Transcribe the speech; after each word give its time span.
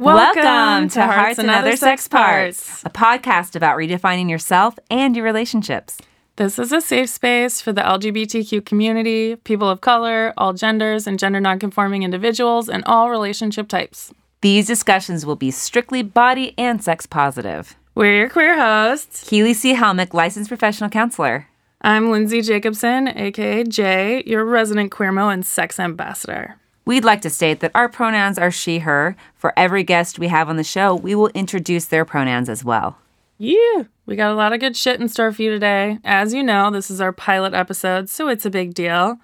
Welcome, 0.00 0.88
to 0.90 1.02
Hearts 1.04 1.40
and 1.40 1.50
Other 1.50 1.74
Sex 1.74 2.06
Parts, 2.06 2.84
a 2.84 2.88
podcast 2.88 3.56
about 3.56 3.76
redefining 3.76 4.30
yourself 4.30 4.78
and 4.88 5.16
your 5.16 5.24
relationships. 5.24 5.98
This 6.36 6.56
is 6.56 6.70
a 6.70 6.80
safe 6.80 7.10
space 7.10 7.60
for 7.60 7.72
the 7.72 7.80
LGBTQ 7.80 8.64
community, 8.64 9.34
people 9.34 9.68
of 9.68 9.80
color, 9.80 10.32
all 10.36 10.52
genders, 10.52 11.08
and 11.08 11.18
gender 11.18 11.40
nonconforming 11.40 12.04
individuals, 12.04 12.68
and 12.68 12.84
all 12.84 13.10
relationship 13.10 13.66
types. 13.66 14.12
These 14.40 14.68
discussions 14.68 15.26
will 15.26 15.34
be 15.34 15.50
strictly 15.50 16.04
body 16.04 16.54
and 16.56 16.80
sex 16.80 17.04
positive. 17.04 17.74
We're 17.96 18.18
your 18.18 18.30
queer 18.30 18.56
hosts. 18.56 19.28
Keely 19.28 19.52
C. 19.52 19.74
Helmick, 19.74 20.14
licensed 20.14 20.48
professional 20.48 20.90
counselor. 20.90 21.48
I'm 21.82 22.12
Lindsay 22.12 22.40
Jacobson, 22.40 23.08
aka 23.08 23.64
Jay, 23.64 24.22
your 24.26 24.44
resident 24.44 24.92
queermo 24.92 25.32
and 25.32 25.44
sex 25.44 25.80
ambassador. 25.80 26.54
We'd 26.88 27.04
like 27.04 27.20
to 27.20 27.28
state 27.28 27.60
that 27.60 27.72
our 27.74 27.90
pronouns 27.90 28.38
are 28.38 28.50
she, 28.50 28.78
her. 28.78 29.14
For 29.34 29.52
every 29.58 29.84
guest 29.84 30.18
we 30.18 30.28
have 30.28 30.48
on 30.48 30.56
the 30.56 30.64
show, 30.64 30.94
we 30.94 31.14
will 31.14 31.28
introduce 31.34 31.84
their 31.84 32.06
pronouns 32.06 32.48
as 32.48 32.64
well. 32.64 32.96
Yeah, 33.36 33.82
we 34.06 34.16
got 34.16 34.32
a 34.32 34.34
lot 34.34 34.54
of 34.54 34.60
good 34.60 34.74
shit 34.74 34.98
in 34.98 35.10
store 35.10 35.30
for 35.30 35.42
you 35.42 35.50
today. 35.50 35.98
As 36.02 36.32
you 36.32 36.42
know, 36.42 36.70
this 36.70 36.90
is 36.90 37.02
our 37.02 37.12
pilot 37.12 37.52
episode, 37.52 38.08
so 38.08 38.28
it's 38.28 38.46
a 38.46 38.50
big 38.50 38.72
deal. 38.72 39.18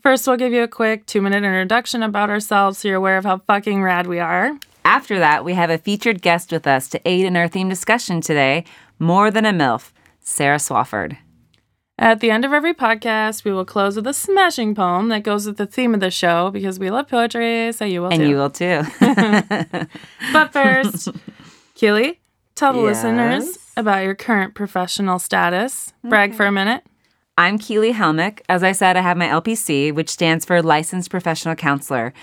First, 0.00 0.24
we'll 0.24 0.36
give 0.36 0.52
you 0.52 0.62
a 0.62 0.68
quick 0.68 1.04
two 1.04 1.20
minute 1.20 1.38
introduction 1.38 2.04
about 2.04 2.30
ourselves 2.30 2.78
so 2.78 2.86
you're 2.86 2.98
aware 2.98 3.18
of 3.18 3.24
how 3.24 3.38
fucking 3.38 3.82
rad 3.82 4.06
we 4.06 4.20
are. 4.20 4.56
After 4.84 5.18
that, 5.18 5.44
we 5.44 5.54
have 5.54 5.68
a 5.68 5.78
featured 5.78 6.22
guest 6.22 6.52
with 6.52 6.64
us 6.64 6.88
to 6.90 7.00
aid 7.04 7.26
in 7.26 7.36
our 7.36 7.48
theme 7.48 7.68
discussion 7.68 8.20
today 8.20 8.64
More 9.00 9.32
Than 9.32 9.46
a 9.46 9.52
MILF, 9.52 9.90
Sarah 10.20 10.58
Swafford. 10.58 11.16
At 12.00 12.20
the 12.20 12.30
end 12.30 12.46
of 12.46 12.54
every 12.54 12.72
podcast, 12.72 13.44
we 13.44 13.52
will 13.52 13.66
close 13.66 13.94
with 13.94 14.06
a 14.06 14.14
smashing 14.14 14.74
poem 14.74 15.10
that 15.10 15.22
goes 15.22 15.46
with 15.46 15.58
the 15.58 15.66
theme 15.66 15.92
of 15.92 16.00
the 16.00 16.10
show 16.10 16.50
because 16.50 16.78
we 16.78 16.90
love 16.90 17.08
poetry, 17.08 17.72
so 17.72 17.84
you 17.84 18.00
will 18.00 18.08
And 18.08 18.22
too. 18.22 18.28
you 18.28 18.36
will 18.36 18.48
too. 18.48 18.82
But 20.32 20.50
first, 20.50 21.08
Keely, 21.74 22.18
tell 22.54 22.72
the 22.72 22.78
Yes? 22.80 23.04
listeners 23.04 23.58
about 23.76 24.02
your 24.04 24.14
current 24.14 24.54
professional 24.54 25.18
status. 25.18 25.92
Brag 26.02 26.32
for 26.34 26.46
a 26.46 26.52
minute. 26.52 26.84
I'm 27.36 27.58
Keely 27.58 27.92
Helmick. 27.92 28.40
As 28.48 28.62
I 28.62 28.72
said, 28.72 28.96
I 28.96 29.02
have 29.02 29.18
my 29.18 29.26
LPC, 29.26 29.94
which 29.94 30.08
stands 30.08 30.46
for 30.46 30.62
Licensed 30.62 31.10
Professional 31.10 31.54
Counselor. 31.54 32.14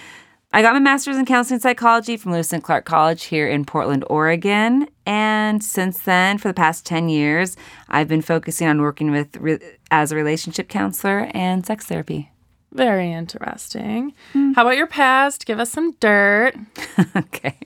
I 0.53 0.62
got 0.62 0.73
my 0.73 0.80
master's 0.80 1.17
in 1.17 1.26
counseling 1.26 1.59
psychology 1.59 2.16
from 2.16 2.31
Lewis 2.31 2.53
and 2.53 2.64
Clark 2.64 2.86
College 2.86 3.26
here 3.26 3.48
in 3.48 3.66
Portland, 3.66 4.06
Oregon. 4.09 4.88
And 5.06 5.62
since 5.62 6.00
then, 6.00 6.38
for 6.38 6.48
the 6.48 6.53
past 6.53 6.86
10 6.86 7.09
years, 7.09 7.58
I've 7.90 8.08
been 8.08 8.22
focusing 8.22 8.68
on 8.68 8.81
working 8.81 9.12
with 9.12 9.36
re- 9.38 9.59
as 9.92 10.12
a 10.12 10.16
relationship 10.16 10.70
counselor 10.70 11.30
and 11.34 11.66
sex 11.66 11.86
therapy. 11.86 12.31
Very 12.72 13.12
interesting. 13.12 14.14
Hmm. 14.34 14.53
How 14.53 14.62
about 14.62 14.78
your 14.78 14.88
past? 14.88 15.45
Give 15.45 15.59
us 15.59 15.70
some 15.70 15.92
dirt. 16.00 16.56
okay. 17.16 17.58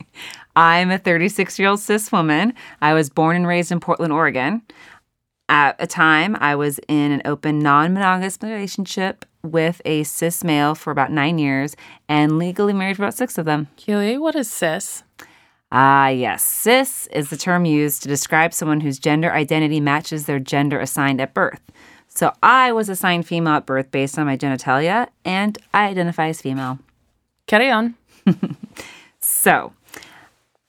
I'm 0.56 0.90
a 0.90 0.98
36 0.98 1.59
year 1.59 1.70
old 1.70 1.80
cis 1.80 2.12
woman. 2.12 2.54
I 2.82 2.94
was 2.94 3.09
born 3.09 3.36
and 3.36 3.48
raised 3.48 3.72
in 3.72 3.80
Portland, 3.80 4.12
Oregon. 4.12 4.64
At 5.50 5.76
a 5.80 5.88
time, 5.88 6.36
I 6.40 6.56
was 6.56 6.80
in 6.88 7.12
an 7.12 7.22
open, 7.26 7.59
non 7.59 7.94
monogamous 7.94 8.40
relationship 8.42 9.26
with 9.44 9.81
a 9.86 10.03
cis 10.03 10.44
male 10.44 10.75
for 10.75 10.92
about 10.92 11.11
nine 11.11 11.39
years 11.39 11.75
and 12.08 12.38
legally 12.38 12.73
married 12.73 12.97
for 12.97 13.03
about 13.03 13.14
six 13.14 13.38
of 13.38 13.45
them. 13.45 13.67
Keely, 13.75 14.17
what 14.17 14.36
is 14.36 14.52
cis? 14.52 15.03
Ah, 15.72 16.09
yes. 16.09 16.44
Cis 16.44 17.08
is 17.08 17.30
the 17.30 17.38
term 17.38 17.66
used 17.66 18.03
to 18.03 18.09
describe 18.09 18.53
someone 18.53 18.81
whose 18.81 19.00
gender 19.00 19.31
identity 19.31 19.80
matches 19.80 20.25
their 20.25 20.39
gender 20.39 20.80
assigned 20.80 21.22
at 21.22 21.34
birth. 21.34 21.62
So 22.08 22.34
I 22.44 22.73
was 22.73 22.89
assigned 22.89 23.25
female 23.25 23.53
at 23.53 23.66
birth 23.66 23.89
based 23.89 24.19
on 24.19 24.25
my 24.25 24.36
genitalia, 24.36 25.08
and 25.23 25.58
I 25.73 25.88
identify 25.88 26.28
as 26.28 26.42
female. 26.42 26.80
Carry 27.47 27.72
on. 27.72 27.95
So, 29.22 29.73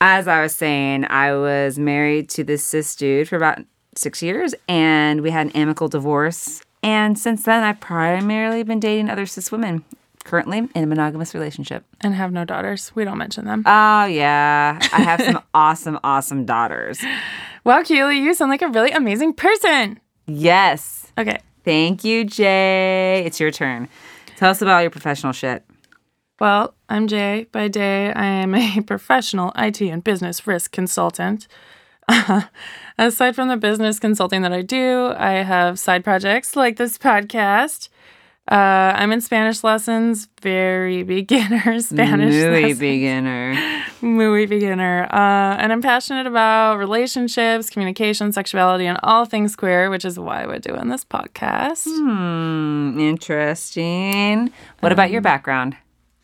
as 0.00 0.28
I 0.28 0.42
was 0.42 0.54
saying, 0.54 1.06
I 1.06 1.34
was 1.34 1.78
married 1.78 2.28
to 2.30 2.44
this 2.44 2.62
cis 2.62 2.94
dude 2.94 3.28
for 3.28 3.36
about 3.36 3.60
six 3.96 4.22
years, 4.22 4.54
and 4.68 5.22
we 5.22 5.30
had 5.30 5.46
an 5.46 5.52
amicable 5.52 5.88
divorce. 5.88 6.62
And 6.82 7.18
since 7.18 7.44
then, 7.44 7.62
I've 7.62 7.80
primarily 7.80 8.62
been 8.62 8.80
dating 8.80 9.08
other 9.08 9.26
cis 9.26 9.52
women, 9.52 9.84
currently 10.24 10.58
in 10.74 10.82
a 10.84 10.86
monogamous 10.86 11.34
relationship. 11.34 11.84
And 12.00 12.14
have 12.14 12.32
no 12.32 12.44
daughters. 12.44 12.90
We 12.94 13.04
don't 13.04 13.18
mention 13.18 13.44
them. 13.44 13.62
Oh, 13.66 14.04
yeah. 14.04 14.78
I 14.92 15.00
have 15.02 15.22
some 15.24 15.40
awesome, 15.54 15.98
awesome 16.02 16.44
daughters. 16.44 17.00
wow, 17.64 17.82
Keely, 17.82 18.18
you 18.18 18.34
sound 18.34 18.50
like 18.50 18.62
a 18.62 18.68
really 18.68 18.90
amazing 18.90 19.34
person. 19.34 20.00
Yes. 20.26 21.12
Okay. 21.18 21.40
Thank 21.64 22.02
you, 22.04 22.24
Jay. 22.24 23.22
It's 23.24 23.38
your 23.38 23.50
turn. 23.52 23.88
Tell 24.36 24.50
us 24.50 24.60
about 24.62 24.80
your 24.80 24.90
professional 24.90 25.32
shit. 25.32 25.64
Well, 26.40 26.74
I'm 26.88 27.06
Jay. 27.06 27.46
By 27.52 27.68
day, 27.68 28.12
I 28.12 28.24
am 28.24 28.54
a 28.56 28.80
professional 28.86 29.52
IT 29.56 29.80
and 29.80 30.02
business 30.02 30.44
risk 30.46 30.72
consultant. 30.72 31.46
Aside 32.98 33.34
from 33.34 33.48
the 33.48 33.56
business 33.56 33.98
consulting 33.98 34.42
that 34.42 34.52
I 34.52 34.62
do, 34.62 35.12
I 35.16 35.42
have 35.42 35.78
side 35.78 36.04
projects 36.04 36.56
like 36.56 36.76
this 36.76 36.98
podcast. 36.98 37.88
Uh, 38.50 38.92
I'm 38.96 39.12
in 39.12 39.20
Spanish 39.20 39.62
lessons, 39.62 40.28
very 40.42 41.02
beginner 41.04 41.78
Spanish 41.80 42.34
Muy 42.34 42.50
lessons. 42.62 42.78
beginner. 42.80 43.84
Muy 44.02 44.46
beginner. 44.46 45.04
Uh, 45.12 45.56
and 45.60 45.72
I'm 45.72 45.80
passionate 45.80 46.26
about 46.26 46.78
relationships, 46.78 47.70
communication, 47.70 48.32
sexuality, 48.32 48.86
and 48.86 48.98
all 49.04 49.24
things 49.26 49.54
queer, 49.54 49.90
which 49.90 50.04
is 50.04 50.18
why 50.18 50.44
we're 50.46 50.58
doing 50.58 50.88
this 50.88 51.04
podcast. 51.04 51.84
Hmm, 51.86 52.98
interesting. 52.98 54.50
What 54.80 54.90
about 54.90 55.12
your 55.12 55.20
background? 55.20 55.76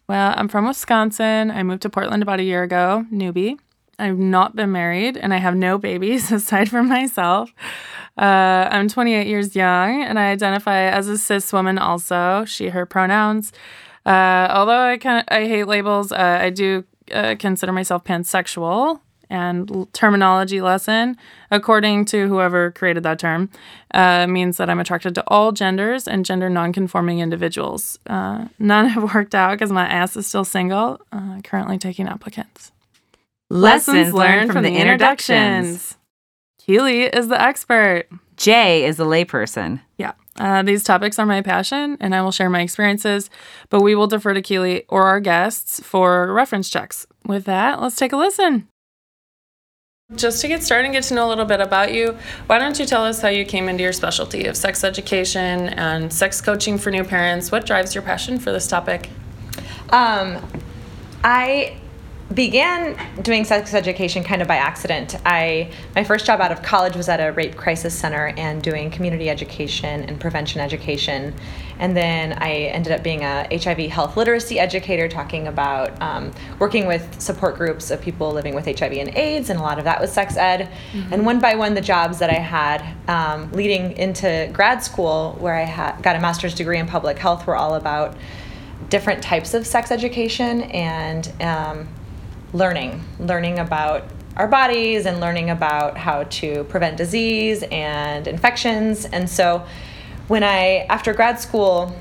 Well, 0.08 0.34
I'm 0.36 0.48
from 0.48 0.66
Wisconsin. 0.66 1.52
I 1.52 1.62
moved 1.62 1.82
to 1.82 1.90
Portland 1.90 2.22
about 2.24 2.40
a 2.40 2.44
year 2.44 2.64
ago, 2.64 3.06
newbie. 3.12 3.58
I've 3.98 4.18
not 4.18 4.54
been 4.54 4.72
married 4.72 5.16
and 5.16 5.34
I 5.34 5.38
have 5.38 5.56
no 5.56 5.78
babies 5.78 6.30
aside 6.32 6.70
from 6.70 6.88
myself. 6.88 7.52
Uh, 8.16 8.68
I'm 8.70 8.88
28 8.88 9.26
years 9.26 9.54
young 9.54 10.02
and 10.02 10.18
I 10.18 10.30
identify 10.30 10.82
as 10.82 11.08
a 11.08 11.18
cis 11.18 11.52
woman 11.52 11.78
also, 11.78 12.44
she, 12.46 12.68
her 12.68 12.86
pronouns. 12.86 13.52
Uh, 14.06 14.48
although 14.50 14.80
I 14.80 14.96
kind 14.96 15.18
of 15.18 15.24
I 15.28 15.46
hate 15.46 15.64
labels, 15.64 16.12
uh, 16.12 16.38
I 16.40 16.50
do 16.50 16.84
uh, 17.12 17.36
consider 17.38 17.72
myself 17.72 18.04
pansexual. 18.04 19.00
And 19.30 19.86
terminology 19.92 20.62
lesson, 20.62 21.18
according 21.50 22.06
to 22.06 22.28
whoever 22.28 22.70
created 22.70 23.02
that 23.02 23.18
term, 23.18 23.50
uh, 23.92 24.26
means 24.26 24.56
that 24.56 24.70
I'm 24.70 24.80
attracted 24.80 25.14
to 25.16 25.24
all 25.26 25.52
genders 25.52 26.08
and 26.08 26.24
gender 26.24 26.48
nonconforming 26.48 27.18
individuals. 27.18 27.98
Uh, 28.06 28.46
none 28.58 28.88
have 28.88 29.14
worked 29.14 29.34
out 29.34 29.50
because 29.50 29.70
my 29.70 29.86
ass 29.86 30.16
is 30.16 30.26
still 30.26 30.46
single. 30.46 30.98
Uh, 31.12 31.42
currently 31.44 31.76
taking 31.76 32.08
applicants. 32.08 32.72
Lessons 33.50 34.12
learned 34.12 34.52
from 34.52 34.62
the 34.62 34.76
introductions. 34.76 35.96
Keely 36.58 37.04
is 37.04 37.28
the 37.28 37.40
expert. 37.40 38.06
Jay 38.36 38.84
is 38.84 38.98
the 38.98 39.06
layperson. 39.06 39.80
Yeah. 39.96 40.12
Uh, 40.38 40.62
these 40.62 40.84
topics 40.84 41.18
are 41.18 41.26
my 41.26 41.42
passion, 41.42 41.96
and 42.00 42.14
I 42.14 42.22
will 42.22 42.30
share 42.30 42.50
my 42.50 42.60
experiences, 42.60 43.30
but 43.70 43.80
we 43.80 43.94
will 43.94 44.06
defer 44.06 44.34
to 44.34 44.42
Keely 44.42 44.84
or 44.88 45.04
our 45.04 45.18
guests 45.18 45.80
for 45.80 46.32
reference 46.32 46.68
checks. 46.68 47.06
With 47.26 47.44
that, 47.46 47.80
let's 47.80 47.96
take 47.96 48.12
a 48.12 48.16
listen. 48.16 48.68
Just 50.14 50.40
to 50.40 50.48
get 50.48 50.62
started 50.62 50.84
and 50.84 50.94
get 50.94 51.02
to 51.04 51.14
know 51.14 51.26
a 51.26 51.30
little 51.30 51.44
bit 51.44 51.60
about 51.60 51.92
you, 51.92 52.16
why 52.46 52.58
don't 52.58 52.78
you 52.78 52.86
tell 52.86 53.04
us 53.04 53.20
how 53.20 53.28
you 53.28 53.44
came 53.44 53.68
into 53.68 53.82
your 53.82 53.92
specialty 53.92 54.46
of 54.46 54.56
sex 54.56 54.84
education 54.84 55.68
and 55.70 56.12
sex 56.12 56.40
coaching 56.40 56.78
for 56.78 56.90
new 56.90 57.04
parents? 57.04 57.50
What 57.50 57.66
drives 57.66 57.94
your 57.94 58.02
passion 58.02 58.38
for 58.38 58.52
this 58.52 58.66
topic? 58.66 59.10
Um, 59.90 60.38
I 61.24 61.77
began 62.34 62.94
doing 63.22 63.42
sex 63.42 63.72
education 63.72 64.22
kind 64.22 64.42
of 64.42 64.48
by 64.48 64.56
accident. 64.56 65.16
I 65.24 65.70
my 65.94 66.04
first 66.04 66.26
job 66.26 66.40
out 66.40 66.52
of 66.52 66.62
college 66.62 66.94
was 66.94 67.08
at 67.08 67.20
a 67.20 67.32
rape 67.32 67.56
crisis 67.56 67.98
center 67.98 68.34
and 68.36 68.62
doing 68.62 68.90
community 68.90 69.30
education 69.30 70.04
and 70.04 70.20
prevention 70.20 70.60
education, 70.60 71.34
and 71.78 71.96
then 71.96 72.34
I 72.34 72.64
ended 72.64 72.92
up 72.92 73.02
being 73.02 73.22
a 73.22 73.48
HIV 73.50 73.90
health 73.90 74.16
literacy 74.18 74.60
educator, 74.60 75.08
talking 75.08 75.48
about 75.48 76.00
um, 76.02 76.32
working 76.58 76.86
with 76.86 77.18
support 77.20 77.56
groups 77.56 77.90
of 77.90 78.02
people 78.02 78.30
living 78.30 78.54
with 78.54 78.66
HIV 78.66 78.92
and 78.92 79.16
AIDS, 79.16 79.48
and 79.48 79.58
a 79.58 79.62
lot 79.62 79.78
of 79.78 79.84
that 79.84 79.98
was 79.98 80.12
sex 80.12 80.36
ed. 80.36 80.70
And 81.10 81.24
one 81.24 81.40
by 81.40 81.54
one, 81.54 81.72
the 81.72 81.80
jobs 81.80 82.18
that 82.18 82.28
I 82.28 82.34
had 82.34 82.84
um, 83.08 83.50
leading 83.52 83.92
into 83.96 84.50
grad 84.52 84.82
school, 84.82 85.34
where 85.40 85.54
I 85.54 85.64
had 85.64 86.02
got 86.02 86.14
a 86.14 86.20
master's 86.20 86.54
degree 86.54 86.78
in 86.78 86.86
public 86.86 87.18
health, 87.18 87.46
were 87.46 87.56
all 87.56 87.74
about 87.74 88.16
different 88.90 89.22
types 89.22 89.54
of 89.54 89.66
sex 89.66 89.90
education 89.90 90.62
and 90.62 91.32
um, 91.40 91.88
learning, 92.52 93.04
learning 93.18 93.58
about 93.58 94.04
our 94.36 94.46
bodies 94.48 95.06
and 95.06 95.20
learning 95.20 95.50
about 95.50 95.96
how 95.96 96.22
to 96.24 96.64
prevent 96.64 96.96
disease 96.96 97.64
and 97.70 98.26
infections. 98.26 99.04
And 99.04 99.28
so, 99.28 99.66
when 100.28 100.44
I, 100.44 100.86
after 100.90 101.14
grad 101.14 101.40
school, 101.40 101.96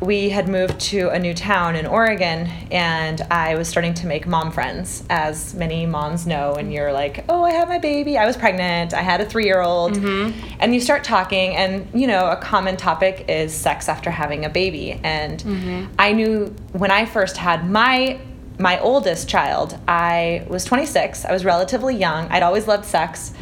we 0.00 0.30
had 0.30 0.48
moved 0.48 0.80
to 0.80 1.10
a 1.10 1.18
new 1.18 1.34
town 1.34 1.76
in 1.76 1.86
Oregon, 1.86 2.46
and 2.70 3.20
I 3.30 3.54
was 3.56 3.68
starting 3.68 3.92
to 3.94 4.06
make 4.06 4.26
mom 4.26 4.50
friends, 4.50 5.04
as 5.10 5.54
many 5.54 5.84
moms 5.84 6.26
know. 6.26 6.54
And 6.54 6.72
you're 6.72 6.92
like, 6.92 7.24
oh, 7.28 7.44
I 7.44 7.52
have 7.52 7.68
my 7.68 7.78
baby. 7.78 8.16
I 8.16 8.24
was 8.26 8.36
pregnant. 8.36 8.94
I 8.94 9.02
had 9.02 9.20
a 9.20 9.26
three 9.26 9.44
year 9.44 9.60
old. 9.60 9.92
Mm-hmm. 9.92 10.56
And 10.58 10.74
you 10.74 10.80
start 10.80 11.04
talking, 11.04 11.54
and 11.54 11.86
you 11.92 12.06
know, 12.06 12.30
a 12.30 12.36
common 12.36 12.76
topic 12.76 13.26
is 13.28 13.54
sex 13.54 13.88
after 13.88 14.10
having 14.10 14.44
a 14.46 14.50
baby. 14.50 14.92
And 15.04 15.40
mm-hmm. 15.40 15.92
I 15.98 16.12
knew 16.12 16.54
when 16.72 16.90
I 16.90 17.04
first 17.04 17.36
had 17.36 17.68
my 17.70 18.20
my 18.60 18.78
oldest 18.80 19.28
child, 19.28 19.78
I 19.88 20.46
was 20.48 20.64
26. 20.64 21.24
I 21.24 21.32
was 21.32 21.44
relatively 21.44 21.96
young. 21.96 22.28
I'd 22.28 22.42
always 22.42 22.68
loved 22.68 22.84
sex. 22.84 23.32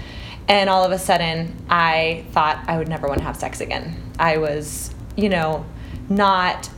And 0.47 0.71
all 0.71 0.85
of 0.85 0.93
a 0.93 0.99
sudden, 0.99 1.55
I 1.69 2.25
thought 2.31 2.65
I 2.67 2.79
would 2.79 2.89
never 2.89 3.09
want 3.09 3.19
to 3.19 3.25
have 3.25 3.37
sex 3.37 3.61
again. 3.61 4.01
I 4.19 4.39
was, 4.39 4.95
you 5.17 5.29
know, 5.29 5.67
not 6.09 6.71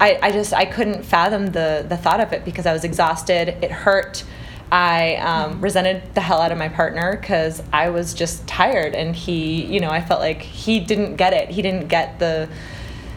I, 0.00 0.18
I 0.20 0.32
just 0.32 0.52
I 0.52 0.64
couldn't 0.64 1.04
fathom 1.04 1.46
the 1.46 1.86
the 1.88 1.96
thought 1.96 2.20
of 2.20 2.32
it 2.32 2.44
because 2.44 2.66
I 2.66 2.72
was 2.72 2.84
exhausted. 2.84 3.48
It 3.62 3.70
hurt. 3.70 4.24
I 4.72 5.16
um, 5.16 5.60
resented 5.60 6.14
the 6.14 6.20
hell 6.20 6.40
out 6.40 6.50
of 6.50 6.58
my 6.58 6.68
partner 6.68 7.16
because 7.16 7.62
I 7.72 7.90
was 7.90 8.12
just 8.12 8.46
tired, 8.48 8.94
and 8.94 9.14
he, 9.14 9.64
you 9.64 9.78
know, 9.78 9.90
I 9.90 10.00
felt 10.00 10.20
like 10.20 10.42
he 10.42 10.80
didn't 10.80 11.16
get 11.16 11.32
it. 11.32 11.50
He 11.50 11.62
didn't 11.62 11.86
get 11.86 12.18
the 12.18 12.48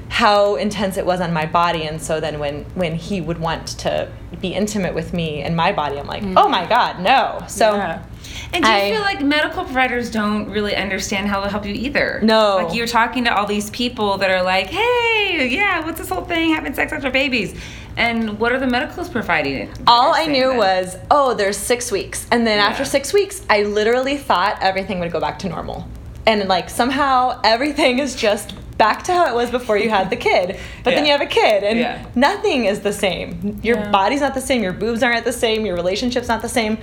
how 0.09 0.55
intense 0.55 0.97
it 0.97 1.05
was 1.05 1.21
on 1.21 1.33
my 1.33 1.45
body, 1.45 1.83
and 1.83 2.01
so 2.01 2.19
then 2.19 2.39
when 2.39 2.63
when 2.75 2.95
he 2.95 3.21
would 3.21 3.39
want 3.39 3.67
to 3.79 4.11
be 4.41 4.53
intimate 4.53 4.93
with 4.93 5.13
me 5.13 5.41
and 5.41 5.55
my 5.55 5.71
body, 5.71 5.99
I'm 5.99 6.07
like, 6.07 6.23
mm. 6.23 6.33
oh 6.37 6.47
my 6.47 6.65
god, 6.65 6.99
no. 6.99 7.43
So. 7.47 7.73
Yeah. 7.75 8.03
And 8.53 8.63
do 8.63 8.69
you 8.69 8.75
I, 8.75 8.91
feel 8.91 9.01
like 9.01 9.21
medical 9.21 9.63
providers 9.63 10.09
don't 10.11 10.49
really 10.49 10.75
understand 10.75 11.27
how 11.27 11.41
to 11.41 11.49
help 11.49 11.65
you 11.65 11.73
either? 11.73 12.19
No. 12.23 12.57
Like 12.57 12.75
you're 12.75 12.87
talking 12.87 13.25
to 13.25 13.35
all 13.35 13.45
these 13.45 13.69
people 13.71 14.17
that 14.19 14.29
are 14.29 14.43
like, 14.43 14.67
hey, 14.67 15.47
yeah, 15.49 15.83
what's 15.85 15.97
this 15.97 16.09
whole 16.09 16.23
thing, 16.23 16.53
having 16.53 16.73
sex 16.73 16.91
after 16.93 17.09
babies? 17.09 17.59
And 17.97 18.37
what 18.39 18.51
are 18.51 18.59
the 18.59 18.67
medicals 18.67 19.09
providing? 19.09 19.69
All 19.87 20.13
I 20.13 20.27
knew 20.27 20.49
then? 20.49 20.57
was, 20.57 20.97
oh, 21.09 21.33
there's 21.33 21.57
six 21.57 21.91
weeks. 21.91 22.27
And 22.31 22.45
then 22.45 22.59
yeah. 22.59 22.67
after 22.67 22.85
six 22.85 23.11
weeks, 23.11 23.43
I 23.49 23.63
literally 23.63 24.17
thought 24.17 24.57
everything 24.61 24.99
would 24.99 25.11
go 25.11 25.19
back 25.19 25.39
to 25.39 25.49
normal. 25.49 25.87
And 26.25 26.47
like 26.47 26.69
somehow 26.69 27.41
everything 27.43 27.99
is 27.99 28.15
just 28.15 28.53
back 28.77 29.03
to 29.03 29.13
how 29.13 29.25
it 29.25 29.33
was 29.33 29.49
before 29.49 29.77
you 29.77 29.89
had 29.89 30.09
the 30.09 30.15
kid. 30.15 30.59
But 30.83 30.91
yeah. 30.91 30.95
then 30.95 31.05
you 31.05 31.11
have 31.11 31.21
a 31.21 31.25
kid 31.25 31.63
and 31.63 31.79
yeah. 31.79 32.05
nothing 32.15 32.65
is 32.65 32.81
the 32.81 32.93
same. 32.93 33.59
Your 33.63 33.77
yeah. 33.77 33.91
body's 33.91 34.21
not 34.21 34.33
the 34.33 34.41
same, 34.41 34.61
your 34.61 34.73
boobs 34.73 35.01
aren't 35.03 35.25
the 35.25 35.33
same, 35.33 35.65
your 35.65 35.75
relationship's 35.75 36.27
not 36.27 36.41
the 36.41 36.49
same. 36.49 36.77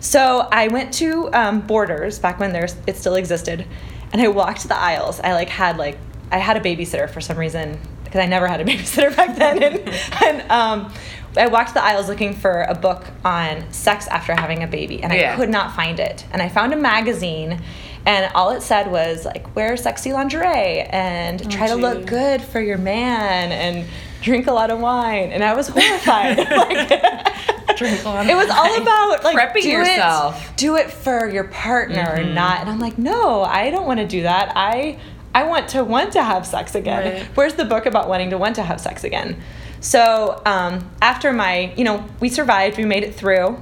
So 0.00 0.48
I 0.52 0.68
went 0.68 0.92
to 0.94 1.32
um, 1.32 1.60
Borders 1.60 2.18
back 2.18 2.38
when 2.38 2.52
there's 2.52 2.76
it 2.86 2.96
still 2.96 3.14
existed, 3.14 3.66
and 4.12 4.20
I 4.20 4.28
walked 4.28 4.68
the 4.68 4.76
aisles. 4.76 5.20
I 5.20 5.32
like 5.32 5.48
had 5.48 5.78
like 5.78 5.98
I 6.30 6.38
had 6.38 6.56
a 6.56 6.60
babysitter 6.60 7.08
for 7.08 7.20
some 7.20 7.38
reason 7.38 7.78
because 8.04 8.20
I 8.20 8.26
never 8.26 8.46
had 8.46 8.60
a 8.60 8.64
babysitter 8.70 9.14
back 9.16 9.36
then, 9.36 9.62
and, 9.62 9.88
and 10.24 10.50
um, 10.50 10.92
I 11.36 11.48
walked 11.48 11.74
the 11.74 11.82
aisles 11.82 12.08
looking 12.08 12.34
for 12.34 12.62
a 12.62 12.74
book 12.74 13.04
on 13.24 13.70
sex 13.72 14.06
after 14.08 14.34
having 14.34 14.62
a 14.62 14.66
baby, 14.66 15.02
and 15.02 15.12
I 15.12 15.34
could 15.36 15.50
not 15.50 15.74
find 15.74 15.98
it. 15.98 16.24
And 16.30 16.40
I 16.40 16.48
found 16.48 16.72
a 16.72 16.76
magazine, 16.76 17.60
and 18.06 18.32
all 18.34 18.50
it 18.50 18.62
said 18.62 18.90
was 18.90 19.24
like 19.24 19.54
wear 19.56 19.76
sexy 19.76 20.12
lingerie 20.12 20.80
and 20.80 21.42
oh, 21.44 21.48
try 21.50 21.66
to 21.66 21.74
look 21.74 22.06
good 22.06 22.40
for 22.40 22.60
your 22.60 22.78
man 22.78 23.50
and 23.50 23.86
drink 24.22 24.46
a 24.46 24.52
lot 24.52 24.70
of 24.70 24.80
wine. 24.80 25.32
And 25.32 25.42
I 25.42 25.54
was 25.54 25.68
horrified. 25.68 26.38
like, 26.50 27.76
drink 27.76 28.04
a 28.04 28.08
lot. 28.08 28.26
It 28.28 28.36
was 28.36 28.48
all 28.48 28.80
about 28.80 29.24
like 29.24 29.36
prepping 29.36 29.62
do 29.62 29.68
yourself. 29.68 30.50
It, 30.50 30.56
do 30.56 30.76
it 30.76 30.90
for 30.90 31.28
your 31.28 31.44
partner 31.44 32.18
mm-hmm. 32.18 32.34
not. 32.34 32.60
And 32.60 32.70
I'm 32.70 32.78
like, 32.78 32.96
no, 32.96 33.42
I 33.42 33.70
don't 33.70 33.86
want 33.86 33.98
to 33.98 34.06
do 34.06 34.22
that. 34.22 34.52
I 34.54 34.98
I 35.34 35.42
want 35.42 35.68
to 35.70 35.84
want 35.84 36.12
to 36.12 36.22
have 36.22 36.46
sex 36.46 36.74
again. 36.74 37.22
Right. 37.22 37.36
Where's 37.36 37.54
the 37.54 37.64
book 37.64 37.86
about 37.86 38.08
wanting 38.08 38.30
to 38.30 38.38
want 38.38 38.54
to 38.56 38.62
have 38.62 38.80
sex 38.80 39.04
again? 39.04 39.42
So 39.80 40.40
um, 40.46 40.90
after 41.02 41.32
my, 41.32 41.74
you 41.76 41.84
know, 41.84 42.04
we 42.20 42.28
survived, 42.30 42.78
we 42.78 42.86
made 42.86 43.02
it 43.02 43.14
through. 43.14 43.58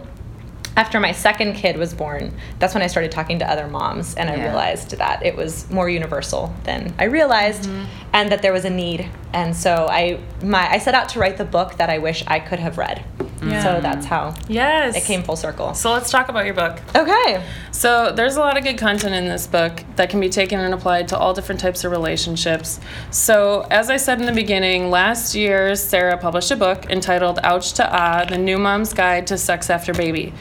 After 0.76 0.99
my 0.99 1.12
second 1.12 1.55
kid 1.55 1.76
was 1.76 1.94
born, 1.94 2.32
that's 2.59 2.75
when 2.75 2.82
I 2.82 2.88
started 2.88 3.12
talking 3.12 3.38
to 3.38 3.49
other 3.49 3.69
moms, 3.69 4.17
and 4.17 4.29
I 4.29 4.35
realized 4.35 4.99
that 4.99 5.25
it 5.25 5.37
was 5.37 5.71
more 5.71 5.88
universal 5.88 6.53
than 6.65 6.93
I 6.99 7.05
realized, 7.05 7.65
mm-hmm. 7.65 7.85
and 8.12 8.32
that 8.32 8.43
there 8.43 8.53
was 8.53 8.65
a 8.65 8.71
need. 8.71 9.09
And 9.32 9.55
so 9.55 9.87
I, 9.88 10.19
my, 10.43 10.69
I 10.69 10.79
set 10.79 10.94
out 10.94 11.09
to 11.11 11.21
write 11.21 11.37
the 11.37 11.44
book 11.44 11.76
that 11.76 11.91
I 11.91 11.99
wish 11.99 12.25
I 12.26 12.41
could 12.41 12.59
have 12.59 12.76
read. 12.76 13.05
Yeah. 13.50 13.62
So 13.62 13.81
that's 13.81 14.06
how 14.06 14.35
yes. 14.49 14.96
it 14.96 15.05
came 15.05 15.23
full 15.23 15.37
circle. 15.37 15.75
So 15.75 15.93
let's 15.93 16.11
talk 16.11 16.29
about 16.29 16.44
your 16.44 16.55
book. 16.55 16.81
Okay. 16.94 17.44
So 17.73 18.12
there's 18.12 18.37
a 18.37 18.41
lot 18.41 18.56
of 18.56 18.64
good 18.64 18.79
content 18.79 19.14
in 19.14 19.26
this 19.26 19.46
book 19.46 19.82
that 19.96 20.11
can 20.11 20.20
be 20.20 20.29
taken 20.29 20.61
and 20.61 20.73
applied 20.75 21.08
to 21.08 21.19
all 21.19 21.35
different 21.35 21.61
types 21.61 21.85
of 21.85 21.91
relationships. 21.91 22.81
So 23.11 23.67
as 23.70 23.91
I 23.91 23.96
said 23.96 24.20
in 24.20 24.26
the 24.26 24.32
beginning, 24.32 24.91
last 24.91 25.35
year 25.35 25.75
Sarah 25.76 26.19
published 26.19 26.50
a 26.50 26.56
book 26.56 26.87
entitled 26.91 27.38
Ouch 27.43 27.73
to 27.75 27.88
Ah, 27.94 28.25
The 28.25 28.38
New 28.38 28.58
Mom's 28.58 28.93
Guide 28.93 29.26
to 29.29 29.38
Sex 29.38 29.70
After 29.70 29.93
Baby. 29.93 30.32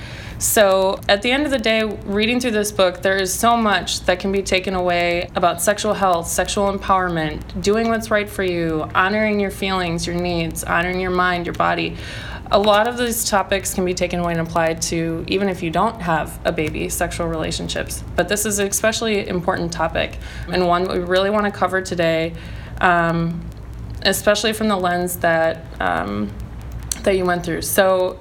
So, 0.44 1.00
at 1.08 1.22
the 1.22 1.32
end 1.32 1.46
of 1.46 1.52
the 1.52 1.58
day, 1.58 1.84
reading 1.84 2.42
through 2.42 2.52
this 2.52 2.70
book, 2.70 3.02
there 3.02 3.16
is 3.16 3.34
so 3.34 3.56
much 3.56 4.02
that 4.02 4.20
can 4.20 4.34
be 4.34 4.42
taken 4.42 4.74
away 4.74 5.30
about 5.36 5.62
sexual 5.62 5.94
health, 5.94 6.28
sexual 6.28 6.78
empowerment, 6.78 7.62
doing 7.62 7.88
what's 7.88 8.12
right 8.12 8.30
for 8.30 8.44
you, 8.44 8.90
honoring 8.94 9.40
your 9.40 9.52
feelings, 9.52 10.06
your 10.06 10.18
needs, 10.18 10.66
honoring 10.66 11.00
your 11.00 11.12
mind, 11.12 11.46
your 11.46 11.56
body 11.56 11.96
a 12.52 12.60
lot 12.60 12.88
of 12.88 12.98
these 12.98 13.26
topics 13.26 13.74
can 13.74 13.86
be 13.86 13.94
taken 13.94 14.20
away 14.20 14.34
and 14.34 14.42
applied 14.42 14.82
to 14.84 15.24
even 15.28 15.50
if 15.50 15.64
you 15.64 15.70
don't 15.70 16.02
have 16.02 16.40
a 16.46 16.52
baby, 16.52 16.90
sexual 16.90 17.28
relationships. 17.28 18.04
But 18.16 18.30
this 18.30 18.46
is 18.46 18.60
an 18.60 18.68
especially 18.68 19.28
important 19.28 19.72
topic 19.72 20.18
and 20.48 20.68
one 20.68 20.88
we 20.88 21.00
really 21.00 21.30
want 21.30 21.46
to 21.46 21.52
cover 21.52 21.82
today, 21.82 22.34
um, 22.82 23.44
especially 24.04 24.54
from 24.54 24.68
the 24.68 24.78
lens 24.78 25.18
that 25.18 25.66
um, 25.80 26.32
that 27.02 27.18
you 27.18 27.26
went 27.26 27.46
through. 27.46 27.62
So, 27.62 28.20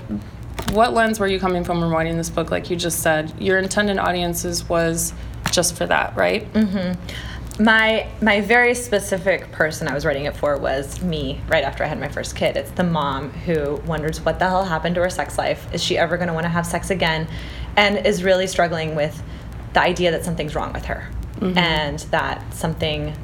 what 0.70 0.94
lens 0.94 1.20
were 1.20 1.26
you 1.26 1.38
coming 1.38 1.64
from 1.64 1.80
when 1.80 1.90
writing 1.90 2.16
this 2.16 2.30
book? 2.30 2.50
Like 2.50 2.70
you 2.70 2.76
just 2.76 3.00
said, 3.00 3.32
your 3.40 3.58
intended 3.58 3.98
audiences 3.98 4.68
was 4.68 5.12
just 5.50 5.76
for 5.76 5.86
that, 5.86 6.16
right? 6.16 6.50
Mm-hmm 6.52 6.98
my 7.58 8.08
my 8.20 8.40
very 8.40 8.74
specific 8.74 9.50
person 9.52 9.88
I 9.88 9.94
was 9.94 10.04
writing 10.04 10.24
it 10.24 10.36
for 10.36 10.56
was 10.56 11.02
me 11.02 11.40
right 11.48 11.64
after 11.64 11.84
I 11.84 11.86
had 11.86 12.00
my 12.00 12.08
first 12.08 12.34
kid. 12.34 12.56
It's 12.56 12.70
the 12.72 12.84
mom 12.84 13.30
who 13.30 13.76
wonders 13.86 14.20
what 14.20 14.38
the 14.38 14.48
hell 14.48 14.64
happened 14.64 14.94
to 14.94 15.02
her 15.02 15.10
sex 15.10 15.38
life. 15.38 15.66
Is 15.72 15.82
she 15.82 15.98
ever 15.98 16.16
going 16.16 16.28
to 16.28 16.34
want 16.34 16.44
to 16.44 16.50
have 16.50 16.66
sex 16.66 16.90
again? 16.90 17.28
And 17.76 18.06
is 18.06 18.24
really 18.24 18.46
struggling 18.46 18.94
with 18.94 19.22
the 19.72 19.80
idea 19.80 20.10
that 20.10 20.24
something's 20.24 20.54
wrong 20.54 20.72
with 20.72 20.86
her. 20.86 21.08
Mm-hmm. 21.36 21.58
And 21.58 21.98
that 22.10 22.54
something 22.54 23.14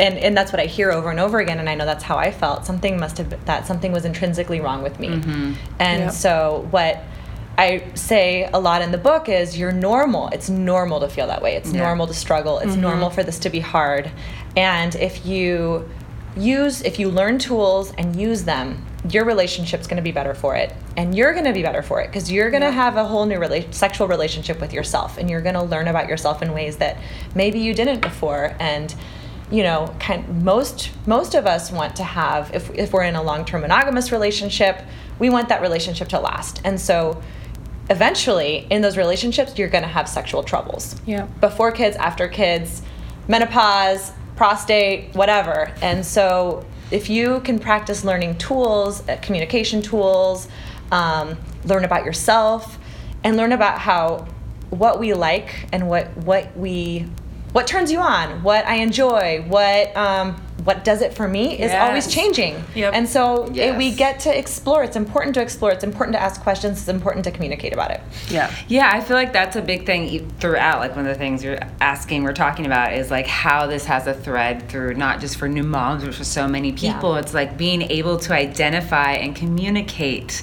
and 0.00 0.18
and 0.18 0.36
that's 0.36 0.52
what 0.52 0.60
I 0.60 0.66
hear 0.66 0.90
over 0.90 1.10
and 1.10 1.20
over 1.20 1.38
again 1.38 1.58
and 1.58 1.68
I 1.68 1.74
know 1.74 1.84
that's 1.84 2.04
how 2.04 2.16
I 2.16 2.30
felt. 2.30 2.64
Something 2.64 2.98
must 2.98 3.18
have 3.18 3.44
that 3.44 3.66
something 3.66 3.92
was 3.92 4.04
intrinsically 4.04 4.60
wrong 4.60 4.82
with 4.82 4.98
me. 4.98 5.08
Mm-hmm. 5.08 5.52
And 5.78 6.04
yep. 6.04 6.12
so 6.12 6.66
what 6.70 7.02
I 7.56 7.92
say 7.94 8.48
a 8.52 8.58
lot 8.58 8.82
in 8.82 8.90
the 8.90 8.98
book 8.98 9.28
is 9.28 9.56
you're 9.56 9.72
normal. 9.72 10.28
It's 10.28 10.48
normal 10.48 11.00
to 11.00 11.08
feel 11.08 11.26
that 11.28 11.42
way. 11.42 11.54
It's 11.56 11.72
yeah. 11.72 11.82
normal 11.82 12.06
to 12.06 12.14
struggle. 12.14 12.58
It's 12.58 12.72
mm-hmm. 12.72 12.80
normal 12.80 13.10
for 13.10 13.22
this 13.22 13.38
to 13.40 13.50
be 13.50 13.60
hard. 13.60 14.10
And 14.56 14.94
if 14.96 15.24
you 15.24 15.88
use 16.36 16.82
if 16.82 16.98
you 16.98 17.10
learn 17.10 17.38
tools 17.38 17.92
and 17.96 18.16
use 18.16 18.44
them, 18.44 18.84
your 19.08 19.24
relationship's 19.24 19.86
going 19.86 19.98
to 19.98 20.02
be 20.02 20.10
better 20.10 20.34
for 20.34 20.56
it. 20.56 20.74
And 20.96 21.14
you're 21.14 21.32
going 21.32 21.44
to 21.44 21.52
be 21.52 21.62
better 21.62 21.82
for 21.82 22.00
it 22.00 22.08
because 22.08 22.30
you're 22.30 22.50
going 22.50 22.62
to 22.62 22.68
yeah. 22.68 22.72
have 22.72 22.96
a 22.96 23.04
whole 23.04 23.26
new 23.26 23.38
rela- 23.38 23.72
sexual 23.72 24.08
relationship 24.08 24.60
with 24.60 24.72
yourself 24.72 25.18
and 25.18 25.30
you're 25.30 25.42
going 25.42 25.54
to 25.54 25.62
learn 25.62 25.88
about 25.88 26.08
yourself 26.08 26.42
in 26.42 26.52
ways 26.52 26.78
that 26.78 26.98
maybe 27.34 27.60
you 27.60 27.74
didn't 27.74 28.00
before 28.00 28.56
and 28.58 28.94
you 29.50 29.62
know, 29.62 29.94
kind 30.00 30.42
most 30.42 30.90
most 31.06 31.34
of 31.34 31.46
us 31.46 31.70
want 31.70 31.94
to 31.96 32.02
have 32.02 32.52
if 32.54 32.70
if 32.74 32.92
we're 32.92 33.04
in 33.04 33.14
a 33.14 33.22
long-term 33.22 33.60
monogamous 33.60 34.10
relationship, 34.10 34.80
we 35.18 35.30
want 35.30 35.48
that 35.50 35.60
relationship 35.60 36.08
to 36.08 36.18
last. 36.18 36.60
And 36.64 36.80
so 36.80 37.22
eventually 37.90 38.66
in 38.70 38.82
those 38.82 38.96
relationships 38.96 39.58
you're 39.58 39.68
going 39.68 39.82
to 39.82 39.88
have 39.88 40.08
sexual 40.08 40.42
troubles. 40.42 40.96
Yeah. 41.06 41.26
Before 41.40 41.70
kids 41.70 41.96
after 41.96 42.28
kids 42.28 42.82
menopause 43.28 44.12
prostate 44.36 45.14
whatever. 45.14 45.72
And 45.82 46.04
so 46.04 46.66
if 46.90 47.08
you 47.08 47.40
can 47.40 47.58
practice 47.58 48.04
learning 48.04 48.38
tools 48.38 49.06
uh, 49.08 49.18
communication 49.22 49.82
tools 49.82 50.48
um, 50.92 51.36
learn 51.64 51.84
about 51.84 52.04
yourself 52.04 52.78
and 53.22 53.36
learn 53.36 53.52
about 53.52 53.78
how 53.78 54.26
what 54.70 54.98
we 54.98 55.14
like 55.14 55.66
and 55.72 55.88
what 55.88 56.14
what 56.18 56.56
we 56.56 57.06
what 57.52 57.66
turns 57.66 57.90
you 57.90 58.00
on 58.00 58.42
what 58.42 58.66
i 58.66 58.76
enjoy 58.76 59.42
what 59.48 59.96
um, 59.96 60.36
what 60.64 60.82
does 60.82 61.02
it 61.02 61.12
for 61.12 61.28
me 61.28 61.52
is 61.52 61.70
yes. 61.70 61.88
always 61.88 62.06
changing. 62.06 62.62
Yep. 62.74 62.94
And 62.94 63.08
so 63.08 63.50
yes. 63.52 63.74
it, 63.74 63.78
we 63.78 63.94
get 63.94 64.20
to 64.20 64.36
explore. 64.36 64.82
It's 64.82 64.96
important 64.96 65.34
to 65.34 65.42
explore. 65.42 65.70
It's 65.70 65.84
important 65.84 66.14
to 66.14 66.22
ask 66.22 66.40
questions. 66.40 66.78
It's 66.78 66.88
important 66.88 67.24
to 67.24 67.30
communicate 67.30 67.72
about 67.72 67.90
it. 67.90 68.00
Yeah. 68.30 68.54
Yeah, 68.68 68.90
I 68.92 69.00
feel 69.00 69.16
like 69.16 69.32
that's 69.32 69.56
a 69.56 69.62
big 69.62 69.84
thing 69.84 70.28
throughout. 70.40 70.80
Like 70.80 70.96
one 70.96 71.06
of 71.06 71.12
the 71.12 71.18
things 71.18 71.44
you're 71.44 71.58
asking, 71.80 72.24
we're 72.24 72.32
talking 72.32 72.64
about 72.64 72.94
is 72.94 73.10
like 73.10 73.26
how 73.26 73.66
this 73.66 73.84
has 73.84 74.06
a 74.06 74.14
thread 74.14 74.68
through 74.68 74.94
not 74.94 75.20
just 75.20 75.36
for 75.36 75.48
new 75.48 75.62
moms, 75.62 76.02
but 76.04 76.14
for 76.14 76.24
so 76.24 76.48
many 76.48 76.72
people. 76.72 77.12
Yeah. 77.12 77.20
It's 77.20 77.34
like 77.34 77.58
being 77.58 77.82
able 77.82 78.16
to 78.18 78.32
identify 78.32 79.12
and 79.12 79.36
communicate 79.36 80.42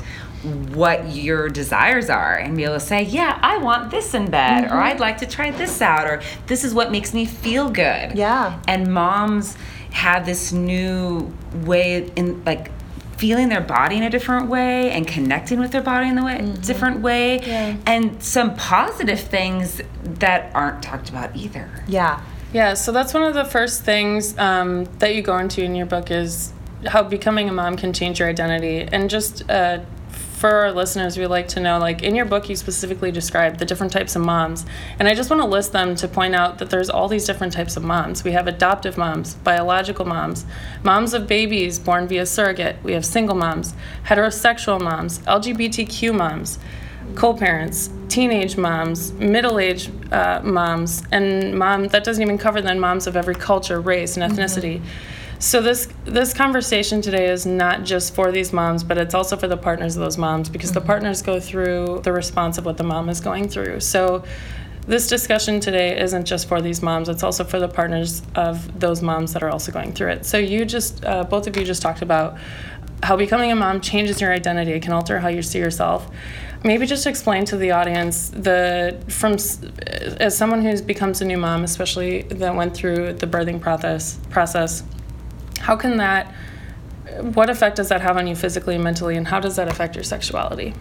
what 0.74 1.16
your 1.16 1.50
desires 1.50 2.10
are 2.10 2.36
and 2.36 2.58
be 2.58 2.64
able 2.64 2.74
to 2.74 2.80
say, 2.80 3.04
yeah, 3.04 3.38
I 3.42 3.58
want 3.58 3.92
this 3.92 4.14
in 4.14 4.30
bed, 4.30 4.66
mm-hmm. 4.66 4.74
or 4.74 4.78
I'd 4.82 5.00
like 5.00 5.20
to 5.20 5.28
try 5.28 5.52
this 5.52 5.82
out, 5.82 6.08
or 6.08 6.22
this 6.48 6.64
is 6.64 6.74
what 6.74 6.92
makes 6.92 7.14
me 7.14 7.26
feel 7.26 7.70
good. 7.70 8.14
Yeah. 8.16 8.60
And 8.68 8.92
moms 8.92 9.56
have 9.92 10.26
this 10.26 10.52
new 10.52 11.32
way 11.64 12.10
in 12.16 12.44
like 12.46 12.72
feeling 13.18 13.50
their 13.50 13.62
body 13.62 13.98
in 13.98 14.04
a 14.04 14.10
different 14.10 14.50
way 14.50 14.90
and 14.92 15.08
connecting 15.08 15.60
with 15.60 15.72
their 15.72 15.84
body 15.84 16.10
in 16.10 16.18
a 16.18 16.26
way, 16.26 16.40
mm-hmm. 16.40 16.60
different 16.62 17.02
way 17.02 17.40
yeah. 17.42 17.78
and 17.86 18.22
some 18.24 18.56
positive 18.56 19.20
things 19.20 19.80
that 20.04 20.54
aren't 20.56 20.82
talked 20.82 21.10
about 21.10 21.36
either 21.36 21.70
yeah 21.88 22.20
yeah 22.52 22.74
so 22.74 22.92
that's 22.92 23.14
one 23.14 23.22
of 23.22 23.36
the 23.36 23.46
first 23.46 23.84
things 23.84 24.36
um, 24.40 24.86
that 24.98 25.14
you 25.14 25.22
go 25.22 25.38
into 25.38 25.64
in 25.64 25.76
your 25.76 25.86
book 25.86 26.10
is 26.10 26.52
how 26.88 27.04
becoming 27.04 27.48
a 27.48 27.52
mom 27.52 27.78
can 27.78 27.94
change 27.94 28.20
your 28.20 28.28
identity 28.28 28.82
and 28.92 29.08
just 29.08 29.48
uh, 29.52 29.80
for 30.42 30.50
our 30.50 30.72
listeners 30.72 31.20
we'd 31.20 31.28
like 31.28 31.48
to 31.48 31.60
know 31.60 31.78
like 31.78 32.02
in 32.02 32.16
your 32.16 32.26
book 32.26 32.50
you 32.50 32.56
specifically 32.56 33.12
describe 33.12 33.60
the 33.60 33.66
different 33.66 33.94
types 33.94 34.16
of 34.16 34.24
moms 34.24 34.66
and 34.98 35.08
i 35.08 35.14
just 35.14 35.30
want 35.30 35.40
to 35.40 35.48
list 35.48 35.72
them 35.72 35.96
to 35.96 36.08
point 36.08 36.34
out 36.34 36.58
that 36.58 36.72
there's 36.72 36.90
all 36.90 37.08
these 37.08 37.28
different 37.28 37.54
types 37.54 37.78
of 37.78 37.84
moms 37.84 38.24
we 38.24 38.32
have 38.32 38.48
adoptive 38.48 38.98
moms 38.98 39.36
biological 39.36 40.04
moms 40.04 40.44
moms 40.82 41.14
of 41.14 41.28
babies 41.28 41.78
born 41.78 42.08
via 42.08 42.26
surrogate 42.26 42.76
we 42.82 42.94
have 42.94 43.06
single 43.06 43.36
moms 43.36 43.76
heterosexual 44.06 44.82
moms 44.82 45.20
lgbtq 45.20 46.12
moms 46.12 46.58
co-parents 47.14 47.92
teenage 48.10 48.58
moms 48.58 49.12
middle-aged 49.14 49.92
uh, 50.12 50.42
moms 50.44 51.04
and 51.12 51.56
mom 51.56 51.88
that 51.90 52.04
doesn't 52.04 52.24
even 52.24 52.40
cover 52.40 52.62
then 52.62 52.80
moms 52.80 53.06
of 53.06 53.16
every 53.16 53.36
culture 53.36 53.80
race 53.80 54.18
and 54.18 54.34
ethnicity 54.34 54.80
mm-hmm. 54.80 55.21
So 55.42 55.60
this 55.60 55.88
this 56.06 56.36
conversation 56.36 57.02
today 57.02 57.28
is 57.28 57.48
not 57.48 57.84
just 57.84 58.14
for 58.14 58.32
these 58.32 58.54
moms 58.54 58.84
but 58.84 58.96
it's 59.00 59.16
also 59.16 59.36
for 59.36 59.48
the 59.48 59.58
partners 59.58 59.96
of 59.96 60.04
those 60.04 60.16
moms 60.16 60.50
because 60.50 60.70
mm-hmm. 60.70 60.80
the 60.80 60.86
partners 60.86 61.24
go 61.24 61.40
through 61.40 62.00
the 62.04 62.14
response 62.14 62.60
of 62.60 62.66
what 62.66 62.78
the 62.78 62.84
mom 62.84 63.10
is 63.10 63.20
going 63.20 63.50
through. 63.50 63.80
So 63.80 64.24
this 64.86 65.08
discussion 65.08 65.60
today 65.60 66.00
isn't 66.00 66.26
just 66.26 66.48
for 66.48 66.62
these 66.62 66.84
moms 66.84 67.10
it's 67.10 67.24
also 67.24 67.44
for 67.44 67.60
the 67.60 67.68
partners 67.68 68.22
of 68.36 68.80
those 68.80 69.02
moms 69.02 69.34
that 69.34 69.42
are 69.42 69.50
also 69.50 69.72
going 69.72 69.94
through 69.94 70.12
it. 70.12 70.28
So 70.28 70.38
you 70.38 70.64
just 70.64 71.04
uh, 71.06 71.24
both 71.24 71.48
of 71.48 71.58
you 71.58 71.66
just 71.66 71.82
talked 71.82 72.04
about 72.04 72.38
how 73.02 73.18
becoming 73.18 73.52
a 73.52 73.56
mom 73.56 73.82
changes 73.82 74.22
your 74.22 74.32
identity 74.32 74.74
it 74.74 74.84
can 74.84 74.94
alter 74.94 75.18
how 75.20 75.30
you 75.30 75.42
see 75.42 75.58
yourself. 75.58 76.08
Maybe 76.64 76.86
just 76.86 77.08
explain 77.08 77.46
to 77.46 77.58
the 77.58 77.72
audience 77.72 78.30
the 78.30 79.02
from 79.08 79.34
as 80.20 80.38
someone 80.38 80.62
who 80.62 80.80
becomes 80.84 81.20
a 81.22 81.26
new 81.26 81.40
mom 81.40 81.64
especially 81.64 82.22
that 82.24 82.56
went 82.56 82.76
through 82.76 83.14
the 83.14 83.26
birthing 83.26 83.60
process 83.60 84.20
process 84.30 84.84
how 85.62 85.76
can 85.76 85.98
that 85.98 86.34
what 87.34 87.50
effect 87.50 87.76
does 87.76 87.90
that 87.90 88.02
have 88.02 88.18
on 88.18 88.28
you 88.28 88.36
physically 88.36 88.76
and 88.76 88.84
mentally 88.84 89.18
and 89.18 89.28
how 89.28 89.40
does 89.40 89.56
that 89.56 89.68
affect 89.68 89.96
your 89.96 90.04
sexuality 90.04 90.74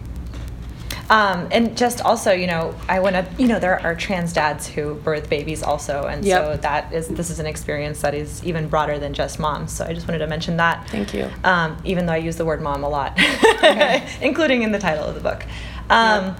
um, 1.11 1.49
and 1.51 1.75
just 1.75 1.99
also, 2.05 2.31
you 2.31 2.47
know, 2.47 2.73
I 2.87 3.01
want 3.01 3.15
to, 3.15 3.27
you 3.37 3.45
know, 3.45 3.59
there 3.59 3.77
are 3.81 3.95
trans 3.95 4.31
dads 4.31 4.65
who 4.65 4.95
birth 4.95 5.29
babies 5.29 5.61
also, 5.61 6.05
and 6.05 6.23
yep. 6.23 6.41
so 6.41 6.57
that 6.57 6.93
is 6.93 7.09
this 7.09 7.29
is 7.29 7.37
an 7.37 7.45
experience 7.45 7.99
that 8.01 8.15
is 8.15 8.41
even 8.45 8.69
broader 8.69 8.97
than 8.97 9.13
just 9.13 9.37
moms. 9.37 9.73
So 9.73 9.83
I 9.83 9.93
just 9.93 10.07
wanted 10.07 10.19
to 10.19 10.27
mention 10.27 10.55
that. 10.55 10.87
Thank 10.87 11.13
you. 11.13 11.29
Um, 11.43 11.75
even 11.83 12.05
though 12.05 12.13
I 12.13 12.17
use 12.17 12.37
the 12.37 12.45
word 12.45 12.61
mom 12.61 12.85
a 12.85 12.89
lot, 12.89 13.19
okay. 13.19 14.07
including 14.21 14.63
in 14.63 14.71
the 14.71 14.79
title 14.79 15.03
of 15.03 15.15
the 15.15 15.19
book. 15.19 15.43
Um, 15.89 16.33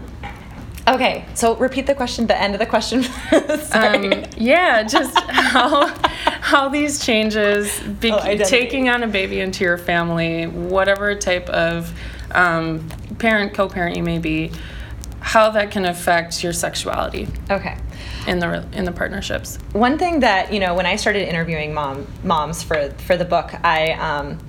Okay, 0.91 1.25
so 1.36 1.55
repeat 1.55 1.88
the 1.88 1.95
question. 1.95 2.27
The 2.27 2.39
end 2.39 2.53
of 2.53 2.60
the 2.60 2.65
question. 2.65 3.05
um, 3.71 4.25
yeah, 4.36 4.83
just 4.83 5.17
how 5.29 5.88
how 6.41 6.67
these 6.67 7.03
changes, 7.03 7.79
be- 7.79 8.12
oh, 8.12 8.38
taking 8.38 8.89
on 8.89 9.03
a 9.03 9.07
baby 9.07 9.39
into 9.39 9.63
your 9.63 9.77
family, 9.77 10.48
whatever 10.48 11.15
type 11.15 11.50
of 11.50 11.98
um, 12.31 12.88
parent, 13.19 13.53
co-parent 13.53 13.95
you 13.95 14.03
may 14.03 14.19
be, 14.19 14.51
how 15.21 15.51
that 15.51 15.71
can 15.71 15.86
affect 15.86 16.43
your 16.43 16.53
sexuality. 16.53 17.27
Okay. 17.50 17.77
In 18.27 18.39
the 18.39 18.65
in 18.74 18.83
the 18.83 18.91
partnerships. 18.91 19.57
One 19.71 19.98
thing 19.98 20.19
that 20.19 20.51
you 20.51 20.60
know, 20.60 20.75
when 20.75 20.86
I 20.86 20.98
started 20.98 21.27
interviewing 21.29 21.74
mom 21.74 22.05
moms 22.24 22.63
for 22.63 22.89
for 22.91 23.15
the 23.15 23.25
book, 23.25 23.53
I. 23.63 23.93
Um, 23.93 24.39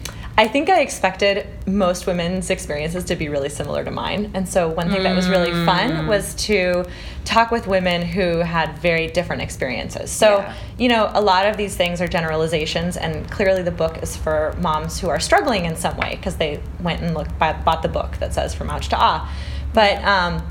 I 0.43 0.49
think 0.49 0.69
I 0.69 0.81
expected 0.81 1.47
most 1.69 2.09
women's 2.09 2.51
experiences 2.51 3.05
to 3.05 3.15
be 3.15 3.29
really 3.29 3.49
similar 3.49 3.85
to 3.85 3.93
mine. 3.93 4.33
And 4.35 4.49
so, 4.49 4.69
one 4.69 4.91
thing 4.91 5.05
that 5.05 5.15
was 5.15 5.29
really 5.29 5.53
fun 5.65 5.91
mm. 5.91 6.09
was 6.09 6.35
to 6.47 6.85
talk 7.25 7.53
with 7.53 7.69
women 7.69 8.03
who 8.03 8.39
had 8.39 8.77
very 8.79 9.07
different 9.07 9.41
experiences. 9.41 10.11
So, 10.11 10.39
yeah. 10.39 10.55
you 10.79 10.89
know, 10.89 11.09
a 11.15 11.21
lot 11.21 11.47
of 11.47 11.57
these 11.57 11.77
things 11.77 12.01
are 12.01 12.09
generalizations, 12.09 12.97
and 12.97 13.31
clearly 13.31 13.63
the 13.63 13.71
book 13.71 14.03
is 14.03 14.17
for 14.17 14.57
moms 14.59 14.99
who 14.99 15.09
are 15.09 15.21
struggling 15.21 15.65
in 15.65 15.77
some 15.77 15.97
way 15.97 16.17
because 16.17 16.39
they 16.39 16.61
went 16.81 17.01
and 17.03 17.15
looked, 17.15 17.39
bought 17.39 17.83
the 17.83 17.89
book 17.89 18.17
that 18.19 18.35
says 18.35 18.53
From 18.53 18.69
Ouch 18.69 18.89
to 18.89 18.97
Ah. 18.99 19.33
But 19.73 20.03
um, 20.03 20.43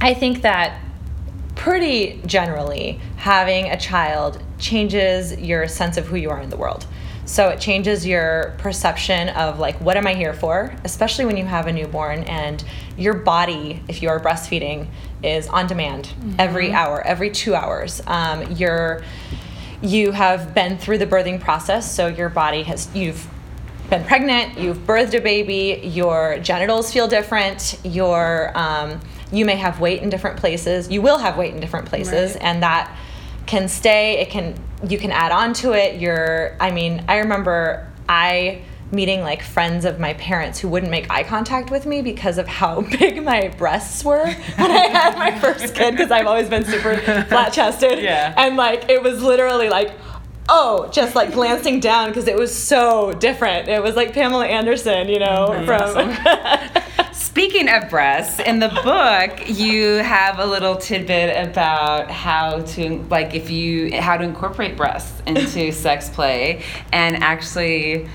I 0.00 0.14
think 0.14 0.42
that 0.42 0.80
pretty 1.56 2.20
generally, 2.24 3.00
having 3.16 3.68
a 3.68 3.76
child 3.76 4.40
changes 4.60 5.36
your 5.40 5.66
sense 5.66 5.96
of 5.96 6.06
who 6.06 6.14
you 6.14 6.30
are 6.30 6.40
in 6.40 6.50
the 6.50 6.56
world. 6.56 6.86
So 7.28 7.50
it 7.50 7.60
changes 7.60 8.06
your 8.06 8.54
perception 8.56 9.28
of 9.28 9.58
like, 9.58 9.78
what 9.82 9.98
am 9.98 10.06
I 10.06 10.14
here 10.14 10.32
for? 10.32 10.74
Especially 10.82 11.26
when 11.26 11.36
you 11.36 11.44
have 11.44 11.66
a 11.66 11.72
newborn 11.72 12.24
and 12.24 12.64
your 12.96 13.12
body, 13.12 13.82
if 13.86 14.00
you're 14.00 14.18
breastfeeding, 14.18 14.86
is 15.22 15.46
on 15.48 15.66
demand 15.66 16.06
mm-hmm. 16.06 16.36
every 16.38 16.72
hour, 16.72 17.02
every 17.06 17.30
two 17.30 17.54
hours. 17.54 18.00
Um, 18.06 18.50
you're, 18.52 19.04
you 19.82 20.12
have 20.12 20.54
been 20.54 20.78
through 20.78 20.96
the 20.96 21.06
birthing 21.06 21.38
process, 21.38 21.94
so 21.94 22.06
your 22.06 22.30
body 22.30 22.62
has, 22.62 22.88
you've 22.96 23.28
been 23.90 24.04
pregnant, 24.04 24.58
you've 24.58 24.78
birthed 24.78 25.12
a 25.12 25.20
baby, 25.20 25.86
your 25.86 26.38
genitals 26.38 26.90
feel 26.90 27.08
different, 27.08 27.78
your, 27.84 28.56
um, 28.56 29.00
you 29.30 29.44
may 29.44 29.56
have 29.56 29.80
weight 29.80 30.02
in 30.02 30.08
different 30.08 30.38
places, 30.38 30.90
you 30.90 31.02
will 31.02 31.18
have 31.18 31.36
weight 31.36 31.52
in 31.52 31.60
different 31.60 31.84
places, 31.84 32.32
right. 32.32 32.42
and 32.42 32.62
that 32.62 32.90
can 33.48 33.66
stay, 33.68 34.20
it 34.20 34.30
can 34.30 34.54
you 34.86 34.98
can 34.98 35.10
add 35.10 35.32
on 35.32 35.52
to 35.54 35.72
it. 35.72 36.00
You're, 36.00 36.56
I 36.60 36.70
mean, 36.70 37.04
I 37.08 37.18
remember 37.18 37.90
I 38.08 38.62
meeting 38.90 39.20
like 39.20 39.42
friends 39.42 39.84
of 39.84 39.98
my 39.98 40.14
parents 40.14 40.58
who 40.58 40.68
wouldn't 40.68 40.90
make 40.90 41.10
eye 41.10 41.22
contact 41.22 41.70
with 41.70 41.84
me 41.84 42.00
because 42.00 42.38
of 42.38 42.46
how 42.46 42.80
big 42.98 43.22
my 43.22 43.48
breasts 43.58 44.04
were 44.04 44.24
when 44.24 44.70
I 44.70 44.86
had 44.86 45.18
my 45.18 45.38
first 45.40 45.74
kid 45.74 45.92
because 45.92 46.10
I've 46.10 46.26
always 46.26 46.48
been 46.48 46.64
super 46.64 46.96
flat 47.28 47.52
chested. 47.52 47.98
Yeah. 47.98 48.32
And 48.36 48.56
like 48.56 48.88
it 48.88 49.02
was 49.02 49.22
literally 49.22 49.68
like, 49.68 49.92
oh, 50.48 50.88
just 50.92 51.14
like 51.14 51.32
glancing 51.32 51.80
down 51.80 52.08
because 52.08 52.28
it 52.28 52.36
was 52.36 52.54
so 52.54 53.12
different. 53.14 53.68
It 53.68 53.82
was 53.82 53.96
like 53.96 54.14
Pamela 54.14 54.46
Anderson, 54.46 55.08
you 55.08 55.18
know, 55.18 55.48
mm-hmm. 55.50 55.66
from. 55.66 57.04
Speaking 57.38 57.68
of 57.68 57.88
breasts, 57.88 58.40
in 58.40 58.58
the 58.58 58.68
book 58.68 59.48
you 59.48 59.98
have 59.98 60.40
a 60.40 60.44
little 60.44 60.74
tidbit 60.74 61.48
about 61.48 62.10
how 62.10 62.62
to 62.62 62.98
like 63.10 63.32
if 63.32 63.48
you 63.48 64.00
how 64.00 64.16
to 64.16 64.24
incorporate 64.24 64.76
breasts 64.76 65.22
into 65.24 65.70
sex 65.84 66.10
play 66.10 66.64
and 66.92 67.22
actually 67.22 68.08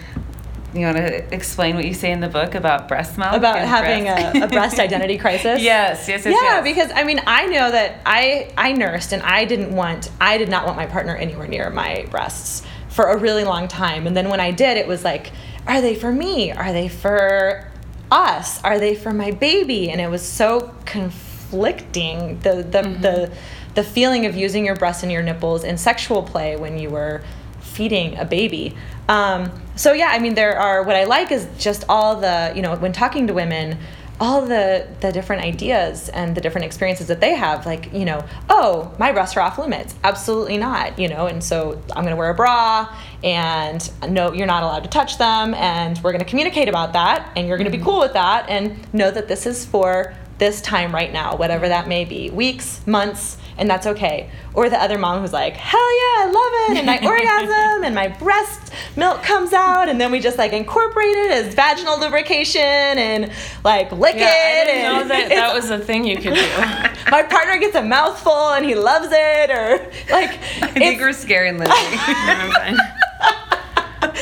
you 0.73 0.81
want 0.81 0.97
to 0.97 1.33
explain 1.33 1.77
what 1.77 1.85
you 1.85 1.93
say 1.93 2.11
in 2.11 2.19
the 2.19 2.27
book 2.27 2.53
about 2.53 2.89
breast 2.89 3.17
milk? 3.17 3.31
About 3.31 3.59
having 3.59 4.09
a, 4.09 4.43
a, 4.43 4.47
breast 4.49 4.77
identity 4.77 5.17
crisis? 5.25 5.61
yes, 5.61 6.05
yes, 6.09 6.25
yes. 6.25 6.25
Yeah, 6.25 6.61
yes. 6.61 6.63
because 6.65 6.91
I 6.93 7.05
mean, 7.05 7.21
I 7.25 7.45
know 7.45 7.71
that 7.71 8.01
I 8.05 8.51
I 8.57 8.73
nursed 8.73 9.13
and 9.13 9.23
I 9.23 9.45
didn't 9.45 9.73
want 9.73 10.11
I 10.19 10.37
did 10.37 10.49
not 10.49 10.65
want 10.65 10.75
my 10.75 10.85
partner 10.85 11.15
anywhere 11.15 11.47
near 11.47 11.69
my 11.69 12.05
breasts 12.11 12.63
for 12.89 13.05
a 13.05 13.17
really 13.17 13.45
long 13.45 13.69
time, 13.69 14.05
and 14.05 14.17
then 14.17 14.27
when 14.27 14.41
I 14.41 14.51
did, 14.51 14.75
it 14.75 14.85
was 14.85 15.05
like, 15.05 15.31
are 15.65 15.79
they 15.79 15.95
for 15.95 16.11
me? 16.11 16.51
Are 16.51 16.73
they 16.73 16.89
for 16.89 17.71
us? 18.13 18.63
Are 18.63 18.79
they 18.79 18.95
for 18.95 19.11
my 19.11 19.31
baby? 19.31 19.89
And 19.89 19.99
it 19.99 20.07
was 20.07 20.21
so 20.21 20.73
conflicting. 20.85 22.39
The 22.39 22.63
the 22.63 22.81
mm-hmm. 22.81 23.01
the 23.01 23.31
the 23.73 23.83
feeling 23.83 24.25
of 24.25 24.35
using 24.35 24.65
your 24.65 24.75
breasts 24.75 25.03
and 25.03 25.11
your 25.11 25.23
nipples 25.23 25.63
in 25.63 25.77
sexual 25.77 26.21
play 26.21 26.55
when 26.55 26.77
you 26.77 26.91
were 26.91 27.23
feeding 27.59 28.17
a 28.17 28.25
baby. 28.25 28.75
Um, 29.09 29.51
so 29.75 29.93
yeah, 29.93 30.09
I 30.11 30.19
mean, 30.19 30.35
there 30.35 30.57
are 30.57 30.83
what 30.83 30.95
I 30.95 31.05
like 31.05 31.31
is 31.31 31.47
just 31.57 31.83
all 31.89 32.15
the 32.15 32.53
you 32.55 32.61
know 32.61 32.75
when 32.75 32.93
talking 32.93 33.27
to 33.27 33.33
women 33.33 33.77
all 34.23 34.41
the 34.41 34.87
the 35.01 35.11
different 35.11 35.41
ideas 35.41 36.07
and 36.07 36.33
the 36.33 36.39
different 36.39 36.63
experiences 36.63 37.07
that 37.07 37.19
they 37.19 37.35
have 37.35 37.65
like 37.65 37.91
you 37.91 38.05
know 38.05 38.25
oh 38.49 38.89
my 38.97 39.11
breasts 39.11 39.35
are 39.35 39.41
off 39.41 39.57
limits 39.57 39.95
absolutely 40.05 40.57
not 40.57 40.97
you 40.97 41.09
know 41.09 41.27
and 41.27 41.43
so 41.43 41.73
i'm 41.93 42.05
going 42.05 42.15
to 42.15 42.15
wear 42.15 42.29
a 42.29 42.33
bra 42.33 42.87
and 43.21 43.91
no 44.09 44.31
you're 44.31 44.47
not 44.47 44.63
allowed 44.63 44.81
to 44.81 44.89
touch 44.89 45.17
them 45.17 45.53
and 45.55 45.99
we're 46.01 46.13
going 46.13 46.23
to 46.23 46.29
communicate 46.29 46.69
about 46.69 46.93
that 46.93 47.29
and 47.35 47.49
you're 47.49 47.57
going 47.57 47.65
to 47.65 47.71
be 47.71 47.75
mm-hmm. 47.75 47.85
cool 47.85 47.99
with 47.99 48.13
that 48.13 48.49
and 48.49 48.93
know 48.93 49.11
that 49.11 49.27
this 49.27 49.45
is 49.45 49.65
for 49.65 50.13
this 50.37 50.61
time 50.61 50.95
right 50.95 51.11
now 51.11 51.35
whatever 51.35 51.67
that 51.67 51.89
may 51.89 52.05
be 52.05 52.29
weeks 52.29 52.79
months 52.87 53.37
and 53.57 53.69
that's 53.69 53.87
okay. 53.87 54.29
Or 54.53 54.69
the 54.69 54.81
other 54.81 54.97
mom 54.97 55.21
who's 55.21 55.33
like, 55.33 55.55
hell 55.55 55.79
yeah, 55.79 56.23
I 56.23 56.25
love 56.25 56.71
it, 56.71 56.77
and 56.77 56.85
my 56.85 56.97
orgasm, 57.07 57.83
and 57.83 57.95
my 57.95 58.07
breast 58.07 58.73
milk 58.95 59.23
comes 59.23 59.53
out, 59.53 59.89
and 59.89 59.99
then 59.99 60.11
we 60.11 60.19
just 60.19 60.37
like 60.37 60.53
incorporate 60.53 61.15
it 61.15 61.31
as 61.31 61.53
vaginal 61.53 61.99
lubrication 61.99 62.61
and 62.61 63.31
like 63.63 63.91
lick 63.91 64.15
yeah, 64.15 64.29
it. 64.29 64.61
I 64.61 64.65
didn't 64.65 64.83
know 64.83 65.07
that 65.15 65.29
that 65.29 65.53
was 65.53 65.69
a 65.69 65.79
thing 65.79 66.05
you 66.05 66.15
could 66.15 66.35
do. 66.35 66.41
my 67.11 67.23
partner 67.23 67.57
gets 67.59 67.75
a 67.75 67.83
mouthful 67.83 68.49
and 68.51 68.65
he 68.65 68.75
loves 68.75 69.09
it, 69.11 69.49
or 69.49 69.77
like. 70.11 70.31
I 70.61 70.67
think 70.67 70.99
we're 70.99 71.13
scaring 71.13 71.57
Lizzie. 71.57 71.71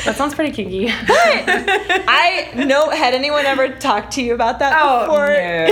That 0.04 0.14
sounds 0.16 0.34
pretty 0.34 0.52
kinky. 0.52 0.86
But 0.86 2.04
I 2.08 2.52
know. 2.54 2.90
Had 2.90 3.14
anyone 3.14 3.44
ever 3.46 3.68
talked 3.68 4.12
to 4.14 4.22
you 4.22 4.34
about 4.34 4.58
that 4.60 4.72
oh, 4.80 5.00
before? 5.06 5.26
No, 5.28 5.66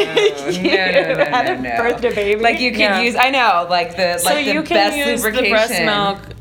you 0.50 0.76
no, 0.76 1.14
no, 1.14 1.14
no, 1.18 1.24
had 1.24 1.46
no, 1.46 1.52
a 1.54 1.58
no. 1.62 1.76
birth 1.76 2.04
a 2.04 2.14
baby. 2.14 2.40
Like 2.40 2.60
you 2.60 2.70
can 2.70 2.80
Yeah. 2.80 3.00
use. 3.00 3.16
I 3.16 3.30
know, 3.30 3.66
like 3.70 3.96
the 3.96 4.18
so 4.18 4.26
like 4.30 4.44
the 4.46 4.52
you 4.52 4.62
can 4.62 4.76
best 4.76 4.96
use 4.96 5.22
lubrication. 5.24 5.44
the 5.44 5.50
breast 5.50 5.82
milk. 5.82 6.36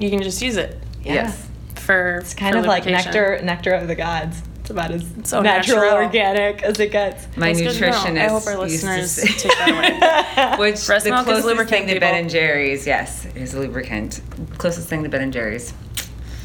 You 0.00 0.10
can 0.10 0.22
just 0.22 0.42
use 0.42 0.56
it 0.56 0.80
Yeah. 1.04 1.14
Yes. 1.14 1.48
for 1.76 2.18
It's 2.18 2.34
kind 2.34 2.54
for 2.54 2.60
of 2.60 2.66
like 2.66 2.86
nectar, 2.86 3.40
nectar 3.42 3.72
of 3.72 3.86
the 3.88 3.94
gods. 3.94 4.42
It's 4.60 4.70
about 4.70 4.90
as 4.92 5.04
So 5.24 5.40
natural, 5.40 5.78
natural. 5.80 6.04
organic 6.04 6.62
as 6.62 6.78
it 6.78 6.92
gets. 6.92 7.26
My 7.36 7.52
That's 7.52 7.60
good 7.62 7.72
to 7.74 7.80
know. 7.80 7.96
nutritionist. 7.96 8.20
I 8.24 8.28
hope 8.28 8.46
our 8.46 8.56
listeners 8.58 9.16
take 9.16 9.52
that 9.58 10.56
away. 10.56 10.56
Which 10.70 10.86
Breast 10.86 11.04
the 11.04 11.10
milk 11.10 11.20
is 11.22 11.24
closest 11.26 11.46
lubricant, 11.46 11.86
thing 11.86 11.94
to 11.94 12.00
Ben 12.00 12.14
and 12.14 12.30
Jerry's, 12.30 12.86
yes, 12.86 13.26
is 13.34 13.54
a 13.54 13.60
lubricant. 13.60 14.20
Closest 14.58 14.88
thing 14.88 15.02
to 15.02 15.08
Ben 15.08 15.22
and 15.22 15.32
Jerry's. 15.32 15.72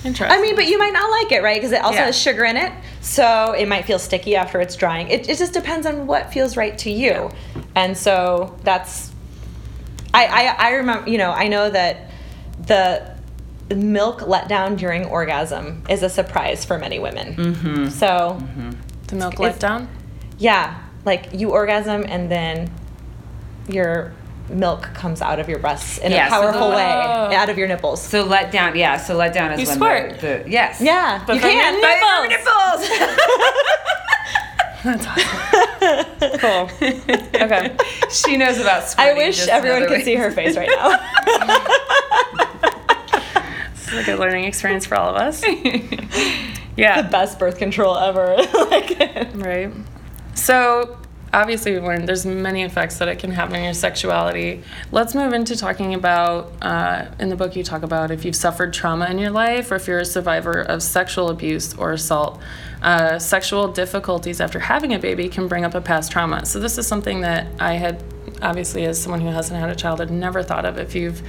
Interesting. 0.05 0.37
I 0.37 0.41
mean, 0.41 0.55
but 0.55 0.67
you 0.67 0.77
might 0.77 0.93
not 0.93 1.09
like 1.09 1.31
it, 1.31 1.41
right? 1.43 1.55
Because 1.55 1.71
it 1.71 1.81
also 1.81 1.97
Yeah. 1.99 2.05
has 2.05 2.17
sugar 2.17 2.45
in 2.45 2.55
it, 2.57 2.71
so 3.01 3.53
it 3.53 3.67
might 3.67 3.85
feel 3.85 3.99
sticky 3.99 4.35
after 4.35 4.61
it's 4.61 4.75
drying. 4.75 5.07
It, 5.09 5.27
it 5.27 5.37
just 5.37 5.53
depends 5.53 5.85
on 5.85 6.07
what 6.07 6.31
feels 6.31 6.55
right 6.55 6.77
to 6.79 6.91
you, 6.91 7.29
and 7.75 7.97
so 7.97 8.55
that's. 8.63 9.11
I, 10.13 10.25
I 10.25 10.67
I 10.67 10.69
remember, 10.75 11.09
you 11.09 11.17
know, 11.17 11.31
I 11.31 11.47
know 11.47 11.69
that 11.69 12.09
the 12.65 13.15
milk 13.75 14.21
letdown 14.21 14.77
during 14.77 15.05
orgasm 15.05 15.83
is 15.89 16.03
a 16.03 16.09
surprise 16.09 16.63
for 16.63 16.77
many 16.77 16.99
women. 16.99 17.35
Mm-hmm. 17.35 17.87
So, 17.89 18.41
the 19.07 19.15
milk 19.15 19.33
it's- 19.33 19.57
letdown. 19.57 19.87
yeah, 20.37 20.79
like 21.05 21.29
you 21.33 21.49
orgasm 21.51 22.05
and 22.07 22.31
then 22.31 22.71
your 23.67 24.13
milk 24.49 24.83
comes 24.93 25.21
out 25.21 25.39
of 25.39 25.47
your 25.49 25.59
breasts 25.59 25.97
in 25.99 26.11
Yeah, 26.11 26.27
a 26.27 26.29
so 26.29 26.35
the- 26.37 26.41
powerful 26.51 26.69
way 26.69 26.91
Oh. 26.93 27.33
out 27.35 27.49
of 27.49 27.57
your 27.57 27.67
nipples. 27.67 28.01
So 28.01 28.23
let 28.23 28.51
down, 28.51 28.75
yeah. 28.77 28.97
So 28.97 29.15
let 29.15 29.33
down 29.33 29.51
is 29.53 29.59
You 29.61 29.67
when 29.67 29.75
squirt. 29.77 30.19
The, 30.21 30.43
the 30.43 30.49
yes. 30.49 30.79
yeah, 30.81 31.23
But 31.27 31.33
you 31.35 31.41
from 31.41 31.51
your 31.51 31.61
can. 31.61 31.81
But 31.81 31.99
from 31.99 32.29
your 32.29 32.39
nipples. 32.39 32.89
Cool. 36.39 36.69
Okay. 37.41 37.75
she 38.11 38.37
knows 38.37 38.59
about 38.59 38.93
I 38.97 39.13
wish 39.13 39.47
everyone 39.47 39.87
could 39.87 40.03
see 40.03 40.15
her 40.15 40.31
face 40.31 40.55
right 40.55 40.69
now. 40.69 40.97
This 43.73 43.93
is 43.93 43.99
a 43.99 44.03
good 44.11 44.19
learning 44.19 44.43
experience 44.43 44.85
for 44.85 44.95
all 44.97 45.15
of 45.15 45.21
us. 45.21 45.41
Yeah. 46.75 47.01
The 47.01 47.09
best 47.09 47.39
birth 47.39 47.57
control 47.57 47.97
ever. 47.97 48.35
like, 48.69 48.97
Right. 49.35 49.71
So 50.35 50.97
obviously 51.34 51.74
we've 51.74 51.84
learned 51.84 52.07
there's 52.07 52.25
many 52.25 52.63
effects 52.63 52.98
that 53.00 53.07
it 53.07 53.19
can 53.19 53.31
have 53.31 53.53
on 53.53 53.63
your 53.63 53.74
sexuality. 53.74 54.63
Let's 54.91 55.13
move 55.15 55.34
into 55.34 55.55
talking 55.55 55.93
about 55.93 56.51
uh, 56.62 57.05
in 57.19 57.29
the 57.29 57.36
book 57.36 57.55
you 57.55 57.63
talk 57.63 57.84
about 57.84 58.12
if 58.12 58.25
you've 58.25 58.36
suffered 58.36 58.74
trauma 58.74 59.07
in 59.07 59.17
your 59.17 59.31
life 59.31 59.72
or 59.72 59.75
if 59.75 59.88
you're 59.88 60.00
a 60.00 60.05
survivor 60.05 60.62
of 60.62 60.81
sexual 60.84 61.29
abuse 61.29 61.74
or 61.75 61.91
assault. 61.91 62.41
Uh, 62.81 63.17
sexual 63.17 63.67
difficulties 63.67 64.39
after 64.39 64.60
having 64.60 64.93
a 64.93 65.00
baby 65.00 65.27
can 65.27 65.48
bring 65.48 65.65
up 65.65 65.74
a 65.74 65.81
past 65.81 66.12
trauma. 66.12 66.46
So 66.46 66.60
this 66.60 66.77
is 66.77 66.86
something 66.86 67.22
that 67.22 67.48
I 67.60 67.74
had 67.74 68.03
obviously 68.41 68.86
as 68.86 69.01
someone 69.01 69.22
who 69.22 69.29
hasn't 69.29 69.60
had 69.60 69.69
a 69.69 69.75
child 69.75 70.00
had 70.00 70.12
never 70.12 70.43
thought 70.43 70.65
of 70.65 70.77
if 70.77 70.96
you've 70.96 71.22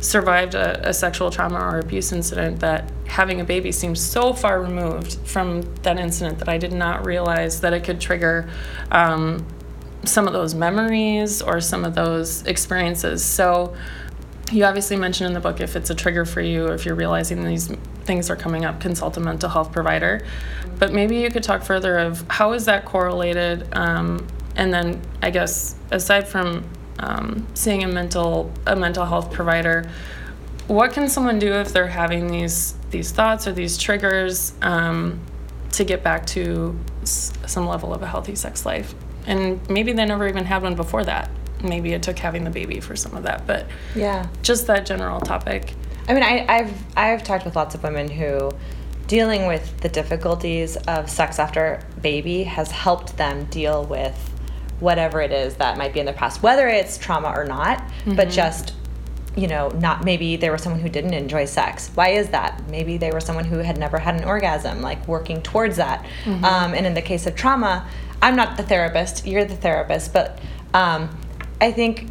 survived 0.00 0.54
a, 0.54 0.88
a 0.88 0.94
sexual 0.94 1.30
trauma 1.30 1.58
or 1.58 1.78
abuse 1.78 2.12
incident 2.12 2.60
that 2.60 2.90
having 3.06 3.40
a 3.40 3.44
baby 3.44 3.72
seems 3.72 4.00
so 4.00 4.32
far 4.32 4.62
removed 4.62 5.14
from 5.26 5.62
that 5.82 5.98
incident 5.98 6.38
that 6.38 6.48
I 6.48 6.58
did 6.58 6.72
not 6.72 7.04
realize 7.04 7.60
that 7.60 7.72
it 7.72 7.84
could 7.84 8.00
trigger 8.00 8.48
um, 8.90 9.46
some 10.04 10.26
of 10.26 10.32
those 10.32 10.54
memories 10.54 11.42
or 11.42 11.60
some 11.60 11.84
of 11.84 11.94
those 11.94 12.44
experiences. 12.46 13.24
So 13.24 13.74
you 14.54 14.64
obviously 14.64 14.96
mentioned 14.96 15.26
in 15.26 15.34
the 15.34 15.40
book 15.40 15.60
if 15.60 15.74
it's 15.76 15.90
a 15.90 15.94
trigger 15.94 16.24
for 16.24 16.40
you, 16.40 16.66
if 16.68 16.86
you're 16.86 16.94
realizing 16.94 17.44
these 17.44 17.68
things 18.04 18.30
are 18.30 18.36
coming 18.36 18.64
up, 18.64 18.80
consult 18.80 19.16
a 19.16 19.20
mental 19.20 19.48
health 19.48 19.72
provider. 19.72 20.24
But 20.78 20.92
maybe 20.92 21.16
you 21.18 21.30
could 21.30 21.42
talk 21.42 21.62
further 21.62 21.98
of 21.98 22.24
how 22.28 22.52
is 22.52 22.64
that 22.66 22.84
correlated, 22.84 23.66
um, 23.72 24.26
and 24.56 24.72
then 24.72 25.00
I 25.22 25.30
guess 25.30 25.74
aside 25.90 26.28
from 26.28 26.64
um, 27.00 27.46
seeing 27.54 27.82
a 27.82 27.88
mental 27.88 28.52
a 28.66 28.76
mental 28.76 29.04
health 29.04 29.32
provider, 29.32 29.90
what 30.68 30.92
can 30.92 31.08
someone 31.08 31.38
do 31.38 31.52
if 31.54 31.72
they're 31.72 31.88
having 31.88 32.28
these 32.28 32.74
these 32.90 33.10
thoughts 33.10 33.46
or 33.48 33.52
these 33.52 33.76
triggers 33.76 34.52
um, 34.62 35.20
to 35.72 35.84
get 35.84 36.04
back 36.04 36.26
to 36.26 36.78
s- 37.02 37.32
some 37.46 37.66
level 37.66 37.92
of 37.92 38.02
a 38.02 38.06
healthy 38.06 38.34
sex 38.36 38.64
life? 38.64 38.94
And 39.26 39.68
maybe 39.68 39.92
they 39.92 40.04
never 40.04 40.28
even 40.28 40.44
had 40.44 40.62
one 40.62 40.74
before 40.76 41.04
that. 41.04 41.30
Maybe 41.64 41.92
it 41.92 42.02
took 42.02 42.18
having 42.18 42.44
the 42.44 42.50
baby 42.50 42.80
for 42.80 42.96
some 42.96 43.16
of 43.16 43.22
that, 43.24 43.46
but 43.46 43.66
yeah. 43.94 44.26
just 44.42 44.66
that 44.66 44.86
general 44.86 45.20
topic. 45.20 45.74
I 46.08 46.14
mean, 46.14 46.22
I, 46.22 46.44
I've 46.48 46.96
I've 46.96 47.24
talked 47.24 47.44
with 47.44 47.56
lots 47.56 47.74
of 47.74 47.82
women 47.82 48.08
who 48.08 48.50
dealing 49.06 49.46
with 49.46 49.80
the 49.80 49.88
difficulties 49.88 50.76
of 50.76 51.10
sex 51.10 51.38
after 51.38 51.82
baby 52.00 52.44
has 52.44 52.70
helped 52.70 53.16
them 53.16 53.44
deal 53.46 53.84
with 53.84 54.30
whatever 54.80 55.20
it 55.20 55.32
is 55.32 55.54
that 55.56 55.78
might 55.78 55.92
be 55.92 56.00
in 56.00 56.06
their 56.06 56.14
past, 56.14 56.42
whether 56.42 56.68
it's 56.68 56.98
trauma 56.98 57.32
or 57.34 57.44
not, 57.44 57.82
but 58.16 58.28
just 58.30 58.74
you 59.36 59.48
know, 59.48 59.68
not 59.70 60.04
maybe 60.04 60.36
there 60.36 60.52
was 60.52 60.62
someone 60.62 60.80
who 60.80 60.88
didn't 60.88 61.14
enjoy 61.14 61.44
sex. 61.44 61.90
Why 61.94 62.10
is 62.10 62.28
that? 62.28 62.62
Maybe 62.68 62.98
they 62.98 63.10
were 63.10 63.20
someone 63.20 63.44
who 63.44 63.58
had 63.58 63.78
never 63.78 63.98
had 63.98 64.14
an 64.14 64.24
orgasm, 64.24 64.80
like 64.80 65.06
working 65.08 65.42
towards 65.42 65.76
that. 65.76 66.04
Um, 66.44 66.72
and 66.72 66.86
in 66.86 66.94
the 66.94 67.02
case 67.02 67.26
of 67.26 67.34
trauma, 67.34 67.88
I'm 68.22 68.36
not 68.36 68.56
the 68.56 68.62
therapist, 68.62 69.26
you're 69.26 69.44
the 69.44 69.56
therapist, 69.56 70.12
but 70.12 70.38
um, 70.72 71.10
I 71.60 71.70
think 71.72 72.08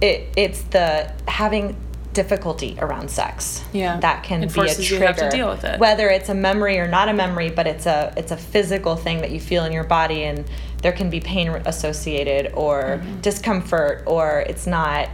it, 0.00 0.28
it's 0.36 0.62
the 0.62 1.12
having 1.28 1.76
difficulty 2.12 2.76
around 2.80 3.10
sex 3.10 3.64
Yeah. 3.72 3.98
that 3.98 4.22
can 4.22 4.44
It 4.44 4.54
be 4.54 4.60
a 4.60 4.74
trigger 4.74 4.98
to 5.00 5.06
have 5.06 5.16
to 5.16 5.30
deal 5.30 5.48
with 5.48 5.64
it. 5.64 5.80
whether 5.80 6.08
it's 6.08 6.28
a 6.28 6.34
memory 6.34 6.78
or 6.78 6.86
not 6.86 7.08
a 7.08 7.12
memory 7.12 7.50
but 7.50 7.66
it's 7.66 7.86
a 7.86 8.14
it's 8.16 8.30
a 8.30 8.36
physical 8.36 8.94
thing 8.94 9.18
that 9.22 9.32
you 9.32 9.40
feel 9.40 9.64
in 9.64 9.72
your 9.72 9.82
body 9.82 10.22
and 10.22 10.44
there 10.80 10.92
can 10.92 11.10
be 11.10 11.18
pain 11.18 11.48
associated 11.66 12.52
or 12.54 13.00
Mm-hmm. 13.02 13.20
discomfort 13.20 14.04
or 14.06 14.44
it's 14.48 14.64
not 14.64 15.08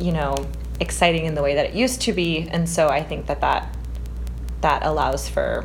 you 0.00 0.10
know 0.10 0.34
exciting 0.80 1.24
in 1.26 1.36
the 1.36 1.42
way 1.42 1.54
that 1.54 1.66
it 1.66 1.74
used 1.74 2.00
to 2.02 2.12
be 2.12 2.48
and 2.50 2.68
so 2.68 2.88
i 2.88 3.00
think 3.00 3.26
that 3.26 3.40
that 3.40 3.72
that 4.60 4.82
allows 4.84 5.28
for 5.28 5.62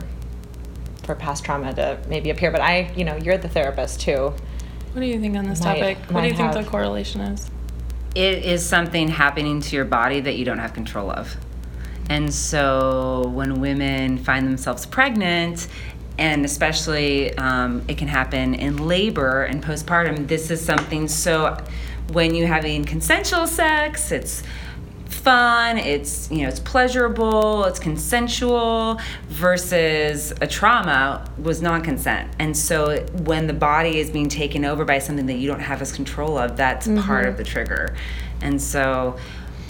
for 1.01 1.15
past 1.15 1.43
trauma 1.43 1.73
to 1.73 1.97
maybe 2.07 2.29
appear 2.29 2.51
but 2.51 2.61
i 2.61 2.91
you 2.95 3.03
know 3.03 3.15
you're 3.15 3.39
the 3.39 3.49
therapist 3.49 4.01
too 4.01 4.31
What 4.93 5.01
do 5.01 5.07
you 5.07 5.19
think 5.19 5.35
on 5.37 5.47
this 5.47 5.59
Might- 5.61 5.79
topic? 5.79 5.97
What 5.99 6.07
do 6.07 6.13
might 6.15 6.23
you 6.31 6.37
think 6.37 6.53
have- 6.53 6.63
the 6.65 6.69
correlation 6.69 7.21
is? 7.21 7.49
it 8.15 8.43
is 8.43 8.65
something 8.67 9.07
happening 9.07 9.61
to 9.61 9.75
your 9.75 9.85
body 9.85 10.19
that 10.19 10.35
you 10.35 10.43
don't 10.43 10.57
have 10.57 10.73
control 10.73 11.11
of. 11.11 11.37
And 12.09 12.33
so 12.33 13.29
when 13.35 13.61
women 13.61 14.17
find 14.17 14.47
themselves 14.47 14.87
pregnant, 14.87 15.67
and 16.17 16.43
especially 16.43 17.37
um, 17.37 17.83
it 17.87 17.99
can 17.99 18.07
happen 18.07 18.55
in 18.55 18.87
labor 18.87 19.43
and 19.43 19.63
postpartum, 19.63 20.27
this 20.27 20.49
is 20.49 20.59
something 20.59 21.07
so 21.07 21.55
when 22.11 22.33
you're 22.33 22.47
having 22.47 22.83
consensual 22.83 23.45
sex, 23.45 24.11
it's 24.11 24.41
fun, 25.29 25.77
it's 25.77 26.31
you 26.31 26.41
know, 26.41 26.47
it's 26.47 26.59
pleasurable, 26.59 27.63
it's 27.65 27.77
consensual 27.77 28.99
versus 29.27 30.33
a 30.41 30.47
trauma 30.47 31.23
was 31.37 31.61
non-consent. 31.61 32.31
And 32.39 32.57
so 32.57 33.05
when 33.25 33.45
the 33.45 33.53
body 33.53 33.99
is 33.99 34.09
being 34.09 34.27
taken 34.27 34.65
over 34.65 34.85
by 34.85 34.97
something 34.97 35.27
that 35.27 35.35
you 35.35 35.47
don't 35.47 35.59
have 35.59 35.83
as 35.83 35.91
control 35.91 36.35
of, 36.39 36.57
that's 36.57 36.87
mm-hmm. 36.87 37.05
part 37.05 37.27
of 37.27 37.37
the 37.37 37.43
trigger. 37.43 37.95
And 38.41 38.59
so 38.59 39.19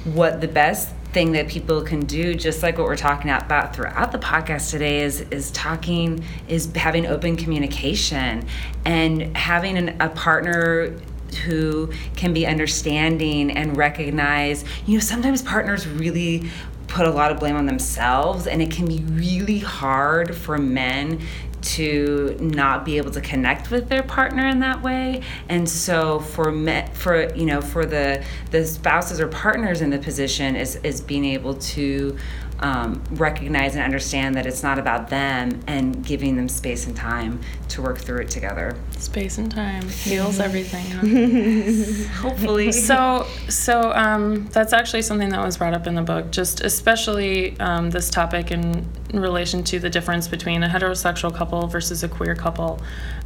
what 0.06 0.40
the 0.40 0.48
best 0.48 0.94
thing 1.12 1.34
that 1.34 1.50
people 1.50 1.82
can 1.82 2.02
do 2.02 2.36
just 2.36 2.64
like 2.64 2.78
what 2.78 2.86
we're 2.86 2.96
talking 2.96 3.30
about 3.30 3.76
throughout 3.76 4.14
the 4.14 4.20
podcast 4.20 4.70
today 4.70 5.02
is 5.02 5.22
is 5.32 5.52
talking 5.52 6.24
is 6.48 6.72
having 6.76 7.06
open 7.08 7.36
communication 7.36 8.48
and 8.86 9.36
having 9.36 9.76
an, 9.78 9.98
a 10.00 10.08
partner 10.10 10.96
who 11.36 11.92
can 12.16 12.34
be 12.34 12.46
understanding 12.46 13.52
and 13.52 13.78
recognize 13.78 14.64
you 14.86 14.96
know 14.96 15.00
sometimes 15.00 15.42
partners 15.42 15.88
really 15.88 16.50
put 16.88 17.06
a 17.06 17.12
lot 17.12 17.32
of 17.32 17.40
blame 17.40 17.56
on 17.56 17.66
themselves 17.66 18.48
and 18.48 18.62
it 18.62 18.72
can 18.72 18.88
be 18.88 19.00
really 19.14 19.60
hard 19.60 20.36
for 20.36 20.58
men 20.58 21.20
to 21.62 22.38
not 22.40 22.86
be 22.86 22.98
able 22.98 23.12
to 23.12 23.22
connect 23.22 23.70
with 23.70 23.90
their 23.90 24.04
partner 24.04 24.48
in 24.48 24.60
that 24.60 24.82
way. 24.82 25.22
And 25.50 25.68
so 25.68 26.20
for 26.20 26.52
me, 26.52 26.86
for 26.94 27.34
you 27.36 27.46
know 27.46 27.62
for 27.62 27.86
the 27.86 28.24
the 28.52 28.66
spouses 28.66 29.20
or 29.20 29.28
partners 29.28 29.82
in 29.82 29.90
the 29.90 30.00
position 30.00 30.56
is 30.56 30.78
is 30.78 31.02
being 31.02 31.26
able 31.26 31.56
to 31.56 32.18
um, 32.60 33.02
recognize 33.12 33.76
and 33.76 33.84
understand 33.84 34.36
that 34.36 34.46
it's 34.46 34.64
not 34.64 34.78
about 34.80 35.10
them 35.10 35.62
and 35.68 36.06
giving 36.06 36.36
them 36.36 36.50
space 36.50 36.88
and 36.88 36.96
time 36.96 37.40
to 37.70 37.82
work 37.82 37.98
through 37.98 38.22
it 38.22 38.30
together 38.30 38.76
Space 38.98 39.38
and 39.38 39.52
time 39.52 39.88
heals 39.88 40.40
everything. 40.50 40.86
huh? 40.86 42.22
hopefully 42.22 42.72
so, 42.72 43.26
so 43.48 43.92
um, 43.94 44.48
that's 44.48 44.74
actually 44.74 45.02
something 45.02 45.30
that 45.30 45.44
was 45.44 45.58
brought 45.58 45.74
up 45.74 45.88
in 45.88 45.96
the 45.96 46.02
book. 46.02 46.32
Just 46.32 46.62
especially 46.62 47.60
um, 47.60 47.90
this 47.90 48.10
topic 48.10 48.52
in, 48.52 48.86
in 49.10 49.20
relation 49.20 49.64
to 49.66 49.80
the 49.80 49.90
difference 49.90 50.28
between 50.28 50.64
a 50.64 50.68
heterosexual 50.68 51.34
couple 51.34 51.66
versus 51.68 52.04
a 52.04 52.10
queer 52.10 52.36
couple. 52.36 52.82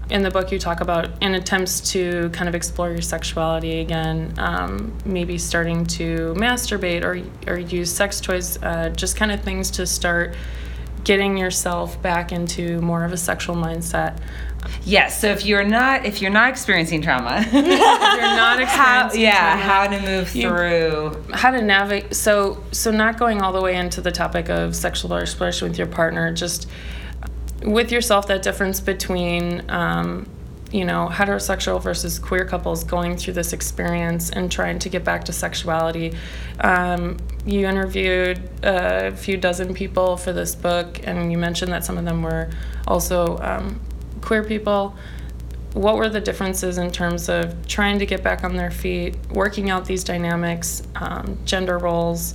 In 0.09 0.21
the 0.21 0.29
book, 0.29 0.51
you 0.51 0.59
talk 0.59 0.81
about 0.81 1.09
in 1.23 1.35
attempts 1.35 1.79
to 1.91 2.29
kind 2.31 2.49
of 2.49 2.55
explore 2.55 2.91
your 2.91 3.01
sexuality 3.01 3.79
again, 3.79 4.33
um, 4.37 4.95
maybe 5.05 5.37
starting 5.37 5.85
to 5.85 6.33
masturbate 6.37 7.03
or 7.03 7.21
or 7.51 7.57
use 7.57 7.91
sex 7.91 8.19
toys, 8.19 8.61
uh, 8.63 8.89
just 8.89 9.15
kind 9.15 9.31
of 9.31 9.41
things 9.41 9.71
to 9.71 9.87
start 9.87 10.35
getting 11.03 11.37
yourself 11.37 12.01
back 12.01 12.31
into 12.31 12.79
more 12.81 13.03
of 13.03 13.11
a 13.11 13.17
sexual 13.17 13.55
mindset. 13.55 14.17
yes 14.85 15.19
so 15.19 15.27
if 15.27 15.45
you're 15.45 15.63
not 15.65 16.05
if 16.05 16.21
you're 16.21 16.31
not 16.31 16.49
experiencing 16.49 17.01
trauma 17.01 17.39
If 17.47 17.53
you're 17.53 17.61
not 17.63 18.63
how 18.63 19.11
yeah 19.13 19.55
trauma, 19.57 19.61
how 19.61 19.87
to 19.87 19.99
move 20.01 20.33
you- 20.35 20.47
through 20.47 21.23
how 21.33 21.51
to 21.51 21.61
navigate 21.61 22.15
so 22.15 22.63
so 22.71 22.89
not 22.91 23.17
going 23.19 23.41
all 23.41 23.51
the 23.51 23.61
way 23.61 23.75
into 23.75 23.99
the 23.99 24.11
topic 24.11 24.49
of 24.49 24.73
sexual 24.75 25.13
exploration 25.15 25.67
with 25.67 25.77
your 25.77 25.87
partner 25.87 26.31
just 26.33 26.69
with 27.65 27.91
yourself 27.91 28.27
that 28.27 28.41
difference 28.41 28.79
between 28.79 29.69
um, 29.69 30.27
you 30.73 30.83
know, 30.83 31.07
heterosexual 31.09 31.79
versus 31.79 32.17
queer 32.17 32.45
couples 32.45 32.83
going 32.83 33.15
through 33.15 33.35
this 33.35 33.53
experience 33.53 34.31
and 34.31 34.51
trying 34.51 34.79
to 34.79 34.89
get 34.89 35.03
back 35.03 35.23
to 35.25 35.31
sexuality. 35.31 36.17
Um, 36.61 37.17
you 37.45 37.67
interviewed 37.67 38.41
a 38.63 39.15
few 39.15 39.37
dozen 39.37 39.75
people 39.75 40.17
for 40.17 40.33
this 40.33 40.55
book, 40.55 40.99
and 41.03 41.31
you 41.31 41.37
mentioned 41.37 41.71
that 41.71 41.85
some 41.85 41.99
of 41.99 42.05
them 42.05 42.23
were 42.23 42.49
also 42.87 43.37
um, 43.37 43.79
queer 44.21 44.43
people. 44.43 44.95
What 45.73 45.95
were 45.95 46.09
the 46.09 46.21
differences 46.21 46.79
in 46.79 46.89
terms 46.91 47.29
of 47.29 47.67
trying 47.67 47.99
to 47.99 48.07
get 48.07 48.23
back 48.23 48.43
on 48.43 48.55
their 48.55 48.71
feet, 48.71 49.15
working 49.29 49.69
out 49.69 49.85
these 49.85 50.03
dynamics, 50.03 50.81
um, 50.95 51.37
gender 51.45 51.77
roles? 51.77 52.33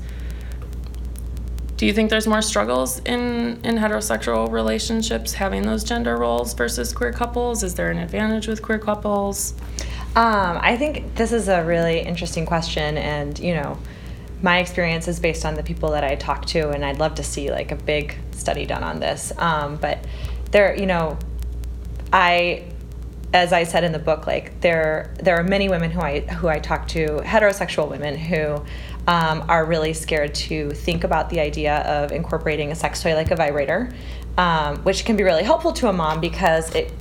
Do 1.79 1.87
you 1.87 1.93
think 1.95 2.11
there's 2.11 2.27
more 2.27 2.43
struggles 2.43 2.99
in 3.01 3.61
in 3.65 3.77
heterosexual 3.77 4.51
relationships 4.51 5.33
having 5.33 5.63
those 5.63 5.85
gender 5.85 6.17
roles 6.17 6.53
versus 6.53 6.93
queer 6.93 7.13
couples? 7.13 7.63
Is 7.63 7.75
there 7.75 7.91
an 7.91 7.99
advantage 7.99 8.49
with 8.49 8.61
queer 8.61 8.79
couples? 8.79 9.55
Um, 10.17 10.59
i 10.61 10.77
think 10.77 11.15
this 11.15 11.33
is 11.33 11.49
a 11.49 11.63
really 11.65 12.01
interesting 12.01 12.45
question 12.47 12.97
and 12.97 13.39
you 13.39 13.55
know 13.55 13.79
my 14.43 14.59
experience 14.59 15.07
is 15.07 15.21
based 15.21 15.45
on 15.45 15.55
the 15.55 15.63
people 15.63 15.91
that 15.91 16.03
i 16.03 16.15
talk 16.15 16.47
to 16.47 16.71
and 16.71 16.85
i'd 16.85 16.99
love 16.99 17.15
to 17.17 17.23
see 17.23 17.51
like 17.51 17.71
a 17.73 17.77
big 17.77 18.17
study 18.33 18.65
done 18.65 18.83
on 18.83 19.01
this. 19.01 19.33
Um, 19.37 19.77
but 19.77 20.05
there 20.51 20.75
you 20.77 20.87
know 20.87 21.19
i 22.13 22.65
as 23.35 23.53
I 23.53 23.65
said 23.65 23.85
in 23.85 23.93
the 23.93 23.99
book, 23.99 24.27
like 24.27 24.59
there 24.63 25.13
there 25.21 25.37
are 25.37 25.43
many 25.43 25.69
women 25.69 25.91
who 25.91 26.01
I 26.01 26.21
who 26.21 26.49
I 26.49 26.59
talk 26.59 26.89
to, 26.89 27.19
heterosexual 27.19 27.91
women 27.91 28.17
who 28.17 28.65
um, 29.09 29.43
are 29.49 29.65
really 29.65 29.95
scared 29.95 30.35
to 30.35 30.71
think 30.71 31.03
about 31.03 31.31
the 31.31 31.41
idea 31.41 31.79
of 31.79 32.13
incorporating 32.13 32.71
a 32.71 32.75
sex 32.75 33.03
toy 33.03 33.15
like 33.15 33.31
a 33.31 33.37
vibrator, 33.37 33.91
um, 34.37 34.77
which 34.85 35.07
can 35.07 35.17
be 35.17 35.25
really 35.25 35.43
helpful 35.43 35.73
to 35.73 35.89
a 35.89 35.93
mom 35.93 36.21
because 36.21 36.73
it 36.75 36.93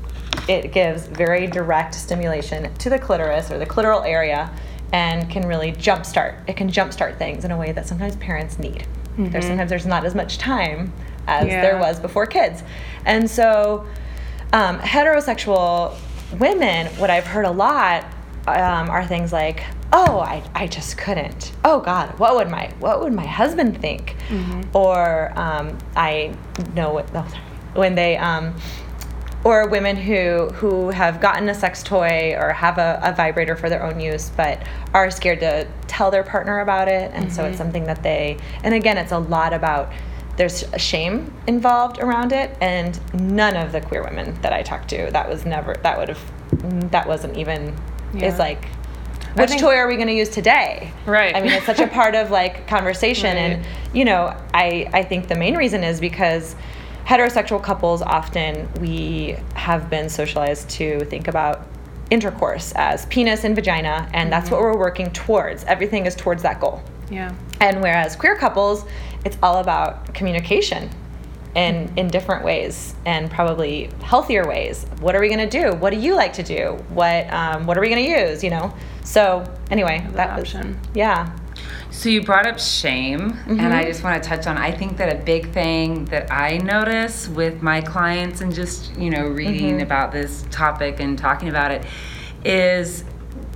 it 0.47 0.71
gives 0.71 1.07
very 1.07 1.47
direct 1.47 1.93
stimulation 1.93 2.73
to 2.75 2.89
the 2.89 2.97
clitoris 2.97 3.51
or 3.51 3.57
the 3.57 3.65
clitoral 3.65 4.05
area 4.05 4.49
and 4.93 5.29
can 5.29 5.45
really 5.45 5.73
jumpstart. 5.73 6.37
It 6.47 6.55
can 6.55 6.71
jumpstart 6.71 7.17
things 7.17 7.43
in 7.43 7.51
a 7.51 7.57
way 7.57 7.73
that 7.73 7.85
sometimes 7.85 8.15
parents 8.15 8.57
need. 8.57 8.87
Mm-hmm. 9.17 9.29
There's 9.29 9.45
sometimes 9.45 9.69
there's 9.69 9.85
not 9.85 10.05
as 10.05 10.15
much 10.15 10.37
time 10.37 10.93
as 11.27 11.47
yeah. 11.47 11.61
there 11.61 11.77
was 11.77 11.99
before 11.99 12.25
kids, 12.25 12.63
and 13.05 13.29
so 13.29 13.85
um, 14.53 14.79
heterosexual 14.79 15.97
women, 16.39 16.87
what 16.95 17.09
I've 17.09 17.27
heard 17.27 17.45
a 17.45 17.51
lot 17.51 18.05
um, 18.47 18.89
are 18.89 19.05
things 19.05 19.31
like, 19.31 19.63
oh 19.93 20.19
I, 20.19 20.43
I 20.53 20.67
just 20.67 20.97
couldn't 20.97 21.53
oh 21.63 21.79
god 21.79 22.17
what 22.19 22.35
would 22.35 22.49
my 22.49 22.71
what 22.79 23.01
would 23.01 23.13
my 23.13 23.25
husband 23.25 23.79
think 23.79 24.15
mm-hmm. 24.27 24.61
or 24.75 25.31
um, 25.35 25.77
i 25.95 26.35
know 26.73 26.93
what 26.93 27.09
oh, 27.13 27.27
when 27.73 27.95
they 27.95 28.17
um, 28.17 28.55
or 29.43 29.69
women 29.69 29.95
who 29.95 30.49
who 30.55 30.89
have 30.89 31.21
gotten 31.21 31.47
a 31.47 31.53
sex 31.53 31.83
toy 31.83 32.35
or 32.37 32.51
have 32.51 32.77
a, 32.77 32.99
a, 33.03 33.13
vibrator 33.13 33.55
for 33.55 33.69
their 33.69 33.83
own 33.83 33.99
use 33.99 34.31
but 34.35 34.61
are 34.93 35.09
scared 35.09 35.39
to 35.39 35.65
tell 35.87 36.11
their 36.11 36.23
partner 36.23 36.59
about 36.59 36.87
it 36.87 37.11
and 37.13 37.25
mm-hmm. 37.25 37.33
so 37.33 37.45
it's 37.45 37.53
mm-hmm. 37.53 37.57
something 37.57 37.83
that 37.85 38.03
they 38.03 38.37
and 38.63 38.73
again 38.73 38.97
it's 38.97 39.13
a 39.13 39.19
lot 39.19 39.53
about 39.53 39.91
there's 40.35 40.65
shame 40.77 41.33
involved 41.47 41.99
around 41.99 42.31
it 42.31 42.55
and 42.61 42.99
none 43.13 43.55
of 43.55 43.71
the 43.71 43.79
queer 43.79 44.03
women 44.03 44.39
that 44.41 44.51
i 44.51 44.61
talked 44.61 44.89
to 44.89 45.09
that 45.11 45.29
was 45.29 45.45
never 45.45 45.75
that 45.81 45.97
would 45.97 46.09
have 46.09 46.91
that 46.91 47.07
wasn't 47.07 47.35
even 47.37 47.73
yeah. 48.13 48.25
is 48.25 48.39
like 48.39 48.65
which 49.35 49.49
think, 49.49 49.61
toy 49.61 49.75
are 49.75 49.87
we 49.87 49.95
going 49.95 50.07
to 50.07 50.13
use 50.13 50.29
today 50.29 50.91
right 51.05 51.35
i 51.35 51.41
mean 51.41 51.51
it's 51.51 51.65
such 51.65 51.79
a 51.79 51.87
part 51.87 52.15
of 52.15 52.31
like 52.31 52.67
conversation 52.75 53.35
right. 53.35 53.37
and 53.37 53.65
you 53.93 54.05
know 54.05 54.35
i 54.53 54.89
i 54.93 55.03
think 55.03 55.27
the 55.27 55.35
main 55.35 55.55
reason 55.55 55.83
is 55.83 55.99
because 55.99 56.55
heterosexual 57.05 57.61
couples 57.61 58.01
often 58.01 58.67
we 58.81 59.37
have 59.53 59.89
been 59.89 60.09
socialized 60.09 60.69
to 60.69 60.99
think 61.05 61.27
about 61.27 61.67
intercourse 62.09 62.73
as 62.75 63.05
penis 63.07 63.43
and 63.43 63.55
vagina 63.55 64.09
and 64.13 64.13
mm-hmm. 64.13 64.29
that's 64.29 64.49
what 64.49 64.61
we're 64.61 64.77
working 64.77 65.11
towards 65.11 65.63
everything 65.65 66.05
is 66.05 66.15
towards 66.15 66.41
that 66.41 66.59
goal 66.59 66.81
yeah 67.09 67.33
and 67.61 67.81
whereas 67.81 68.15
queer 68.15 68.35
couples 68.35 68.85
it's 69.25 69.37
all 69.43 69.59
about 69.59 70.13
communication 70.13 70.89
in 71.57 71.91
in 71.97 72.07
different 72.07 72.45
ways 72.45 72.95
and 73.05 73.29
probably 73.29 73.89
healthier 74.01 74.47
ways. 74.47 74.85
What 75.01 75.15
are 75.15 75.19
we 75.19 75.27
going 75.27 75.49
to 75.49 75.61
do? 75.61 75.75
What 75.75 75.91
do 75.91 75.99
you 75.99 76.15
like 76.15 76.31
to 76.33 76.43
do? 76.43 76.77
What 76.89 77.31
um, 77.33 77.65
what 77.65 77.77
are 77.77 77.81
we 77.81 77.89
going 77.89 78.05
to 78.05 78.09
use? 78.09 78.43
You 78.43 78.51
know. 78.51 78.73
So 79.03 79.43
anyway, 79.71 80.01
that, 80.11 80.13
that 80.13 80.39
option. 80.39 80.79
Was, 80.79 80.89
yeah. 80.93 81.37
So 81.89 82.09
you 82.09 82.21
brought 82.21 82.45
up 82.45 82.59
shame, 82.59 83.31
mm-hmm. 83.31 83.59
and 83.59 83.73
I 83.73 83.85
just 83.85 84.03
want 84.03 84.21
to 84.21 84.29
touch 84.29 84.45
on. 84.45 84.57
I 84.57 84.71
think 84.71 84.97
that 84.97 85.11
a 85.11 85.23
big 85.23 85.51
thing 85.51 86.05
that 86.05 86.31
I 86.31 86.57
notice 86.57 87.27
with 87.27 87.63
my 87.63 87.81
clients 87.81 88.41
and 88.41 88.53
just 88.53 88.95
you 88.95 89.09
know 89.09 89.27
reading 89.27 89.73
mm-hmm. 89.73 89.81
about 89.81 90.11
this 90.11 90.45
topic 90.51 90.99
and 90.99 91.17
talking 91.17 91.49
about 91.49 91.71
it 91.71 91.85
is 92.45 93.03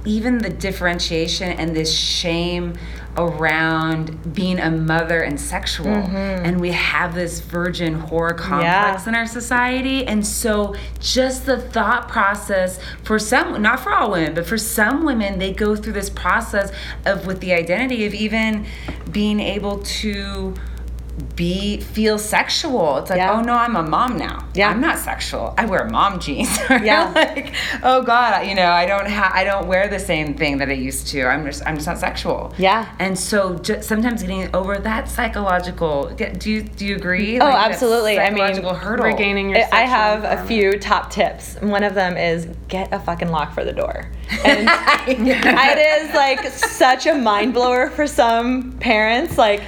even 0.06 0.40
the 0.40 0.50
differentiation 0.50 1.52
and 1.52 1.76
this 1.76 1.94
shame 1.94 2.74
around 3.18 4.34
being 4.34 4.58
a 4.58 4.72
mother 4.72 5.22
and 5.22 5.40
sexual 5.40 5.88
mm-hmm. 5.88 6.16
and 6.16 6.62
we 6.62 6.72
have 6.72 7.14
this 7.14 7.42
virgin 7.42 8.02
whore 8.02 8.36
complex 8.38 9.04
yeah. 9.04 9.10
in 9.10 9.16
our 9.16 9.28
society 9.28 10.06
and 10.08 10.26
so 10.26 10.74
just 11.00 11.46
the 11.46 11.60
thought 11.60 12.08
process 12.08 12.80
for 13.04 13.20
some 13.20 13.62
not 13.62 13.82
for 13.82 13.94
all 13.94 14.12
women 14.12 14.34
but 14.34 14.46
for 14.46 14.58
some 14.58 15.04
women 15.04 15.40
they 15.40 15.52
go 15.52 15.76
through 15.76 15.92
this 15.92 16.10
process 16.10 16.72
of 17.06 17.28
with 17.28 17.42
the 17.42 17.52
identity 17.52 18.06
of 18.06 18.14
even 18.14 18.66
being 19.12 19.42
able 19.42 19.80
to 19.80 20.54
be 21.36 21.82
feel 21.82 22.18
sexual. 22.18 22.98
It's 22.98 23.10
like, 23.10 23.18
yeah. 23.18 23.38
oh 23.38 23.42
no, 23.42 23.54
I'm 23.54 23.76
a 23.76 23.84
mom 23.84 24.18
now. 24.18 24.48
Yeah. 24.54 24.70
I'm 24.70 24.82
not 24.82 24.98
sexual. 24.98 25.54
I 25.58 25.66
wear 25.66 25.88
mom 25.88 26.20
jeans. 26.20 26.56
yeah. 26.70 27.12
like, 27.14 27.54
oh 27.84 28.04
God, 28.04 28.48
you 28.48 28.56
know, 28.56 28.68
I 28.68 28.86
don't 28.86 29.08
have 29.08 29.32
I 29.34 29.44
don't 29.44 29.68
wear 29.68 29.88
the 29.88 30.00
same 30.00 30.34
thing 30.34 30.58
that 30.58 30.70
I 30.70 30.74
used 30.74 31.08
to. 31.08 31.26
I'm 31.26 31.46
just 31.46 31.66
I'm 31.66 31.76
just 31.76 31.88
not 31.88 31.98
sexual. 31.98 32.54
Yeah. 32.58 32.94
And 33.00 33.18
so 33.18 33.56
just 33.60 33.88
sometimes 33.88 34.22
getting 34.22 34.54
over 34.56 34.78
that 34.78 35.08
psychological 35.08 36.10
do 36.10 36.52
you 36.52 36.62
do 36.62 36.86
you 36.86 36.96
agree? 36.96 37.40
Oh, 37.40 37.46
like 37.46 37.76
psychological 37.76 38.70
I 38.70 38.74
mean, 38.74 38.82
hurdle. 38.82 39.06
regaining 39.06 39.50
your 39.50 39.64
I 39.72 39.82
have 39.82 40.24
a 40.24 40.46
few 40.46 40.78
top 40.80 41.12
tips. 41.12 41.56
One 41.62 41.84
of 41.84 41.94
them 41.94 42.18
is 42.18 42.48
get 42.68 42.94
a 42.94 43.00
fucking 43.00 43.30
lock 43.30 43.54
for 43.54 43.64
the 43.64 43.74
door. 43.74 44.10
And 44.44 45.28
it 45.28 46.08
is 46.10 46.16
like 46.16 46.46
such 46.48 47.06
a 47.06 47.14
mind 47.14 47.54
blower 47.54 47.90
for 47.90 48.08
some 48.08 48.72
parents 48.80 49.38
like 49.38 49.62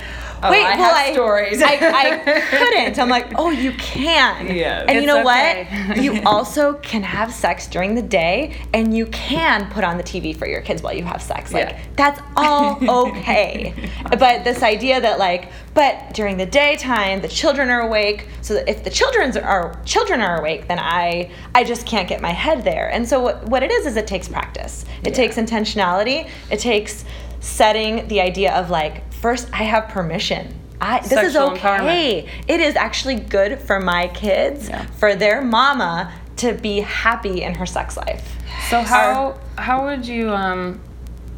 Oh, 0.43 0.51
Wait, 0.51 0.65
I 0.65 0.75
well, 0.75 0.93
I, 0.93 1.13
stories. 1.13 1.61
I, 1.61 1.75
I, 1.75 2.41
couldn't. 2.49 2.99
I'm 2.99 3.07
like, 3.07 3.31
oh, 3.35 3.49
you 3.49 3.71
can. 3.73 4.53
Yeah. 4.53 4.83
And 4.89 4.99
you 4.99 5.07
know 5.07 5.21
okay. 5.21 5.67
what? 5.87 6.03
You 6.03 6.21
also 6.25 6.73
can 6.73 7.01
have 7.01 7.31
sex 7.31 7.65
during 7.65 7.95
the 7.95 8.01
day, 8.01 8.59
and 8.73 8.95
you 8.95 9.05
can 9.07 9.69
put 9.71 9.85
on 9.85 9.95
the 9.95 10.03
TV 10.03 10.35
for 10.35 10.45
your 10.45 10.59
kids 10.59 10.83
while 10.83 10.93
you 10.93 11.05
have 11.05 11.21
sex. 11.21 11.53
Like 11.53 11.69
yeah. 11.69 11.81
that's 11.95 12.19
all 12.35 12.77
okay. 13.07 13.73
but 14.19 14.43
this 14.43 14.63
idea 14.63 14.99
that 14.99 15.17
like, 15.17 15.49
but 15.73 16.13
during 16.13 16.35
the 16.35 16.45
daytime, 16.45 17.21
the 17.21 17.29
children 17.29 17.69
are 17.69 17.81
awake. 17.81 18.27
So 18.41 18.55
that 18.55 18.67
if 18.69 18.83
the 18.83 18.89
children 18.89 19.37
are 19.37 19.81
children 19.85 20.19
are 20.19 20.41
awake, 20.41 20.67
then 20.67 20.77
I 20.77 21.31
I 21.55 21.63
just 21.63 21.85
can't 21.85 22.09
get 22.09 22.19
my 22.19 22.31
head 22.31 22.65
there. 22.65 22.91
And 22.91 23.07
so 23.07 23.21
what 23.21 23.47
what 23.47 23.63
it 23.63 23.71
is 23.71 23.85
is 23.85 23.95
it 23.95 24.07
takes 24.07 24.27
practice. 24.27 24.83
It 25.03 25.09
yeah. 25.09 25.13
takes 25.13 25.37
intentionality. 25.37 26.29
It 26.51 26.59
takes 26.59 27.05
setting 27.39 28.07
the 28.07 28.19
idea 28.19 28.53
of 28.53 28.69
like 28.69 29.03
first 29.23 29.47
I 29.53 29.63
have 29.63 29.87
permission. 29.87 30.53
I, 30.81 30.99
this 30.99 31.11
Sexual 31.11 31.53
is 31.53 31.59
okay. 31.59 32.29
It 32.45 32.59
is 32.59 32.75
actually 32.75 33.15
good 33.15 33.57
for 33.57 33.79
my 33.79 34.09
kids, 34.09 34.67
yeah. 34.67 34.85
for 34.85 35.15
their 35.15 35.41
mama 35.41 36.13
to 36.37 36.53
be 36.53 36.81
happy 36.81 37.41
in 37.41 37.53
her 37.55 37.65
sex 37.65 37.95
life. 37.95 38.35
So 38.69 38.81
how 38.81 39.39
how 39.57 39.85
would 39.85 40.05
you 40.05 40.29
um 40.29 40.81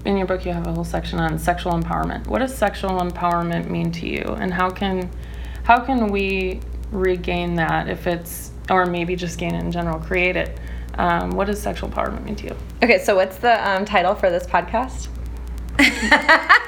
in 0.04 0.18
your 0.18 0.26
book 0.26 0.46
you 0.46 0.52
have 0.52 0.66
a 0.66 0.74
whole 0.74 0.84
section 0.84 1.20
on 1.20 1.38
sexual 1.38 1.74
empowerment. 1.74 2.26
What 2.26 2.40
does 2.40 2.56
sexual 2.56 3.00
empowerment 3.02 3.70
mean 3.70 3.92
to 3.94 4.08
you 4.08 4.24
and 4.40 4.52
how 4.52 4.72
can 4.72 5.12
how 5.64 5.80
can 5.80 6.08
we 6.08 6.62
regain 6.92 7.54
that 7.56 7.88
if 7.88 8.08
it's 8.08 8.52
or 8.72 8.88
maybe 8.88 9.16
just 9.16 9.38
gain 9.38 9.54
it 9.54 9.64
in 9.64 9.72
general, 9.72 10.00
create 10.00 10.36
it? 10.36 10.58
Um, 10.98 11.30
what 11.32 11.46
does 11.46 11.62
sexual 11.62 11.90
empowerment 11.90 12.24
mean 12.24 12.36
to 12.38 12.46
you? 12.46 12.56
Okay, 12.82 12.98
so 12.98 13.16
what's 13.16 13.38
the 13.38 13.70
um, 13.70 13.86
title 13.86 14.16
for 14.16 14.32
this 14.32 14.48
podcast? 14.48 15.08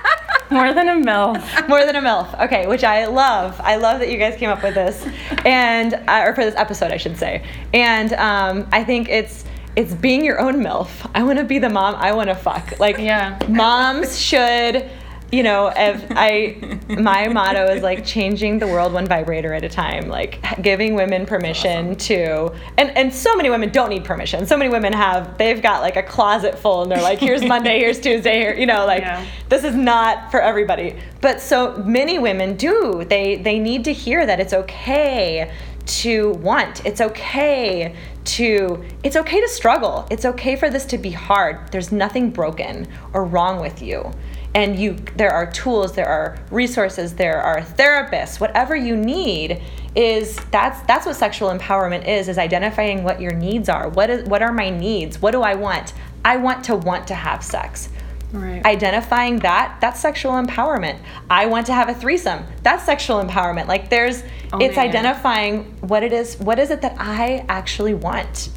More 0.52 0.74
than 0.74 0.88
a 0.88 0.94
MILF. 0.94 1.68
More 1.68 1.86
than 1.86 1.96
a 1.98 2.02
MILF. 2.02 2.46
Okay, 2.46 2.68
which 2.68 2.84
I 2.84 3.06
love. 3.06 3.60
I 3.62 3.76
love 3.76 4.00
that 4.00 4.10
you 4.10 4.18
guys 4.18 4.38
came 4.38 4.50
up 4.50 4.64
with 4.64 4.76
this, 4.76 5.06
and 5.46 5.94
uh, 5.94 6.24
or 6.26 6.34
for 6.34 6.46
this 6.46 6.56
episode, 6.56 6.92
I 6.92 6.98
should 6.98 7.18
say. 7.18 7.44
And 7.74 8.14
um, 8.14 8.68
I 8.72 8.84
think 8.84 9.10
it's 9.10 9.44
it's 9.76 9.94
being 9.94 10.24
your 10.24 10.40
own 10.40 10.56
MILF. 10.56 11.12
I 11.14 11.24
want 11.24 11.38
to 11.38 11.44
be 11.44 11.60
the 11.60 11.70
mom 11.70 11.96
I 11.96 12.14
want 12.14 12.30
to 12.30 12.36
fuck. 12.36 12.80
Like, 12.80 12.98
yeah. 12.98 13.38
moms 13.50 14.20
should 14.20 14.90
you 15.32 15.44
know, 15.44 15.72
if 15.76 16.06
I 16.12 16.80
my 16.90 17.28
motto 17.28 17.66
is 17.66 17.84
like 17.84 18.06
changing 18.06 18.60
the 18.60 18.68
world 18.68 18.94
one 18.94 19.06
vibrator 19.06 19.54
at 19.54 19.64
a 19.64 19.70
time, 19.70 20.08
like 20.08 20.40
giving 20.62 20.96
women 20.96 21.26
permission 21.26 21.92
awesome. 21.92 21.96
to 21.98 22.56
and 22.78 22.92
and 22.98 23.14
so 23.14 23.36
many 23.36 23.50
women 23.50 23.70
don't 23.70 23.90
need 23.90 24.06
permission. 24.06 24.46
So 24.46 24.58
many 24.58 24.70
women 24.70 24.94
have 24.94 25.38
they've 25.38 25.62
got 25.62 25.82
like 25.82 25.98
a 25.98 26.04
closet 26.04 26.58
full 26.58 26.84
and 26.84 26.92
they're 26.92 27.02
like 27.02 27.20
here's 27.20 27.44
Monday, 27.48 27.80
here's 27.80 28.00
Tuesday, 28.00 28.40
here, 28.40 28.54
you 28.54 28.66
know, 28.66 28.86
like 28.86 29.02
yeah. 29.02 29.26
this 29.50 29.64
is 29.64 29.76
not 29.76 30.32
for 30.32 30.42
everybody. 30.42 30.96
But 31.22 31.42
so 31.42 31.78
many 31.78 32.20
women 32.20 32.56
do. 32.56 33.04
They 33.08 33.36
they 33.36 33.60
need 33.60 33.84
to 33.86 33.94
hear 33.94 34.26
that 34.26 34.40
it's 34.40 34.54
okay 34.54 35.52
to 35.88 36.32
want. 36.34 36.86
It's 36.86 37.02
okay 37.02 37.96
to 38.26 38.84
it's 39.04 39.16
okay 39.16 39.42
to 39.42 39.48
struggle. 39.48 40.08
It's 40.12 40.26
okay 40.26 40.56
for 40.56 40.70
this 40.70 40.86
to 40.86 40.98
be 40.98 41.12
hard. 41.12 41.72
There's 41.72 41.92
nothing 41.92 42.30
broken 42.30 42.88
or 43.14 43.26
wrong 43.26 43.60
with 43.60 43.82
you. 43.82 44.12
And 44.58 44.80
you 44.80 44.96
there 45.16 45.30
are 45.30 45.46
tools, 45.52 45.94
there 45.94 46.08
are 46.08 46.40
resources, 46.50 47.14
there 47.14 47.40
are 47.40 47.62
therapists, 47.62 48.40
whatever 48.40 48.76
you 48.76 48.96
need 48.96 49.62
is 49.96 50.36
that's 50.50 50.82
that's 50.88 51.06
what 51.06 51.16
sexual 51.16 51.50
empowerment 51.56 52.08
is 52.08 52.28
is 52.28 52.40
identifying 52.40 53.04
what 53.04 53.22
your 53.22 53.34
needs 53.34 53.70
are. 53.70 53.88
What 53.88 54.10
is 54.10 54.28
what 54.28 54.42
are 54.42 54.52
my 54.52 54.72
needs? 54.72 55.22
What 55.22 55.32
do 55.32 55.44
I 55.44 55.54
want? 55.54 55.94
I 56.26 56.38
want 56.38 56.64
to 56.66 56.76
want 56.76 57.08
to 57.10 57.14
have 57.14 57.44
sex. 57.44 57.90
Right. 58.34 58.66
Identifying 58.66 59.40
that, 59.40 59.78
that's 59.80 60.00
sexual 60.00 60.34
empowerment. 60.34 60.98
I 61.30 61.46
want 61.46 61.68
to 61.68 61.74
have 61.74 61.88
a 61.88 61.94
threesome. 61.94 62.44
That's 62.64 62.84
sexual 62.84 63.24
empowerment. 63.24 63.68
Like 63.68 63.92
there's 63.92 64.24
Owning 64.52 64.70
it's 64.70 64.78
it. 64.78 64.82
identifying 64.82 65.66
what 65.82 66.02
it 66.02 66.14
is 66.14 66.36
what 66.38 66.58
is 66.58 66.72
it 66.72 66.82
that 66.82 66.96
I 66.98 67.46
actually 67.48 67.94
want. 67.94 68.50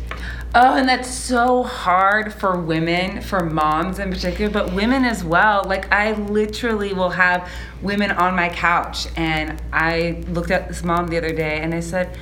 Oh, 0.53 0.77
and 0.77 0.89
that's 0.89 1.09
so 1.09 1.63
hard 1.63 2.35
for 2.35 2.61
women, 2.61 3.21
for 3.21 3.45
moms 3.45 4.01
in 4.01 4.11
particular, 4.11 4.51
but 4.51 4.73
women 4.73 5.05
as 5.05 5.23
well. 5.23 5.63
Like, 5.65 5.93
I 5.93 6.13
literally 6.13 6.93
will 6.93 7.11
have 7.11 7.49
women 7.83 8.11
on 8.11 8.35
my 8.35 8.49
couch, 8.49 9.07
and 9.17 9.63
I 9.73 10.25
looked 10.27 10.51
at 10.51 10.67
this 10.67 10.83
mom 10.83 11.07
the 11.07 11.19
other 11.19 11.33
day 11.33 11.61
and 11.61 11.73
I 11.73 11.79
said, 11.79 12.19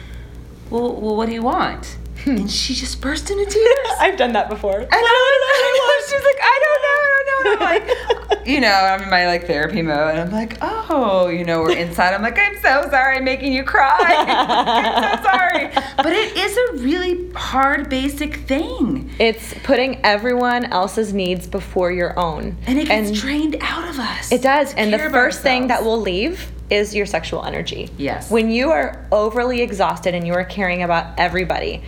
Well, 0.69 0.95
well 1.01 1.17
what 1.17 1.27
do 1.27 1.33
you 1.33 1.43
want? 1.43 1.97
And 2.27 2.51
she 2.51 2.75
just 2.75 3.01
burst 3.01 3.31
into 3.31 3.47
tears. 3.47 3.77
I've 4.01 4.19
done 4.19 4.33
that 4.33 4.51
before. 4.51 4.79
And 4.79 4.88
I 4.91 4.97
was, 4.97 5.41
I 5.49 6.01
was 6.03 6.11
just 6.11 6.25
like, 6.25 6.41
I 6.43 6.57
don't 6.64 6.83
know, 6.85 7.01
I 7.01 7.23
don't 7.27 7.45
know. 7.45 7.53
And 7.53 7.62
I'm 7.62 8.09
like, 8.09 8.17
you 8.45 8.61
know, 8.61 8.71
I'm 8.73 9.03
in 9.03 9.11
my 9.11 9.27
like 9.27 9.47
therapy 9.47 9.83
mode, 9.83 10.11
and 10.11 10.21
I'm 10.21 10.31
like, 10.31 10.59
oh, 10.61 11.29
you 11.29 11.45
know, 11.45 11.61
we're 11.61 11.77
inside. 11.77 12.14
I'm 12.14 12.23
like, 12.23 12.38
I'm 12.38 12.57
so 12.57 12.88
sorry, 12.91 13.17
I'm 13.17 13.25
making 13.25 13.53
you 13.53 13.64
cry. 13.64 13.97
I'm 14.01 15.19
so 15.19 15.23
sorry. 15.25 15.69
But 15.97 16.12
it 16.12 16.37
is 16.37 16.57
a 16.57 16.83
really 16.85 17.31
hard, 17.33 17.88
basic 17.88 18.37
thing, 18.37 19.11
It's 19.19 19.55
putting 19.64 20.05
everyone 20.05 20.67
else's 20.67 21.12
needs 21.12 21.47
before 21.47 21.91
your 21.93 22.19
own. 22.19 22.57
and 22.67 22.79
it 22.79 22.88
gets 22.88 23.19
trained 23.21 23.57
out 23.61 23.88
of 23.88 23.99
us. 23.99 24.31
It 24.31 24.43
does. 24.43 24.75
And 24.75 24.93
the 24.93 24.99
first 24.99 25.41
about 25.41 25.43
thing 25.51 25.67
that 25.69 25.83
will 25.85 26.01
leave 26.01 26.51
is 26.71 26.95
your 26.95 27.07
sexual 27.07 27.45
energy. 27.45 27.88
Yes. 27.97 28.31
When 28.31 28.51
you 28.51 28.71
are 28.71 29.07
overly 29.11 29.62
exhausted 29.62 30.14
and 30.14 30.27
you 30.27 30.35
are 30.35 30.45
caring 30.45 30.83
about 30.83 31.19
everybody, 31.19 31.83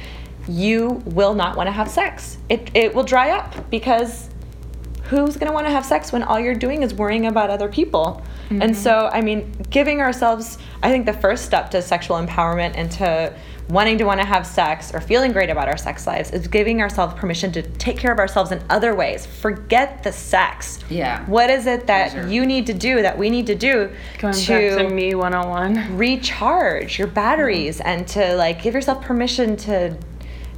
you 0.49 1.03
will 1.05 1.35
not 1.35 1.57
want 1.57 1.67
to 1.67 1.73
have 1.73 1.89
sex. 1.91 2.39
It, 2.49 2.71
it 2.75 2.95
will 2.95 3.05
dry 3.05 3.31
up 3.31 3.71
because 3.71 4.30
who's 5.11 5.37
going 5.37 5.49
to 5.49 5.53
want 5.53 5.67
to 5.67 5.73
have 5.73 5.85
sex 5.85 6.13
when 6.13 6.23
all 6.23 6.39
you're 6.39 6.55
doing 6.55 6.85
is 6.85 6.95
worrying 6.95 7.27
about 7.27 7.51
other 7.51 7.69
people? 7.69 8.23
And 8.51 8.77
so, 8.77 8.91
mm-hmm. 8.91 9.17
I 9.17 9.21
mean, 9.21 9.53
giving 9.71 10.01
ourselves, 10.01 10.59
I 10.83 10.91
think 10.91 11.05
the 11.05 11.13
first 11.13 11.45
step 11.45 11.71
to 11.73 11.83
sexual 11.83 12.17
empowerment 12.17 12.73
and 12.75 12.91
to 12.93 13.35
wanting 13.69 13.99
to 13.99 14.05
want 14.05 14.21
to 14.21 14.27
have 14.27 14.47
sex 14.47 14.93
or 14.95 15.01
feeling 15.01 15.33
great 15.33 15.51
about 15.51 15.69
our 15.69 15.77
sex 15.77 16.07
lives 16.07 16.31
is 16.33 16.49
giving 16.49 16.81
ourselves 16.81 17.15
permission 17.15 17.53
to 17.53 17.63
take 17.63 17.97
care 17.97 18.13
of 18.13 18.19
ourselves 18.19 18.53
in 18.53 18.63
other 18.71 18.95
ways. 18.95 19.27
Forget 19.27 20.03
the 20.03 20.13
sex. 20.13 20.79
Yeah. 20.89 21.25
What 21.27 21.51
is 21.51 21.67
it 21.67 21.87
that 21.87 22.13
Pleasure. 22.13 22.29
you 22.29 22.47
need 22.47 22.67
to 22.67 22.75
do, 22.75 23.03
that 23.03 23.17
we 23.17 23.31
need 23.31 23.47
to 23.47 23.55
do 23.55 23.91
Going 24.19 24.35
to, 24.35 24.77
back 24.77 24.89
to 24.89 24.95
me 24.95 25.15
101. 25.15 25.97
recharge 25.97 26.99
your 26.99 27.09
batteries 27.09 27.81
and 27.81 28.07
to 28.09 28.35
like 28.37 28.63
give 28.63 28.75
yourself 28.75 29.03
permission 29.03 29.57
to 29.59 29.97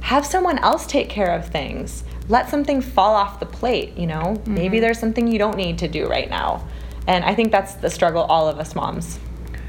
have 0.01 0.25
someone 0.25 0.59
else 0.59 0.85
take 0.85 1.09
care 1.09 1.33
of 1.33 1.47
things? 1.47 2.03
Let 2.29 2.49
something 2.49 2.81
fall 2.81 3.13
off 3.15 3.39
the 3.39 3.45
plate, 3.45 3.97
you 3.97 4.07
know? 4.07 4.41
Maybe 4.45 4.77
mm-hmm. 4.77 4.81
there's 4.81 4.99
something 4.99 5.27
you 5.27 5.37
don't 5.37 5.57
need 5.57 5.77
to 5.79 5.87
do 5.87 6.07
right 6.07 6.29
now. 6.29 6.65
And 7.07 7.23
I 7.25 7.35
think 7.35 7.51
that's 7.51 7.75
the 7.75 7.89
struggle 7.89 8.23
all 8.23 8.47
of 8.47 8.59
us 8.59 8.75
moms. 8.75 9.19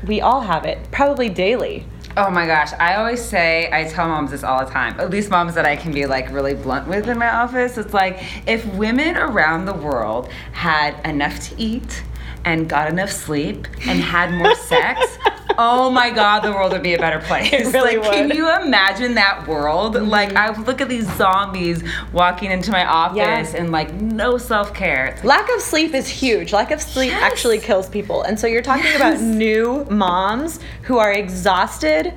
We 0.06 0.20
all 0.20 0.40
have 0.40 0.64
it, 0.64 0.78
probably 0.92 1.28
daily. 1.28 1.86
Oh 2.16 2.30
my 2.30 2.46
gosh, 2.46 2.72
I 2.78 2.94
always 2.94 3.20
say, 3.20 3.68
I 3.72 3.84
tell 3.84 4.06
moms 4.06 4.30
this 4.30 4.44
all 4.44 4.64
the 4.64 4.70
time, 4.70 5.00
at 5.00 5.10
least 5.10 5.30
moms 5.30 5.54
that 5.54 5.64
I 5.64 5.74
can 5.74 5.92
be 5.92 6.06
like 6.06 6.30
really 6.30 6.54
blunt 6.54 6.86
with 6.86 7.08
in 7.08 7.18
my 7.18 7.28
office. 7.28 7.76
It's 7.76 7.92
like 7.92 8.22
if 8.46 8.64
women 8.74 9.16
around 9.16 9.64
the 9.64 9.74
world 9.74 10.28
had 10.52 10.94
enough 11.04 11.40
to 11.48 11.60
eat 11.60 12.04
and 12.44 12.68
got 12.68 12.88
enough 12.88 13.10
sleep 13.10 13.66
and 13.88 13.98
had 13.98 14.32
more 14.32 14.54
sex, 14.54 15.18
oh 15.58 15.90
my 15.90 16.10
God, 16.10 16.40
the 16.40 16.52
world 16.52 16.72
would 16.72 16.82
be 16.82 16.94
a 16.94 16.98
better 16.98 17.20
place. 17.20 17.52
It 17.52 17.72
really 17.72 17.96
like, 17.96 18.12
Can 18.12 18.30
you 18.30 18.48
imagine 18.62 19.14
that 19.14 19.46
world? 19.46 19.94
Mm-hmm. 19.94 20.08
Like, 20.08 20.34
I 20.34 20.50
look 20.62 20.80
at 20.80 20.88
these 20.88 21.10
zombies 21.16 21.82
walking 22.12 22.50
into 22.50 22.70
my 22.70 22.84
office 22.84 23.16
Yeah. 23.54 23.60
and 23.60 23.70
like 23.72 23.92
no 23.94 24.38
self 24.38 24.72
care. 24.74 25.18
Lack 25.24 25.48
of 25.54 25.60
sleep 25.60 25.94
is 25.94 26.08
huge. 26.08 26.52
Lack 26.52 26.70
of 26.70 26.80
sleep 26.80 27.10
Yes. 27.10 27.22
actually 27.22 27.58
kills 27.58 27.88
people. 27.88 28.22
And 28.22 28.38
so 28.38 28.46
you're 28.46 28.62
talking 28.62 28.94
about 28.96 29.20
new 29.20 29.84
moms 29.90 30.60
who 30.82 30.98
are 30.98 31.12
exhausted 31.12 32.12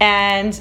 and 0.00 0.60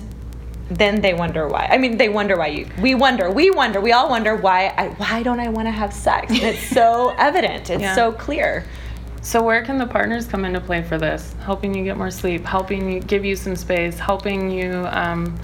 then 0.69 0.99
they 1.01 1.13
wonder 1.13 1.47
why. 1.47 1.67
I 1.69 1.77
mean, 1.77 1.97
they 1.97 2.09
wonder 2.09 2.37
why 2.37 2.47
you. 2.47 2.67
We 2.81 2.95
wonder. 2.95 3.29
We 3.29 3.51
wonder. 3.51 3.79
We 3.79 3.91
all 3.91 4.09
wonder 4.09 4.35
why. 4.35 4.73
I, 4.75 4.87
why 4.97 5.21
don't 5.21 5.39
I 5.39 5.49
want 5.49 5.67
to 5.67 5.71
have 5.71 5.93
sex? 5.93 6.31
And 6.31 6.41
it's 6.41 6.67
so 6.69 7.09
evident. 7.19 7.69
It's 7.69 7.81
Yeah. 7.81 7.93
so 7.95 8.11
clear. 8.11 8.65
So 9.25 9.41
where 9.41 9.65
can 9.65 9.79
the 9.79 9.87
partners 9.87 10.27
come 10.27 10.45
into 10.45 10.61
play 10.61 10.83
for 10.83 10.99
this? 10.99 11.33
Helping 11.41 11.73
you 11.73 11.83
get 11.83 11.97
more 11.97 12.11
sleep, 12.11 12.45
helping 12.45 12.91
you 12.91 12.99
give 12.99 13.25
you 13.25 13.35
some 13.35 13.55
space, 13.55 13.97
helping 13.97 14.51
you 14.51 14.71
um, 14.91 15.35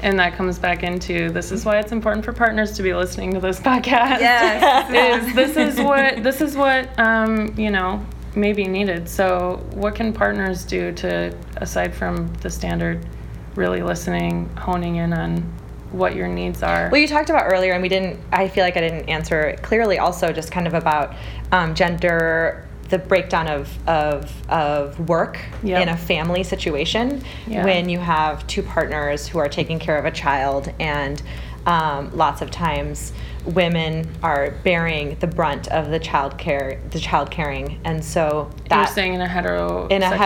and 0.00 0.18
that 0.18 0.34
comes 0.34 0.58
back 0.58 0.82
into 0.82 1.30
this 1.30 1.52
is 1.52 1.66
why 1.66 1.78
it's 1.78 1.92
important 1.92 2.24
for 2.24 2.32
partners 2.32 2.72
to 2.78 2.82
be 2.82 2.94
listening 2.94 3.34
to 3.34 3.40
this 3.40 3.60
podcast. 3.70 4.20
Yes. 4.20 5.28
is 5.28 5.34
this 5.34 5.56
is 5.58 5.78
what 5.78 6.22
this 6.22 6.40
is 6.40 6.56
what 6.56 6.98
um, 6.98 7.54
you 7.58 7.70
know 7.70 8.04
may 8.34 8.54
be 8.54 8.64
needed. 8.64 9.06
So 9.06 9.62
what 9.72 9.94
can 9.94 10.14
partners 10.14 10.64
do 10.64 10.92
to 10.92 11.36
aside 11.58 11.94
from 11.94 12.32
the 12.36 12.48
standard 12.48 13.06
really 13.54 13.82
listening, 13.82 14.48
honing 14.56 14.96
in 14.96 15.12
on 15.12 15.42
what 15.92 16.14
your 16.14 16.28
needs 16.28 16.62
are? 16.62 16.88
Well, 16.90 17.00
you 17.00 17.08
talked 17.08 17.30
about 17.30 17.52
earlier, 17.52 17.72
and 17.72 17.82
we 17.82 17.88
didn't. 17.88 18.18
I 18.32 18.48
feel 18.48 18.64
like 18.64 18.76
I 18.76 18.80
didn't 18.80 19.08
answer 19.08 19.56
clearly. 19.62 19.98
Also, 19.98 20.32
just 20.32 20.50
kind 20.50 20.66
of 20.66 20.74
about 20.74 21.14
um, 21.52 21.74
gender, 21.74 22.65
the 22.88 22.98
breakdown 22.98 23.48
of 23.48 23.88
of 23.88 24.30
of 24.50 25.08
work 25.08 25.38
Yep. 25.62 25.82
in 25.82 25.88
a 25.88 25.96
family 25.96 26.42
situation 26.42 27.22
Yeah. 27.46 27.64
when 27.64 27.88
you 27.88 27.98
have 27.98 28.46
two 28.46 28.62
partners 28.62 29.26
who 29.26 29.38
are 29.38 29.48
taking 29.48 29.78
care 29.78 29.96
of 29.98 30.04
a 30.04 30.10
child, 30.10 30.72
and 30.78 31.22
um, 31.66 32.10
lots 32.16 32.42
of 32.42 32.50
times 32.50 33.12
women 33.44 34.08
are 34.22 34.52
bearing 34.64 35.16
the 35.20 35.26
brunt 35.26 35.66
of 35.68 35.90
the 35.90 35.98
child 35.98 36.36
care, 36.38 36.80
the 36.90 36.98
child 36.98 37.30
caring, 37.30 37.80
and 37.84 38.04
so 38.04 38.50
that 38.68 38.76
You're 38.76 38.94
saying 38.94 39.14
in 39.14 39.20
a 39.20 39.26
hetero 39.28 39.86
in 39.88 40.02
a 40.02 40.08
sexual 40.08 40.20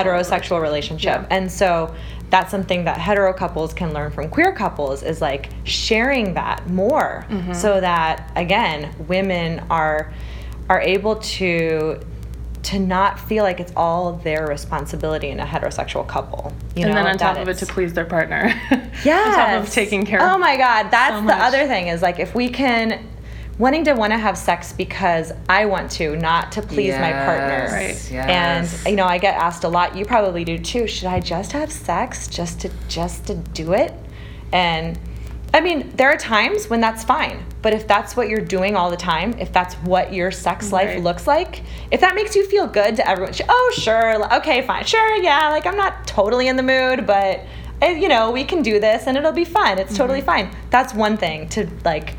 heterosexual 0.59 0.63
relationship. 0.63 1.23
Yeah. 1.23 1.27
And 1.37 1.51
so 1.51 1.95
that's 2.31 2.51
something 2.51 2.85
that 2.85 2.99
hetero 2.99 3.33
couples 3.33 3.73
can 3.75 3.93
learn 3.93 4.11
from 4.11 4.29
queer 4.29 4.53
couples 4.53 5.03
is 5.03 5.21
like 5.21 5.49
sharing 5.65 6.35
that 6.35 6.69
more 6.69 7.27
Mm-hmm. 7.31 7.53
so 7.55 7.81
that 7.81 8.31
again, 8.37 8.95
women 9.09 9.65
are 9.71 10.13
are 10.69 10.81
able 10.81 11.17
to 11.17 11.99
to 12.63 12.79
not 12.79 13.19
feel 13.19 13.45
like 13.45 13.61
it's 13.61 13.73
all 13.77 14.15
their 14.15 14.47
responsibility 14.47 15.29
in 15.29 15.41
a 15.41 15.45
heterosexual 15.45 16.07
couple. 16.07 16.53
You 16.77 16.85
and 16.85 16.95
know, 16.95 17.03
then 17.03 17.07
on 17.13 17.19
top 17.19 17.37
of 17.39 17.49
it 17.49 17.59
to 17.59 17.67
please 17.67 17.93
their 17.93 18.05
partner. 18.05 18.53
Yeah. 19.05 19.19
on 19.19 19.35
top 19.35 19.63
of 19.63 19.73
taking 19.73 20.05
care 20.05 20.21
of 20.21 20.31
Oh 20.31 20.39
my 20.39 20.57
God, 20.57 20.91
that's 20.91 21.21
so 21.21 21.27
the 21.27 21.35
other 21.35 21.67
thing 21.67 21.89
is 21.89 22.03
like 22.03 22.19
if 22.19 22.35
we 22.35 22.51
can 22.51 23.09
wanting 23.61 23.85
to 23.85 23.93
want 23.93 24.11
to 24.11 24.19
have 24.19 24.39
sex 24.39 24.73
because 24.73 25.33
I 25.49 25.67
want 25.67 25.91
to, 25.93 26.17
not 26.17 26.51
to 26.53 26.63
please 26.63 26.95
my 26.95 27.13
partner. 27.13 27.69
Right. 27.71 28.11
yes. 28.11 28.85
And 28.85 28.91
you 28.91 28.97
know, 28.97 29.05
I 29.05 29.19
get 29.19 29.37
asked 29.37 29.65
a 29.65 29.69
lot. 29.69 29.95
You 29.95 30.05
probably 30.07 30.45
do 30.45 30.59
too. 30.59 30.87
Should 30.87 31.09
I 31.09 31.21
just 31.21 31.53
have 31.53 31.71
sex 31.71 32.27
just 32.27 32.61
to 32.61 32.71
just 32.89 33.27
to 33.27 33.35
do 33.35 33.75
it? 33.75 33.93
And 34.53 34.99
I 35.53 35.61
mean, 35.61 35.91
there 35.97 36.11
are 36.11 36.17
times 36.17 36.71
when 36.71 36.81
that's 36.81 37.03
fine. 37.05 37.45
But 37.63 37.75
if 37.75 37.87
that's 37.87 38.17
what 38.17 38.29
you're 38.29 38.41
doing 38.41 38.77
all 38.77 38.89
the 38.91 38.97
time, 38.97 39.35
if 39.39 39.53
that's 39.53 39.75
what 39.77 40.13
your 40.13 40.31
sex 40.31 40.73
life 40.73 40.89
Right. 40.89 41.03
looks 41.03 41.27
like, 41.27 41.63
if 41.91 42.01
that 42.01 42.15
makes 42.15 42.35
you 42.35 42.47
feel 42.47 42.67
good 42.67 42.97
to 42.97 43.07
everyone, 43.09 43.35
oh 43.49 43.73
sure, 43.77 44.35
okay, 44.37 44.63
fine, 44.63 44.85
sure, 44.85 45.17
yeah, 45.17 45.49
like 45.51 45.67
I'm 45.67 45.77
not 45.77 46.07
totally 46.07 46.49
in 46.49 46.57
the 46.57 46.63
mood, 46.63 47.07
but 47.07 47.41
eh, 47.83 47.93
you 47.93 48.09
know, 48.09 48.31
we 48.31 48.45
can 48.45 48.63
do 48.63 48.81
this 48.81 49.07
and 49.07 49.17
it'll 49.17 49.33
be 49.33 49.45
fun. 49.45 49.79
It's 49.79 49.97
totally 49.97 50.23
fine. 50.23 50.51
That's 50.71 50.95
one 50.95 51.17
thing 51.19 51.49
to 51.51 51.69
like 51.85 52.17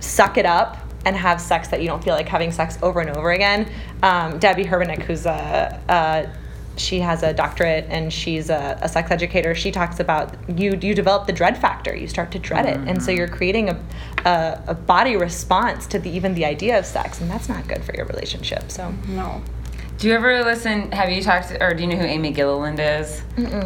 suck 0.00 0.38
it 0.38 0.46
up 0.46 0.76
and 1.04 1.16
have 1.16 1.40
sex 1.40 1.68
that 1.68 1.80
you 1.80 1.88
don't 1.88 2.02
feel 2.04 2.14
like 2.14 2.28
having 2.28 2.52
sex 2.52 2.78
over 2.82 3.00
and 3.00 3.10
over 3.10 3.32
again. 3.32 3.68
Um, 4.02 4.38
Debby 4.38 4.64
Herbenick, 4.64 5.02
who's 5.02 5.24
a, 5.26 5.80
a 5.88 6.30
she 6.76 7.00
has 7.00 7.22
a 7.22 7.32
doctorate 7.32 7.86
and 7.88 8.12
she's 8.12 8.50
a, 8.50 8.78
a 8.82 8.88
sex 8.88 9.10
educator. 9.10 9.54
She 9.54 9.70
talks 9.70 10.00
about 10.00 10.34
you 10.48 10.78
you 10.80 10.94
develop 10.94 11.26
the 11.26 11.32
dread 11.32 11.58
factor. 11.58 11.94
You 11.94 12.08
start 12.08 12.30
to 12.32 12.38
dread 12.38 12.66
it, 12.66 12.76
and 12.88 13.02
so 13.02 13.10
mm-hmm. 13.10 13.18
you're 13.18 13.28
creating 13.28 13.70
a, 13.70 13.80
a, 14.24 14.62
a 14.68 14.74
body 14.74 15.16
response 15.16 15.86
to 15.88 15.98
the, 15.98 16.10
even 16.10 16.34
the 16.34 16.44
idea 16.44 16.78
of 16.78 16.86
sex, 16.86 17.20
and 17.20 17.30
that's 17.30 17.48
not 17.48 17.66
good 17.68 17.84
for 17.84 17.94
your 17.94 18.06
relationship. 18.06 18.70
So 18.70 18.92
no. 19.08 19.42
Do 19.98 20.08
you 20.08 20.14
ever 20.14 20.44
listen? 20.44 20.92
Have 20.92 21.10
you 21.10 21.22
talked, 21.22 21.52
or 21.58 21.72
do 21.72 21.82
you 21.82 21.88
know 21.88 21.96
who 21.96 22.04
Amy 22.04 22.30
Gilliland 22.30 22.78
is? 22.78 23.22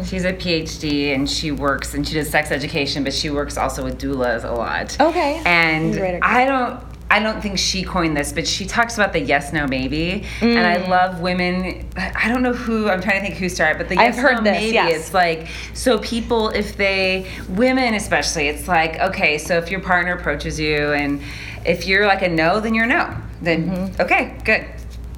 She's 0.07 0.23
a 0.23 0.31
PhD 0.31 1.13
and 1.13 1.29
she 1.29 1.51
works 1.51 1.93
and 1.93 2.07
she 2.07 2.13
does 2.13 2.29
sex 2.29 2.51
education, 2.51 3.03
but 3.03 3.13
she 3.13 3.29
works 3.29 3.57
also 3.57 3.83
with 3.83 3.99
doulas 3.99 4.45
a 4.45 4.53
lot. 4.53 4.97
Okay. 4.99 5.41
And 5.45 5.95
Right. 5.95 6.19
I 6.21 6.45
don't. 6.45 6.90
I 7.11 7.19
don't 7.19 7.41
think 7.41 7.59
she 7.59 7.83
coined 7.83 8.15
this, 8.15 8.31
but 8.31 8.47
she 8.47 8.65
talks 8.65 8.95
about 8.95 9.11
the 9.11 9.19
yes 9.19 9.51
no 9.51 9.67
maybe, 9.67 10.23
and 10.41 10.59
I 10.59 10.77
Mm. 10.77 10.87
love 10.87 11.19
women. 11.19 11.85
I 11.97 12.29
don't 12.29 12.41
know 12.41 12.53
who 12.53 12.89
I'm 12.89 13.01
trying 13.01 13.19
to 13.19 13.27
think 13.27 13.35
who 13.35 13.49
started, 13.49 13.77
but 13.77 13.89
the 13.89 13.97
I've 13.99 14.15
yes 14.15 14.23
heard 14.23 14.37
no 14.37 14.43
this, 14.43 14.53
maybe. 14.61 14.73
yes. 14.75 14.91
It's 14.95 15.13
like 15.13 15.47
so 15.73 15.97
people 15.99 16.49
if 16.49 16.77
they 16.77 17.27
women 17.49 17.93
especially, 17.95 18.47
it's 18.47 18.67
like 18.67 18.97
okay, 19.01 19.37
so 19.37 19.57
if 19.57 19.69
your 19.69 19.81
partner 19.81 20.13
approaches 20.13 20.57
you 20.59 20.93
and 20.93 21.21
if 21.65 21.85
you're 21.85 22.07
like 22.07 22.21
a 22.21 22.29
no, 22.29 22.59
then 22.61 22.73
you're 22.73 22.85
a 22.85 22.87
no. 22.87 23.13
Then 23.41 23.69
Mm-hmm. 23.69 24.01
okay, 24.03 24.35
good, 24.45 24.65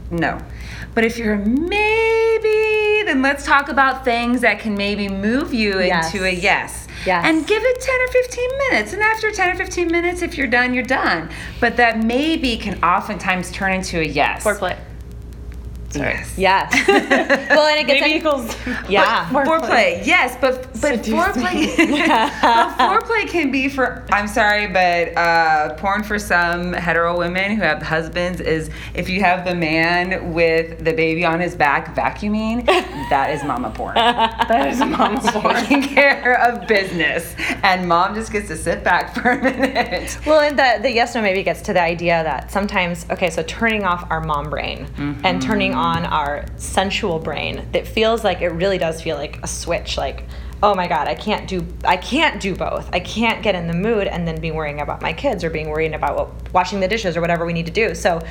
no. 0.10 0.40
But 0.96 1.04
if 1.06 1.18
you're 1.18 1.36
a 1.36 1.46
maybe, 1.46 3.04
then 3.06 3.22
let's 3.22 3.46
talk 3.46 3.70
about 3.70 4.04
things 4.04 4.42
that 4.42 4.60
can 4.60 4.76
maybe 4.76 5.08
move 5.10 5.54
you 5.54 5.80
Yes. 5.80 6.14
into 6.14 6.26
a 6.26 6.30
yes. 6.32 6.83
Yes. 7.06 7.26
And 7.26 7.46
give 7.46 7.62
it 7.64 7.82
10 7.82 8.02
or 8.02 8.08
15 8.08 8.50
minutes. 8.70 8.94
And 8.94 9.02
after 9.02 9.32
10 9.32 9.52
or 9.52 9.56
15 9.56 9.88
minutes, 9.88 10.22
if 10.22 10.38
you're 10.38 10.48
done, 10.48 10.74
you're 10.74 10.84
done. 10.84 11.30
But 11.60 11.78
that 11.78 12.04
maybe 12.04 12.58
can 12.58 12.84
oftentimes 12.84 13.52
turn 13.52 13.74
into 13.74 14.00
a 14.00 14.04
yes. 14.04 14.44
Foreplay. 14.44 14.78
Sorry. 15.94 16.14
Yes. 16.16 16.34
Yes. 16.38 16.88
well, 17.52 17.68
and 17.68 17.80
it 17.80 17.86
gets 17.86 18.02
Maybe 18.02 18.14
in- 18.14 18.18
equals. 18.18 18.56
yeah. 18.90 19.30
Foreplay, 19.30 20.04
yes, 20.04 20.36
but 20.42 20.64
but 20.82 21.04
Seduce 21.04 21.08
foreplay, 21.14 21.78
but 22.42 22.78
foreplay 22.78 23.28
can 23.28 23.52
be 23.52 23.70
for. 23.70 24.04
I'm 24.12 24.28
sorry, 24.28 24.66
but 24.66 25.16
uh, 25.16 25.76
porn 25.76 26.04
for 26.04 26.18
some 26.18 26.74
hetero 26.74 27.16
women 27.16 27.56
who 27.56 27.62
have 27.62 27.84
husbands 27.84 28.42
is 28.42 28.72
if 28.96 29.08
you 29.08 29.22
have 29.22 29.46
the 29.46 29.54
man 29.54 30.34
with 30.34 30.84
the 30.84 30.94
baby 30.94 31.24
on 31.24 31.40
his 31.40 31.56
back 31.56 31.96
vacuuming, 31.96 32.66
that 32.66 33.30
is 33.30 33.44
mama 33.44 33.70
porn. 33.70 33.94
That 33.94 34.74
is 34.74 34.80
mama 34.80 35.22
porn. 35.24 35.56
Taking 35.58 35.84
care 35.84 36.42
of 36.42 36.68
business, 36.68 37.36
and 37.62 37.88
mom 37.88 38.16
just 38.16 38.32
gets 38.32 38.48
to 38.48 38.58
sit 38.58 38.84
back 38.84 39.14
for 39.14 39.30
a 39.30 39.44
minute. 39.44 40.18
Well, 40.26 40.40
and 40.40 40.58
the, 40.58 40.80
the 40.82 40.92
yes 40.92 41.14
no 41.14 41.22
maybe 41.22 41.44
gets 41.44 41.62
to 41.62 41.74
the 41.74 41.82
idea 41.82 42.24
that 42.24 42.52
sometimes, 42.52 43.06
okay, 43.12 43.30
so 43.30 43.44
turning 43.44 43.84
off 43.84 44.10
our 44.10 44.22
mom 44.22 44.50
brain 44.50 44.88
and 45.24 45.40
turning 45.40 45.76
on 45.76 45.83
our 45.84 46.46
sensual 46.58 47.20
brain 47.20 47.68
that 47.72 47.88
feels 47.88 48.24
like 48.24 48.42
it 48.42 48.50
really 48.50 48.78
does 48.78 49.02
feel 49.02 49.18
like 49.18 49.40
a 49.44 49.48
switch, 49.48 49.98
like, 49.98 50.26
oh 50.62 50.74
my 50.74 50.88
God, 50.88 51.08
I 51.08 51.16
can't 51.16 51.48
do 51.48 51.66
I 51.84 51.98
can't 51.98 52.42
do 52.42 52.56
both. 52.56 52.90
I 52.94 53.00
can't 53.00 53.44
get 53.44 53.54
in 53.54 53.68
the 53.68 53.74
mood 53.74 54.08
and 54.08 54.28
then 54.28 54.40
be 54.40 54.52
worrying 54.52 54.80
about 54.80 55.02
my 55.02 55.12
kids 55.12 55.44
or 55.44 55.50
being 55.50 55.70
worried 55.70 55.94
about 55.94 56.16
what, 56.16 56.54
washing 56.54 56.80
the 56.80 56.88
dishes 56.88 57.18
or 57.18 57.22
whatever 57.22 57.46
we 57.46 57.54
need 57.54 57.66
to 57.66 57.72
do. 57.72 57.94
So 57.94 58.22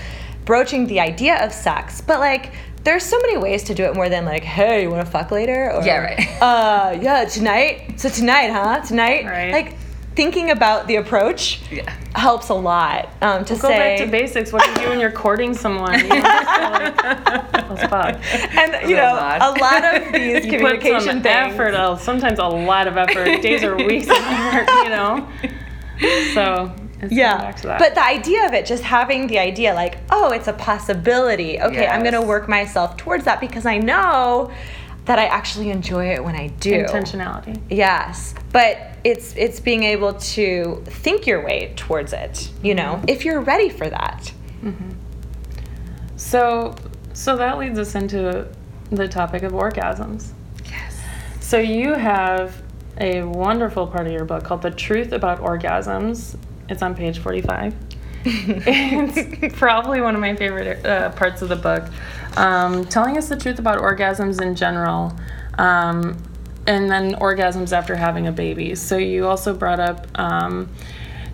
broaching 0.45 0.87
the 0.87 0.99
idea 0.99 1.45
of 1.45 1.53
sex, 1.53 2.01
but 2.01 2.21
like 2.21 2.53
there's 2.85 3.05
so 3.05 3.19
many 3.21 3.37
ways 3.37 3.63
to 3.65 3.75
do 3.75 3.85
it 3.85 3.95
more 3.95 4.09
than 4.09 4.25
like, 4.25 4.43
hey, 4.43 4.83
you 4.83 4.91
want 4.91 5.05
to 5.05 5.11
fuck 5.11 5.31
later? 5.31 5.71
Or, 5.71 5.85
Yeah, 5.85 5.99
right. 5.99 6.43
Uh, 6.43 6.99
yeah, 7.01 7.25
tonight. 7.25 8.01
So 8.01 8.09
tonight, 8.09 8.51
huh? 8.51 8.81
Tonight. 8.81 9.25
Right. 9.25 9.53
Like 9.53 9.77
thinking 10.15 10.51
about 10.51 10.87
the 10.87 10.97
approach 10.97 11.61
Yeah. 11.71 11.91
helps 12.15 12.49
a 12.51 12.55
lot. 12.55 13.09
Um, 13.23 13.45
to 13.47 13.55
Go 13.55 13.69
say, 13.69 13.97
back 13.97 13.99
to 14.07 14.11
basics. 14.11 14.53
What 14.53 14.63
do 14.65 14.71
you 14.71 14.77
do 14.79 14.89
when 14.91 15.01
you're 15.01 15.11
courting 15.11 15.55
someone? 15.55 15.95
You 15.95 16.09
don't 16.09 16.23
just 16.23 17.91
go 17.91 17.97
like, 17.97 18.57
and 18.57 18.89
you 18.91 18.97
a 18.97 19.01
know, 19.01 19.15
lot. 19.15 19.41
a 19.43 19.61
lot 19.61 19.85
of 19.97 20.13
these 20.13 20.45
You 20.47 20.53
put 20.61 20.81
communication 20.81 21.01
some 21.01 21.23
things. 21.23 21.55
effort, 21.55 21.75
uh, 21.75 21.97
sometimes 21.97 22.39
a 22.39 22.45
lot 22.47 22.87
of 22.87 22.97
effort, 22.97 23.43
days 23.43 23.65
or 23.65 23.77
weeks 23.77 24.07
of 24.09 24.17
effort, 24.19 24.69
you 24.85 24.91
know? 24.91 25.27
So, 26.35 26.75
it's 27.01 27.13
Yeah, 27.13 27.39
back 27.39 27.57
to 27.63 27.67
that. 27.69 27.79
but 27.79 27.95
the 27.95 28.05
idea 28.05 28.47
of 28.47 28.53
it, 28.55 28.67
just 28.67 28.83
having 28.83 29.27
the 29.27 29.39
idea, 29.39 29.75
like, 29.75 29.97
oh, 30.11 30.31
it's 30.33 30.49
a 30.49 30.53
possibility. 30.53 31.61
Okay, 31.61 31.87
I'm 31.87 32.03
gonna 32.05 32.23
work 32.23 32.49
myself 32.49 32.97
towards 32.97 33.25
that 33.25 33.41
because 33.41 33.67
I 33.67 33.79
know 33.79 34.51
that 35.07 35.19
I 35.19 35.25
actually 35.27 35.71
enjoy 35.71 36.11
it 36.13 36.23
when 36.23 36.37
I 36.37 36.49
do. 36.61 36.85
intentionality. 36.85 37.61
Yes, 37.71 38.35
but 38.53 38.92
it's 39.05 39.35
it's 39.37 39.61
being 39.61 39.83
able 39.83 40.15
to 40.15 40.83
think 40.87 41.27
your 41.27 41.45
way 41.45 41.73
towards 41.77 42.13
it. 42.13 42.51
You 42.63 42.75
know, 42.75 43.03
if 43.09 43.25
you're 43.25 43.41
ready 43.41 43.69
for 43.69 43.89
that. 43.89 44.33
So, 46.17 46.77
so 47.15 47.37
that 47.37 47.59
leads 47.59 47.79
us 47.79 47.95
into 47.97 48.49
the 48.91 49.09
topic 49.09 49.43
of 49.43 49.53
orgasms. 49.53 50.31
Yes. 50.65 51.01
So 51.41 51.59
you 51.59 51.95
have 51.95 52.63
a 52.99 53.23
wonderful 53.23 53.87
part 53.87 54.07
of 54.07 54.13
your 54.13 54.25
book 54.25 54.45
called 54.45 54.63
"The 54.63 54.71
Truth 54.71 55.13
About 55.13 55.41
Orgasms." 55.41 56.37
It's 56.69 56.81
on 56.81 56.95
page 56.95 57.19
forty-five. 57.19 57.75
it's 58.25 59.59
probably 59.59 60.01
one 60.01 60.15
of 60.15 60.21
my 60.21 60.37
favorite 60.37 60.87
uh, 60.87 61.11
parts 61.11 61.43
of 61.43 61.49
the 61.49 61.57
book, 61.57 61.83
um, 62.37 62.85
telling 62.87 63.19
us 63.19 63.29
the 63.29 63.37
truth 63.37 63.59
about 63.59 63.81
orgasms 63.81 64.41
in 64.41 64.55
general, 64.55 65.13
um, 65.59 66.17
and 66.73 66.91
then 66.91 67.15
orgasms 67.17 67.73
after 67.77 67.95
having 67.95 68.27
a 68.27 68.33
baby. 68.33 68.75
So 68.75 68.97
you 68.97 69.27
also 69.27 69.53
brought 69.53 69.79
up 69.79 70.07
um, 70.19 70.71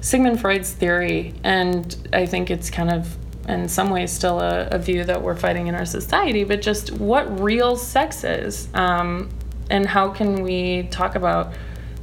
Sigmund 0.01 0.41
Freud's 0.41 0.73
theory, 0.73 1.33
and 1.45 1.97
I 2.13 2.27
think 2.27 2.51
it's 2.51 2.71
kind 2.71 2.91
of 2.91 3.17
in 3.49 3.69
some 3.69 3.89
ways 3.91 4.11
still 4.11 4.41
a, 4.41 4.67
a 4.69 4.79
view 4.79 5.05
that 5.05 5.23
we're 5.23 5.37
fighting 5.37 5.69
in 5.69 5.77
our 5.77 5.87
society, 5.87 6.43
but 6.43 6.61
just 6.61 6.91
what 6.93 7.41
real 7.41 7.77
sex 7.77 8.25
is, 8.25 8.69
um, 8.75 9.31
and 9.71 9.87
how 9.87 10.09
can 10.09 10.43
we 10.43 10.89
talk 10.91 11.15
about 11.15 11.53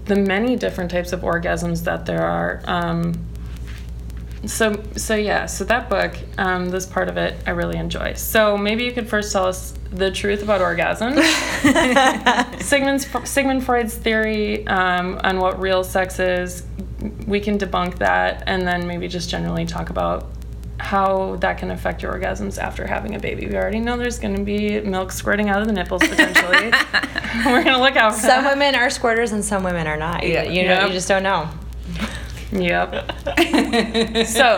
the 0.06 0.16
many 0.16 0.56
different 0.56 0.90
types 0.90 1.12
of 1.12 1.22
orgasms 1.22 1.84
that 1.84 2.06
there 2.06 2.26
are. 2.26 2.62
Um, 2.66 3.14
so, 4.48 4.82
so 4.96 5.16
yeah, 5.16 5.46
so 5.46 5.64
that 5.66 5.90
book, 5.90 6.16
um, 6.38 6.70
this 6.70 6.86
part 6.86 7.08
of 7.10 7.18
it, 7.18 7.36
I 7.48 7.52
really 7.52 7.78
enjoy. 7.78 8.14
So 8.14 8.58
maybe 8.58 8.84
you 8.84 8.92
could 8.92 9.08
first 9.10 9.32
tell 9.32 9.46
us 9.46 9.74
the 9.92 10.12
truth 10.12 10.44
about 10.44 10.62
orgasms, 10.62 11.22
Sigmund's, 12.62 13.08
Sigmund 13.30 13.64
Freud's 13.66 13.96
theory 13.96 14.66
um, 14.68 15.20
on 15.24 15.40
what 15.40 15.60
real 15.60 15.84
sex 15.84 16.20
is. 16.20 16.64
We 17.28 17.40
can 17.40 17.58
debunk 17.58 17.98
that, 18.00 18.44
and 18.48 18.66
then 18.68 18.88
maybe 18.88 19.08
just 19.08 19.30
generally 19.30 19.66
talk 19.66 19.90
about 19.90 20.28
how 20.78 21.38
that 21.38 21.58
can 21.58 21.72
affect 21.72 22.04
your 22.04 22.14
orgasms 22.14 22.58
after 22.58 22.86
having 22.86 23.16
a 23.16 23.20
baby. 23.20 23.48
We 23.48 23.56
already 23.56 23.80
know 23.80 23.96
there's 23.98 24.20
going 24.20 24.36
to 24.36 24.44
be 24.44 24.82
milk 24.82 25.12
squirting 25.12 25.50
out 25.50 25.62
of 25.62 25.68
the 25.68 25.74
nipples 25.74 26.02
potentially. 26.06 26.72
We're 27.46 27.64
going 27.64 27.76
to 27.76 27.80
look 27.80 27.96
out 27.96 28.14
for 28.16 28.20
Some 28.22 28.44
that. 28.44 28.54
women 28.54 28.76
are 28.76 28.88
squirters 28.88 29.32
and 29.32 29.44
some 29.44 29.64
women 29.64 29.88
are 29.88 29.98
not. 29.98 30.24
You- 30.24 30.34
Yeah. 30.34 30.44
you 30.44 30.64
know, 30.64 30.74
Yep. 30.80 30.88
you 30.88 30.94
just 30.94 31.08
don't 31.08 31.24
know. 31.24 31.48
Yep. 32.52 33.12
so, 34.28 34.58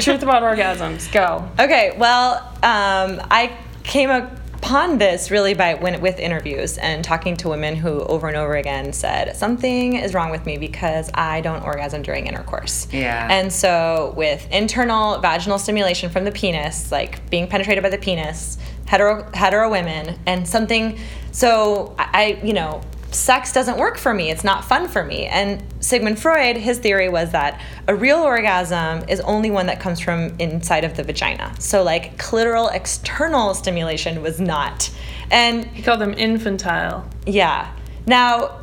truth 0.00 0.22
about 0.22 0.42
orgasms. 0.42 1.10
Go. 1.12 1.48
Okay, 1.58 1.94
well, 1.98 2.38
um, 2.62 3.20
I 3.30 3.56
came 3.82 4.10
upon 4.10 4.98
this 4.98 5.30
really 5.30 5.54
by 5.54 5.74
when 5.74 6.00
with 6.00 6.18
interviews 6.18 6.76
and 6.78 7.02
talking 7.02 7.36
to 7.36 7.48
women 7.48 7.74
who 7.74 8.00
over 8.02 8.28
and 8.28 8.36
over 8.36 8.56
again 8.56 8.92
said 8.92 9.34
something 9.34 9.96
is 9.96 10.12
wrong 10.12 10.30
with 10.30 10.44
me 10.44 10.58
because 10.58 11.10
I 11.14 11.40
don't 11.40 11.62
orgasm 11.62 12.02
during 12.02 12.26
intercourse. 12.26 12.86
Yeah. 12.92 13.26
And 13.30 13.52
so 13.52 14.12
with 14.16 14.46
internal 14.52 15.18
vaginal 15.18 15.58
stimulation 15.58 16.10
from 16.10 16.24
the 16.24 16.30
penis, 16.30 16.92
like 16.92 17.28
being 17.30 17.48
penetrated 17.48 17.82
by 17.82 17.88
the 17.88 17.98
penis, 17.98 18.58
hetero 18.86 19.28
hetero 19.32 19.70
women, 19.70 20.18
and 20.26 20.46
something. 20.46 20.98
So 21.32 21.94
I, 21.98 22.38
I 22.40 22.46
you 22.46 22.52
know. 22.52 22.82
Sex 23.12 23.52
doesn't 23.52 23.76
work 23.76 23.98
for 23.98 24.14
me. 24.14 24.30
It's 24.30 24.44
not 24.44 24.64
fun 24.64 24.86
for 24.88 25.04
me. 25.04 25.26
And 25.26 25.62
Sigmund 25.80 26.18
Freud, 26.18 26.56
his 26.56 26.78
theory 26.78 27.08
was 27.08 27.32
that 27.32 27.60
a 27.88 27.94
real 27.94 28.18
orgasm 28.18 29.08
is 29.08 29.20
only 29.20 29.50
one 29.50 29.66
that 29.66 29.80
comes 29.80 30.00
from 30.00 30.34
inside 30.38 30.84
of 30.84 30.96
the 30.96 31.02
vagina. 31.02 31.52
So, 31.58 31.82
like, 31.82 32.16
clitoral 32.18 32.72
external 32.72 33.54
stimulation 33.54 34.22
was 34.22 34.40
not. 34.40 34.90
And 35.30 35.64
He 35.66 35.82
called 35.82 36.00
them 36.00 36.14
infantile. 36.14 37.08
yeah. 37.26 37.72
Now, 38.06 38.60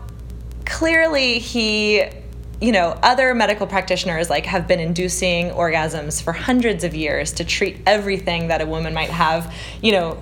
clearly 0.66 1.40
he, 1.40 2.04
you 2.60 2.72
know, 2.72 2.98
other 3.04 3.34
medical 3.34 3.68
practitioners 3.68 4.30
like 4.30 4.46
have 4.46 4.68
been 4.68 4.80
inducing 4.80 5.52
orgasms 5.52 6.22
for 6.22 6.34
hundreds 6.34 6.84
of 6.84 6.96
years 6.96 7.32
to 7.34 7.46
treat 7.46 7.78
everything 7.86 8.48
that 8.48 8.62
a 8.62 8.66
woman 8.66 8.94
might 8.94 9.10
have, 9.10 9.54
you 9.82 9.92
know, 9.92 10.18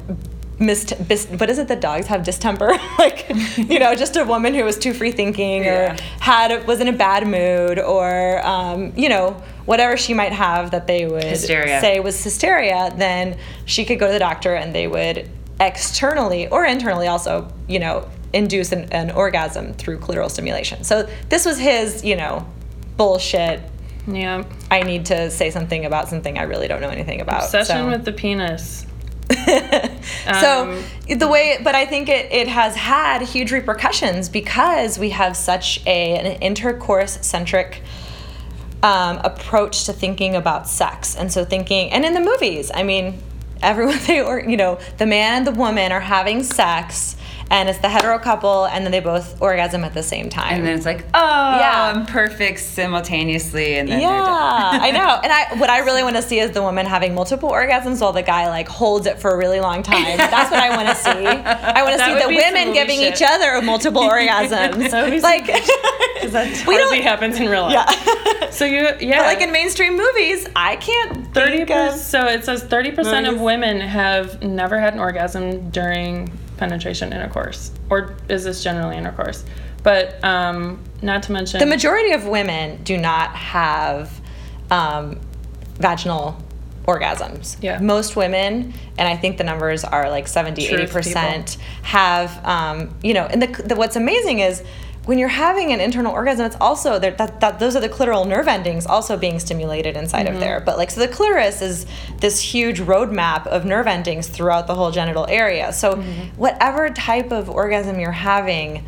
mist, 0.59 0.93
bis, 1.07 1.25
what 1.27 1.49
is 1.49 1.59
it 1.59 1.67
that 1.67 1.81
dogs 1.81 2.07
have 2.07 2.23
distemper? 2.23 2.71
like, 2.99 3.29
you 3.57 3.79
know, 3.79 3.95
just 3.95 4.15
a 4.15 4.23
woman 4.23 4.53
who 4.53 4.63
was 4.63 4.77
too 4.77 4.93
free 4.93 5.11
thinking 5.11 5.63
Yeah. 5.63 5.93
or 5.93 5.97
had 6.19 6.67
was 6.67 6.79
in 6.79 6.87
a 6.87 6.93
bad 6.93 7.27
mood 7.27 7.79
or 7.79 8.45
um, 8.45 8.93
you 8.95 9.09
know, 9.09 9.31
whatever 9.65 9.97
she 9.97 10.13
might 10.13 10.31
have 10.31 10.71
that 10.71 10.87
they 10.87 11.05
would 11.05 11.23
Hysteria. 11.23 11.81
say 11.81 11.99
was 11.99 12.23
hysteria, 12.23 12.93
then 12.97 13.37
she 13.65 13.83
could 13.85 13.99
go 13.99 14.07
to 14.07 14.13
the 14.13 14.19
doctor 14.19 14.53
and 14.55 14.73
they 14.73 14.87
would 14.87 15.29
externally 15.59 16.47
or 16.47 16.65
internally 16.65 17.07
also, 17.07 17.51
you 17.67 17.79
know, 17.79 18.07
induce 18.33 18.71
an, 18.71 18.83
an 18.91 19.11
orgasm 19.11 19.73
through 19.73 19.97
clitoral 19.97 20.29
stimulation. 20.29 20.83
So 20.83 21.07
this 21.29 21.45
was 21.45 21.57
his, 21.57 22.03
you 22.03 22.15
know, 22.15 22.45
bullshit. 22.97 23.61
Yeah. 24.07 24.43
I 24.69 24.83
need 24.83 25.05
to 25.07 25.31
say 25.31 25.49
something 25.49 25.85
about 25.85 26.09
something 26.09 26.37
I 26.37 26.43
really 26.43 26.67
don't 26.67 26.81
know 26.81 26.89
anything 26.89 27.21
about. 27.21 27.45
Obsession 27.45 27.77
so. 27.77 27.89
with 27.89 28.05
the 28.05 28.11
penis. 28.11 28.85
so 30.39 30.81
the 31.07 31.27
way 31.27 31.57
but 31.63 31.73
i 31.73 31.85
think 31.85 32.09
it, 32.09 32.31
it 32.31 32.47
has 32.47 32.75
had 32.75 33.21
huge 33.21 33.51
repercussions 33.51 34.29
because 34.29 34.99
we 34.99 35.09
have 35.09 35.35
such 35.35 35.81
a, 35.87 36.17
an 36.17 36.39
intercourse 36.41 37.17
centric 37.25 37.81
um, 38.83 39.17
approach 39.23 39.85
to 39.85 39.93
thinking 39.93 40.35
about 40.35 40.67
sex. 40.67 41.15
And 41.15 41.31
so 41.33 41.43
thinking 41.43 41.91
and 41.91 42.05
in 42.05 42.13
the 42.13 42.19
movies 42.21 42.71
i 42.73 42.83
mean 42.83 43.19
everyone 43.61 43.97
they 44.07 44.21
or 44.21 44.39
you 44.39 44.57
know 44.57 44.79
the 44.97 45.05
man 45.05 45.37
and 45.37 45.47
the 45.47 45.51
woman 45.51 45.91
are 45.91 46.01
having 46.01 46.43
sex 46.43 47.14
and 47.51 47.69
it's 47.69 47.79
the 47.79 47.89
hetero 47.89 48.17
couple, 48.19 48.65
and 48.65 48.83
then 48.83 48.91
they 48.91 48.99
both 48.99 49.39
orgasm 49.41 49.83
at 49.83 49.93
the 49.93 50.01
same 50.03 50.29
time. 50.29 50.55
And 50.55 50.65
then 50.65 50.75
it's 50.77 50.85
like, 50.85 51.05
oh, 51.13 51.19
Yeah. 51.59 51.93
I'm 51.95 52.05
perfect 52.05 52.59
simultaneously, 52.59 53.75
and 53.77 53.87
then 53.87 54.01
yeah. 54.01 54.09
I 54.11 54.91
know. 54.91 55.19
And 55.23 55.31
I 55.31 55.55
what 55.59 55.69
I 55.69 55.79
really 55.79 56.03
want 56.03 56.15
to 56.15 56.21
see 56.21 56.39
is 56.39 56.51
the 56.51 56.61
woman 56.61 56.85
having 56.85 57.13
multiple 57.13 57.49
orgasms 57.49 58.01
while 58.01 58.13
the 58.13 58.21
guy 58.23 58.47
like 58.49 58.67
holds 58.67 59.05
it 59.05 59.19
for 59.19 59.31
a 59.31 59.37
really 59.37 59.59
long 59.59 59.83
time. 59.83 60.17
That's 60.17 60.49
what 60.51 60.59
I 60.61 60.75
want 60.75 60.89
to 60.89 60.95
see. 60.95 61.09
I 61.27 61.83
want 61.83 61.97
to 61.99 62.05
see 62.05 62.13
the 62.19 62.27
women 62.35 62.73
giving 62.73 62.99
each 62.99 63.21
other 63.25 63.61
multiple 63.61 64.01
orgasms. 64.09 64.91
Like 65.21 65.45
Because 65.45 66.31
that 66.31 66.65
We 66.67 66.75
hardly 66.75 66.97
don't- 66.97 67.03
happens 67.03 67.39
in 67.39 67.49
real 67.49 67.63
life. 67.63 67.73
yeah. 67.73 68.49
So 68.49 68.65
you, 68.65 68.89
yeah. 68.99 69.17
But 69.19 69.25
like 69.27 69.41
in 69.41 69.51
mainstream 69.51 69.97
movies, 69.97 70.47
I 70.55 70.77
can't 70.77 71.33
Thirty 71.33 71.57
think 71.65 71.71
of- 71.71 71.93
So 71.95 72.25
it 72.27 72.45
says 72.45 72.63
thirty 72.63 72.91
percent 72.91 73.27
of 73.27 73.39
women 73.41 73.81
have 73.81 74.41
never 74.41 74.79
had 74.79 74.93
an 74.93 74.99
orgasm 74.99 75.69
during 75.71 76.31
penetration 76.57 77.13
intercourse, 77.13 77.71
or 77.89 78.15
is 78.29 78.43
this 78.43 78.63
generally 78.63 78.97
intercourse? 78.97 79.43
But 79.83 80.23
um, 80.23 80.83
not 81.01 81.23
to 81.23 81.31
mention 81.31 81.59
The 81.59 81.65
majority 81.65 82.11
of 82.11 82.25
women 82.25 82.83
do 82.83 82.97
not 82.97 83.35
have 83.35 84.19
um, 84.71 85.19
vaginal 85.77 86.41
orgasms. 86.87 87.61
Yeah. 87.61 87.79
Most 87.79 88.15
women, 88.15 88.73
and 88.97 89.07
I 89.07 89.15
think 89.17 89.37
the 89.37 89.43
numbers 89.43 89.83
are 89.83 90.09
like 90.09 90.27
70, 90.27 90.67
Truth 90.67 90.91
80%, 90.91 91.57
have, 91.83 92.45
um, 92.45 92.95
you 93.03 93.13
know, 93.13 93.25
and 93.25 93.41
the, 93.41 93.63
the, 93.63 93.75
what's 93.75 93.95
amazing 93.95 94.39
is 94.39 94.63
when 95.05 95.17
you're 95.19 95.27
having 95.29 95.71
an 95.71 95.79
internal 95.79 96.11
orgasm, 96.11 96.45
it's 96.45 96.57
also 96.59 96.97
there, 96.99 97.11
that, 97.11 97.39
that 97.39 97.59
those 97.59 97.75
are 97.75 97.79
the 97.79 97.89
clitoral 97.89 98.27
nerve 98.27 98.47
endings 98.47 98.85
also 98.85 99.15
being 99.17 99.39
stimulated 99.39 99.95
inside 99.95 100.25
Mm-hmm. 100.25 100.35
of 100.35 100.39
there. 100.41 100.59
But 100.59 100.77
like, 100.77 100.89
so 100.91 100.99
the 101.01 101.07
clitoris 101.07 101.61
is 101.61 101.85
this 102.19 102.41
huge 102.41 102.79
roadmap 102.79 103.45
of 103.47 103.65
nerve 103.65 103.87
endings 103.87 104.27
throughout 104.27 104.65
the 104.67 104.75
whole 104.75 104.91
genital 104.91 105.25
area. 105.29 105.71
So 105.73 105.95
Mm-hmm. 105.95 106.37
whatever 106.37 106.89
type 106.89 107.31
of 107.31 107.49
orgasm 107.49 107.99
you're 107.99 108.11
having, 108.11 108.83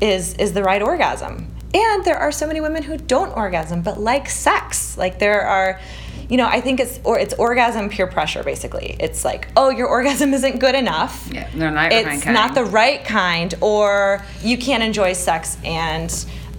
is 0.00 0.34
is 0.34 0.52
the 0.54 0.62
right 0.62 0.80
orgasm. 0.82 1.46
And 1.74 2.04
there 2.04 2.16
are 2.16 2.32
so 2.32 2.46
many 2.46 2.60
women 2.60 2.82
who 2.82 2.96
don't 2.96 3.30
orgasm 3.36 3.82
but 3.82 4.00
like 4.00 4.28
sex. 4.30 4.96
Like 4.98 5.18
there 5.18 5.42
are 5.42 5.78
you 6.30 6.36
know, 6.38 6.46
I 6.46 6.60
think 6.60 6.80
it's 6.80 6.98
or 7.04 7.18
it's 7.18 7.34
orgasm 7.34 7.88
peer 7.90 8.06
pressure 8.06 8.42
basically. 8.42 8.96
It's 9.00 9.24
like, 9.24 9.48
"Oh, 9.56 9.68
your 9.70 9.88
orgasm 9.88 10.32
isn't 10.38 10.58
good 10.60 10.74
enough." 10.74 11.28
Yeah, 11.32 11.48
they're 11.54 11.70
not 11.70 11.92
It's 11.92 12.22
kind. 12.24 12.34
not 12.34 12.54
the 12.54 12.64
right 12.64 13.04
kind 13.04 13.52
or 13.60 14.24
you 14.42 14.56
can't 14.56 14.82
enjoy 14.82 15.12
sex 15.12 15.58
and 15.64 16.10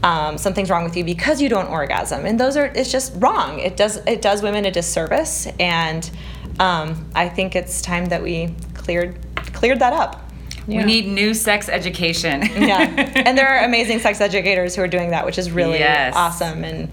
um, 0.03 0.37
something's 0.37 0.69
wrong 0.69 0.83
with 0.83 0.97
you 0.97 1.03
because 1.03 1.41
you 1.41 1.47
don't 1.49 1.67
orgasm. 1.67 2.25
And 2.25 2.39
those 2.39 2.57
are 2.57 2.65
it's 2.65 2.91
just 2.91 3.13
wrong. 3.17 3.59
It 3.59 3.77
does 3.77 3.97
it 4.05 4.21
does 4.21 4.41
women 4.43 4.65
a 4.65 4.71
disservice 4.71 5.47
and 5.59 6.09
um, 6.59 7.09
I 7.15 7.29
think 7.29 7.55
it's 7.55 7.81
time 7.81 8.05
that 8.07 8.21
we 8.21 8.53
cleared 8.73 9.17
cleared 9.53 9.79
that 9.79 9.93
up. 9.93 10.27
We 10.67 10.77
need 10.83 11.07
new 11.07 11.33
sex 11.33 11.69
education. 11.69 12.41
yeah 12.41 12.79
and 13.25 13.37
there 13.37 13.47
are 13.47 13.65
amazing 13.65 13.99
sex 13.99 14.21
educators 14.21 14.75
who 14.75 14.81
are 14.83 14.87
doing 14.87 15.09
that 15.11 15.25
which 15.25 15.37
is 15.37 15.49
really 15.51 15.79
Yes. 15.79 16.13
awesome 16.15 16.63
and 16.63 16.89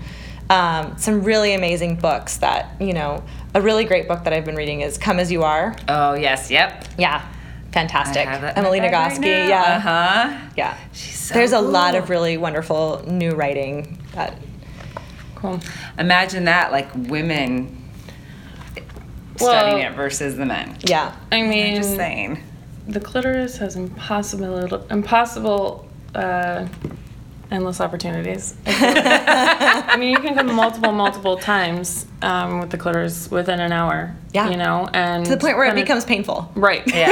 um, 0.51 0.97
some 0.99 1.23
really 1.23 1.53
amazing 1.55 1.97
books 1.97 2.39
that 2.39 2.71
you 2.81 2.93
know 2.93 3.23
a 3.55 3.61
really 3.61 3.85
great 3.85 4.09
book 4.09 4.25
that 4.25 4.33
i've 4.33 4.45
been 4.45 4.57
reading 4.57 4.81
is 4.81 4.97
come 4.99 5.19
as 5.19 5.31
you 5.33 5.43
are 5.43 5.77
oh 5.89 6.15
yes, 6.15 6.51
yep. 6.51 6.85
yeah 6.99 7.27
fantastic 7.73 8.27
I 8.27 8.31
have 8.33 8.41
that 8.41 8.57
in 8.57 8.65
emily 8.65 8.81
nagoski 8.81 9.19
right 9.19 9.49
yeah 9.49 9.83
Uh-huh. 9.85 10.49
yeah 10.57 10.79
She's 10.93 11.19
so 11.19 11.35
there's 11.35 11.53
a 11.53 11.61
lot 11.61 11.95
of 11.95 12.09
really 12.11 12.37
wonderful 12.39 13.03
new 13.07 13.33
writing 13.33 13.99
that 14.13 14.35
cool. 15.35 15.61
Imagine 15.99 16.45
that, 16.47 16.73
like 16.73 16.89
women 16.95 17.89
Well- 19.41 19.51
studying 19.51 19.83
it 19.85 19.93
versus 19.95 20.37
the 20.37 20.47
men. 20.47 20.77
yeah 20.85 21.15
I 21.31 21.43
mean, 21.43 21.77
I'm 21.77 21.83
Just 21.83 21.95
saying. 21.97 22.43
the 22.89 22.99
clitoris 23.01 23.59
has 23.59 23.77
impossible, 23.77 24.85
impossible, 24.91 25.87
uh, 26.15 26.67
endless 27.51 27.81
opportunities. 27.81 28.55
I 28.67 28.73
feel 28.73 28.89
like. 28.95 29.89
I 29.89 29.97
mean, 29.97 30.11
you 30.11 30.19
can 30.19 30.35
come 30.35 30.55
multiple, 30.55 30.93
multiple 30.93 31.37
times 31.39 32.07
um, 32.23 32.61
with 32.61 32.71
the 32.71 32.77
clitoris 32.79 33.31
within 33.31 33.61
an 33.61 33.73
hour. 33.73 34.15
Yeah. 34.33 34.51
You 34.51 34.57
know, 34.57 34.89
and 34.93 35.25
to 35.25 35.31
the 35.33 35.37
point 35.39 35.57
where 35.57 35.67
it 35.67 35.71
penet- 35.75 35.85
becomes 35.85 36.05
painful 36.05 36.51
right. 36.55 36.83
Yeah. 36.95 37.11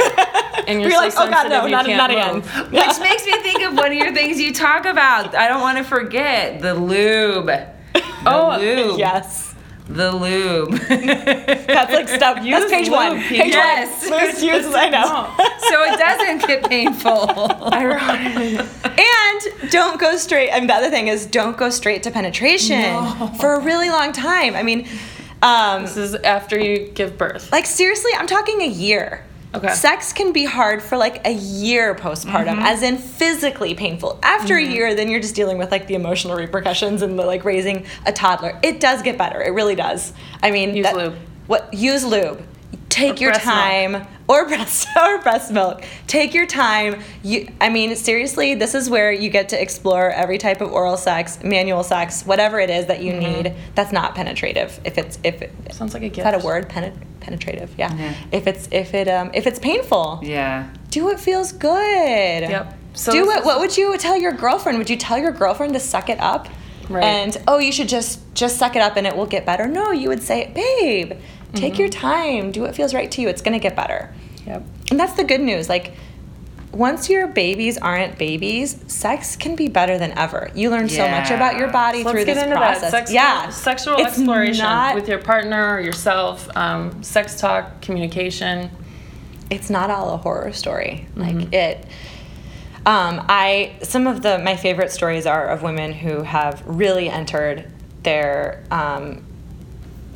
And 0.67 0.81
you're 0.81 0.89
You're 0.91 1.11
so 1.11 1.19
like, 1.19 1.29
"Oh, 1.29 1.29
God, 1.29 1.49
no, 1.49 1.67
not- 1.67 1.85
can't 1.85 1.97
not 1.97 2.11
again." 2.11 2.35
move. 2.35 2.71
Which 2.73 2.99
makes 2.99 3.25
me 3.25 3.31
think 3.41 3.63
of 3.63 3.73
one 3.75 3.87
of 3.87 3.93
your 3.97 4.13
things 4.13 4.39
you 4.39 4.53
talk 4.53 4.85
about. 4.85 5.33
I 5.35 5.47
don't 5.47 5.61
want 5.61 5.77
to 5.77 5.83
forget 5.83 6.61
the 6.61 6.73
lube. 6.73 7.45
The 7.45 8.03
Oh, 8.25 8.57
lube. 8.59 8.99
yes 8.99 9.46
The 9.89 10.11
lube. 10.11 10.71
that's 10.89 11.93
like 11.93 12.09
stuff 12.09 12.35
that's 12.43 12.45
Use 12.45 12.65
page 12.69 12.89
one 12.89 13.13
lube, 13.13 13.21
page 13.23 13.53
Yes. 13.53 14.09
one 14.09 14.19
Loose 14.25 14.43
uses, 14.43 14.75
i 14.75 14.89
know 14.89 15.33
so 15.69 15.83
it 15.83 15.97
doesn't 15.97 16.47
get 16.47 16.69
painful. 16.69 17.29
Ironically. 17.73 18.57
And 18.83 19.71
don't 19.71 19.99
go 19.99 20.15
straight. 20.17 20.51
I 20.51 20.59
mean, 20.59 20.67
the 20.67 20.73
other 20.75 20.89
thing 20.89 21.07
is 21.07 21.25
don't 21.25 21.57
go 21.57 21.69
straight 21.69 22.03
to 22.03 22.11
penetration 22.11 22.95
for 23.39 23.53
a 23.55 23.59
really 23.61 23.89
long 23.89 24.11
time. 24.13 24.55
I 24.55 24.63
mean, 24.63 24.87
um, 25.41 25.83
This 25.83 25.97
is 25.97 26.15
after 26.15 26.59
you 26.59 26.87
give 26.93 27.17
birth. 27.17 27.51
like 27.51 27.65
seriously, 27.65 28.11
I'm 28.17 28.27
talking 28.27 28.61
a 28.61 28.67
year. 28.67 29.23
Okay. 29.55 29.73
Sex 29.73 30.11
can 30.11 30.33
be 30.33 30.43
hard 30.45 30.83
for 30.83 30.97
like 30.97 31.25
a 31.25 31.31
year 31.31 31.95
postpartum, 31.95 32.55
mm-hmm. 32.55 32.63
as 32.63 32.83
in 32.83 32.97
physically 32.97 33.73
painful. 33.73 34.19
After 34.21 34.57
a 34.57 34.61
mm-hmm. 34.61 34.73
year, 34.73 34.95
then 34.95 35.09
you're 35.09 35.21
just 35.21 35.35
dealing 35.35 35.57
with 35.57 35.71
like 35.71 35.87
the 35.87 35.95
emotional 35.95 36.35
repercussions 36.35 37.01
and 37.01 37.17
the 37.17 37.25
like 37.25 37.45
raising 37.45 37.85
a 38.05 38.11
toddler. 38.11 38.59
It 38.61 38.79
does 38.79 39.01
get 39.01 39.17
better. 39.17 39.41
It 39.41 39.51
really 39.51 39.75
does. 39.75 40.13
I 40.43 40.51
mean, 40.51 40.75
Use 40.75 40.91
lube. 40.91 41.15
What 41.47 41.73
use 41.73 42.03
lube? 42.03 42.43
Take 42.97 43.17
Or 43.17 43.23
your 43.25 43.31
breast 43.31 43.45
milk. 43.45 43.55
time 43.55 44.07
or 44.27 44.45
breast 44.47 44.87
or 44.97 45.19
breast 45.21 45.51
milk. 45.51 45.83
Take 46.07 46.33
your 46.33 46.45
time. 46.45 47.01
You 47.23 47.47
I 47.61 47.69
mean 47.69 47.95
seriously, 47.95 48.55
this 48.55 48.73
is 48.75 48.89
where 48.89 49.11
you 49.11 49.29
get 49.29 49.49
to 49.49 49.61
explore 49.61 50.09
every 50.11 50.37
type 50.37 50.61
of 50.61 50.71
oral 50.71 50.97
sex, 50.97 51.41
manual 51.43 51.83
sex, 51.83 52.25
whatever 52.25 52.59
it 52.59 52.69
is 52.69 52.87
that 52.87 53.01
you 53.01 53.13
need 53.13 53.53
that's 53.75 53.91
not 53.91 54.15
penetrative. 54.15 54.79
If 54.83 54.97
it's 54.97 55.19
if 55.23 55.41
it, 55.41 55.51
Sounds 55.71 55.93
like 55.93 56.03
a 56.03 56.07
is 56.07 56.17
that 56.17 56.33
a 56.33 56.39
word? 56.45 56.69
Penet- 56.69 56.95
penetrative. 57.19 57.73
Yeah. 57.77 58.15
If 58.31 58.47
it's 58.47 58.67
if 58.71 58.93
it 58.93 59.07
um 59.07 59.31
if 59.33 59.47
it's 59.47 59.59
painful, 59.59 60.19
yeah. 60.23 60.69
do 60.89 61.05
what 61.05 61.19
feels 61.19 61.51
good. 61.51 61.69
Yep. 62.49 62.73
So 62.93 63.11
do 63.11 63.29
is- 63.29 63.45
What 63.45 63.59
would 63.59 63.77
you 63.77 63.97
tell 63.97 64.17
your 64.17 64.31
girlfriend? 64.31 64.77
Would 64.79 64.89
you 64.89 64.97
tell 64.97 65.17
your 65.19 65.31
girlfriend 65.31 65.73
to 65.73 65.79
suck 65.79 66.09
it 66.09 66.19
up? 66.19 66.47
Right. 66.89 67.03
And 67.03 67.35
oh, 67.49 67.59
you 67.59 67.71
should 67.73 67.89
just 67.89 68.19
just 68.33 68.57
suck 68.57 68.75
it 68.77 68.81
up 68.81 68.95
and 68.95 69.05
it 69.05 69.15
will 69.15 69.25
get 69.25 69.45
better. 69.45 69.67
No, 69.67 69.91
you 69.91 70.07
would 70.09 70.23
say, 70.23 70.51
babe, 70.55 71.19
take 71.53 71.73
Mm-hmm. 71.73 71.81
your 71.81 71.89
time. 71.89 72.51
Do 72.51 72.61
what 72.61 72.75
feels 72.75 72.93
right 72.93 73.09
to 73.11 73.21
you. 73.21 73.27
It's 73.29 73.41
gonna 73.41 73.59
get 73.59 73.75
better. 73.75 74.13
Yep. 74.45 74.63
And 74.91 74.99
that's 74.99 75.13
the 75.13 75.23
good 75.23 75.41
news. 75.41 75.67
Like 75.69 75.93
once 76.71 77.09
your 77.09 77.27
babies 77.27 77.77
aren't 77.77 78.17
babies, 78.17 78.83
sex 78.87 79.35
can 79.35 79.55
be 79.55 79.67
better 79.67 79.97
than 79.97 80.11
ever. 80.17 80.51
You 80.53 80.69
learn 80.69 80.89
so 80.89 81.07
much 81.09 81.31
about 81.31 81.57
your 81.57 81.69
body 81.71 82.03
Let's 82.03 82.11
through 82.11 82.25
get 82.25 82.35
this 82.35 82.43
into 82.43 82.55
process. 82.55 82.81
that. 82.81 82.91
Sex, 82.91 83.11
yeah, 83.11 83.49
Sexual 83.49 83.95
It's 83.97 84.07
exploration 84.17 84.63
not- 84.63 84.93
with 84.95 85.07
your 85.07 85.19
partner 85.19 85.75
or 85.75 85.79
yourself. 85.79 86.47
Um, 86.55 87.01
sex 87.01 87.39
talk, 87.39 87.81
communication. 87.81 88.69
it's 89.49 89.69
not 89.69 89.89
all 89.89 90.13
a 90.13 90.17
horror 90.17 90.51
story. 90.53 91.07
Mm-hmm. 91.15 91.39
Like 91.39 91.53
it. 91.53 91.85
Um, 92.85 93.25
I 93.27 93.75
some 93.83 94.07
of 94.07 94.21
the 94.21 94.37
my 94.39 94.55
favorite 94.55 94.91
stories 94.91 95.25
are 95.25 95.47
of 95.47 95.61
women 95.63 95.91
who 95.93 96.21
have 96.23 96.63
really 96.65 97.09
entered 97.09 97.69
their 98.03 98.63
um, 98.71 99.25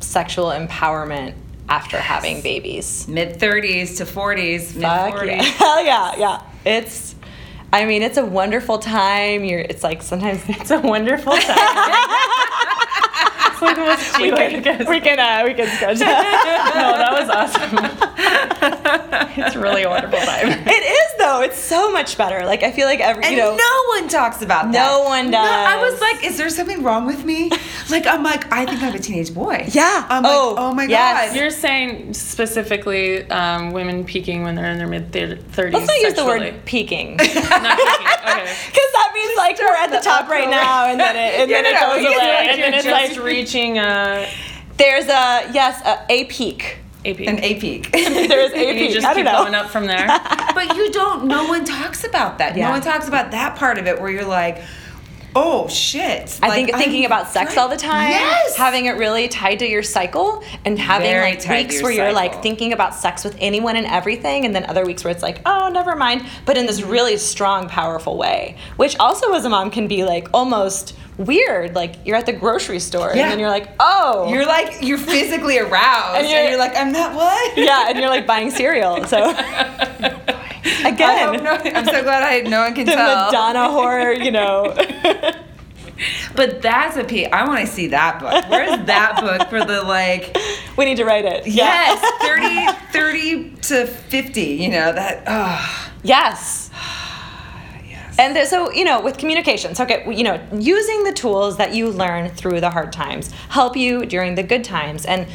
sexual 0.02 0.46
empowerment 0.50 1.34
after 1.68 1.96
having 1.96 2.42
babies. 2.42 3.06
Mid 3.08 3.38
30s 3.38 3.96
to 3.98 4.04
40s, 4.04 4.74
mid 4.74 4.82
Fuck 4.82 5.14
40s. 5.14 5.26
yeah. 5.26 5.42
Hell 5.42 5.84
yeah, 5.84 6.16
yeah. 6.16 6.42
It's. 6.64 7.14
I 7.74 7.86
mean, 7.86 8.02
it's 8.02 8.18
a 8.18 8.24
wonderful 8.24 8.78
time. 8.78 9.44
You're. 9.44 9.60
It's 9.60 9.82
like 9.82 10.02
sometimes 10.02 10.42
It's 10.48 10.70
a 10.70 10.80
wonderful 10.80 11.32
time. 11.32 11.48
it's 13.62 13.76
like 13.76 13.76
the 13.76 13.82
most 13.82 14.18
we 14.18 14.24
cheap 14.30 14.34
way 14.34 14.44
to 14.48 14.60
can 14.60 14.62
get 14.78 14.88
we 14.88 15.00
can 15.00 15.18
uh, 15.18 15.42
we 15.46 15.54
can 15.54 15.66
sketch. 15.76 16.00
No, 16.72 16.98
that 16.98 17.12
was 17.12 17.28
awesome. 17.30 17.78
it's 19.44 19.56
really 19.56 19.82
a 19.82 19.88
wonderful 19.88 20.18
time. 20.20 20.48
it 20.48 20.68
is 20.70 21.18
though. 21.18 21.42
It's 21.42 21.58
so 21.58 21.90
much 21.92 22.16
better. 22.18 22.44
Like 22.46 22.62
I 22.62 22.70
feel 22.72 22.86
like 22.86 23.00
every 23.00 23.22
And 23.24 23.32
you 23.32 23.38
know. 23.38 23.56
no 23.56 23.84
one 24.00 24.08
talks 24.08 24.42
about 24.42 24.72
that. 24.72 24.86
No 24.90 25.02
one 25.04 25.30
does. 25.30 25.32
No, 25.32 25.40
I 25.40 25.80
was 25.80 26.00
like, 26.00 26.24
is 26.24 26.36
there 26.38 26.48
something 26.50 26.82
wrong 26.82 27.06
with 27.06 27.24
me? 27.24 27.50
Like, 27.90 28.06
I'm 28.06 28.22
like, 28.22 28.50
I 28.50 28.64
think 28.64 28.80
I 28.80 28.86
have 28.86 28.94
a 28.94 28.98
teenage 28.98 29.34
boy. 29.34 29.66
Yeah. 29.68 30.06
I'm 30.08 30.24
Oh, 30.24 30.54
like, 30.54 30.64
oh 30.64 30.72
my 30.72 30.84
yes. 30.84 31.28
god. 31.30 31.36
You're 31.36 31.50
saying 31.50 32.14
specifically 32.14 33.28
um, 33.28 33.72
women 33.72 34.04
peaking 34.04 34.44
when 34.44 34.54
they're 34.54 34.70
in 34.70 34.78
their 34.78 34.86
mid 34.86 35.12
30s. 35.12 35.72
Let's 35.74 35.86
not 35.86 35.98
use 36.00 36.14
the 36.14 36.24
word 36.24 36.64
peaking. 36.64 37.16
Not 37.16 37.26
peaking. 37.26 37.42
Okay. 37.42 38.56
Because 38.66 38.90
that 38.92 39.10
means 39.14 39.36
like 39.36 39.58
we're 39.58 39.74
at 39.74 39.90
the 39.90 39.98
top 39.98 40.28
right 40.30 40.48
now, 40.48 40.86
and 40.86 40.98
then 40.98 41.16
it, 41.16 41.40
and 41.40 41.50
Yeah, 41.50 41.60
then 41.62 41.66
it 41.74 41.74
no, 41.74 41.88
no, 41.88 41.94
goes 41.94 42.02
you 42.02 42.16
away, 42.16 42.46
and 42.50 42.62
then 42.62 42.74
it's 42.74 42.84
Just 42.84 43.16
like 43.16 43.24
reaching 43.54 43.78
a, 43.78 43.82
uh, 43.82 44.28
there's 44.78 45.04
a 45.06 45.50
yes 45.52 45.80
a, 45.84 46.04
a 46.10 46.24
peak. 46.24 46.78
a 47.04 47.14
peak. 47.14 47.28
An 47.28 47.38
A 47.42 47.60
peak. 47.60 47.90
There 47.92 48.40
is 48.40 48.52
a 48.52 48.56
and 48.56 48.78
you 48.78 48.86
peak. 48.86 48.94
just 48.94 49.06
I 49.06 49.14
keep 49.14 49.24
don't 49.24 49.32
know. 49.34 49.42
going 49.42 49.54
up 49.54 49.70
from 49.70 49.86
there. 49.86 50.06
but 50.54 50.74
you 50.76 50.90
don't, 50.92 51.26
no 51.26 51.46
one 51.46 51.64
talks 51.64 52.04
about 52.04 52.38
that. 52.38 52.56
Yeah. 52.56 52.66
No 52.66 52.70
one 52.72 52.80
talks 52.80 53.08
about 53.08 53.30
that 53.32 53.56
part 53.56 53.78
of 53.78 53.86
it 53.86 54.00
where 54.00 54.10
you're 54.10 54.24
like, 54.24 54.62
Oh 55.34 55.66
shit! 55.68 56.38
I 56.42 56.50
think 56.50 56.70
thinking 56.76 57.02
I'm- 57.02 57.06
about 57.06 57.28
sex 57.32 57.56
all 57.56 57.68
the 57.68 57.76
time, 57.76 58.10
Yes. 58.10 58.54
having 58.56 58.84
it 58.86 58.92
really 58.98 59.28
tied 59.28 59.60
to 59.60 59.68
your 59.68 59.82
cycle, 59.82 60.42
and 60.64 60.78
having 60.78 61.08
Very 61.10 61.36
like 61.36 61.48
weeks 61.48 61.74
your 61.76 61.82
where 61.84 61.92
you're 61.92 62.12
like 62.12 62.42
thinking 62.42 62.72
about 62.74 62.94
sex 62.94 63.24
with 63.24 63.34
anyone 63.38 63.76
and 63.76 63.86
everything, 63.86 64.44
and 64.44 64.54
then 64.54 64.66
other 64.66 64.84
weeks 64.84 65.04
where 65.04 65.10
it's 65.10 65.22
like, 65.22 65.40
oh, 65.46 65.68
never 65.72 65.96
mind, 65.96 66.26
but 66.44 66.58
in 66.58 66.66
this 66.66 66.82
really 66.82 67.16
strong, 67.16 67.68
powerful 67.68 68.18
way, 68.18 68.56
which 68.76 68.96
also 68.98 69.32
as 69.32 69.44
a 69.46 69.48
mom 69.48 69.70
can 69.70 69.88
be 69.88 70.04
like 70.04 70.28
almost 70.34 70.94
weird. 71.16 71.74
Like 71.74 71.96
you're 72.04 72.16
at 72.16 72.26
the 72.26 72.32
grocery 72.34 72.78
store, 72.80 73.12
Yeah. 73.14 73.22
and 73.22 73.32
then 73.32 73.38
you're 73.38 73.48
like, 73.50 73.68
oh, 73.80 74.28
You're 74.30 74.44
like 74.46 74.82
you're 74.82 74.98
physically 74.98 75.58
aroused, 75.66 76.16
and 76.20 76.28
you're- 76.28 76.48
you're, 76.50 76.58
like, 76.58 76.76
I'm 76.76 76.92
not 76.92 77.14
what? 77.14 77.56
yeah, 77.56 77.88
and 77.88 77.98
you're 77.98 78.10
like 78.10 78.26
buying 78.26 78.50
cereal. 78.50 79.04
So 79.06 79.32
again, 80.84 81.42
no, 81.42 81.50
I'm 81.52 81.84
so 81.84 82.02
glad 82.02 82.22
I 82.22 82.48
no 82.48 82.60
one 82.62 82.74
can 82.74 82.86
the 82.86 82.92
tell. 82.92 83.26
Madonna 83.26 83.68
whore, 83.68 84.24
you 84.24 84.30
know. 84.30 84.74
But 86.34 86.62
that's 86.62 86.96
a 86.96 87.04
P. 87.04 87.26
I 87.26 87.46
want 87.46 87.60
to 87.60 87.66
see 87.66 87.88
that 87.88 88.18
book. 88.18 88.50
Where's 88.50 88.86
that 88.86 89.20
book 89.20 89.48
for 89.48 89.64
the 89.64 89.82
like? 89.82 90.36
we 90.76 90.84
need 90.84 90.96
to 90.96 91.04
write 91.04 91.24
it. 91.24 91.46
Yes, 91.46 92.00
30, 92.22 92.90
30 92.92 93.50
to 93.62 93.86
50. 93.86 94.40
You 94.40 94.68
know 94.70 94.92
that. 94.92 95.22
Oh, 95.28 95.90
Yes. 96.02 96.70
yes. 97.88 98.16
And 98.18 98.36
so, 98.48 98.72
you 98.72 98.84
know, 98.84 99.00
with 99.00 99.16
communications, 99.18 99.78
okay, 99.78 100.04
you 100.12 100.24
know, 100.24 100.40
using 100.52 101.04
the 101.04 101.12
tools 101.12 101.56
that 101.58 101.72
you 101.74 101.88
learn 101.90 102.30
through 102.30 102.60
the 102.60 102.70
hard 102.70 102.92
times 102.92 103.30
help 103.50 103.76
you 103.76 104.04
during 104.04 104.34
the 104.34 104.42
good 104.42 104.64
times. 104.64 105.04
And 105.04 105.28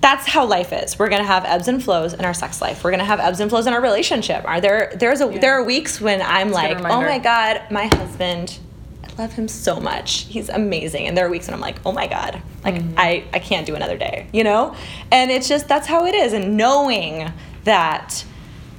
that's 0.00 0.26
how 0.26 0.46
life 0.46 0.72
is. 0.72 0.98
We're 0.98 1.08
gonna 1.08 1.24
have 1.24 1.44
ebbs 1.44 1.68
and 1.68 1.82
flows 1.82 2.14
in 2.14 2.24
our 2.24 2.34
sex 2.34 2.62
life. 2.62 2.82
We're 2.82 2.90
gonna 2.90 3.04
have 3.04 3.20
ebbs 3.20 3.40
and 3.40 3.50
flows 3.50 3.66
in 3.66 3.72
our 3.74 3.82
relationship. 3.82 4.44
Are 4.46 4.60
there? 4.60 4.92
There's 4.96 5.20
a. 5.20 5.28
There 5.28 5.52
are 5.52 5.62
weeks 5.64 6.00
when 6.00 6.22
I'm 6.22 6.50
like, 6.50 6.78
oh 6.78 7.00
my 7.02 7.18
god, 7.18 7.62
my 7.70 7.86
husband. 7.86 8.58
I 9.04 9.22
love 9.22 9.32
him 9.32 9.48
so 9.48 9.78
much. 9.80 10.24
He's 10.24 10.48
amazing. 10.48 11.06
And 11.06 11.16
there 11.16 11.26
are 11.26 11.30
weeks 11.30 11.46
when 11.48 11.54
I'm 11.54 11.60
like, 11.60 11.78
oh 11.84 11.92
my 11.92 12.06
god, 12.06 12.40
like 12.64 12.76
Mm-hmm. 12.76 12.94
I 12.96 13.24
I 13.32 13.38
can't 13.40 13.66
do 13.66 13.74
another 13.74 13.98
day. 13.98 14.28
You 14.32 14.44
know. 14.44 14.74
And 15.12 15.30
it's 15.30 15.48
just 15.48 15.68
that's 15.68 15.86
how 15.86 16.06
it 16.06 16.14
is. 16.14 16.32
And 16.32 16.56
knowing 16.56 17.30
that 17.64 18.24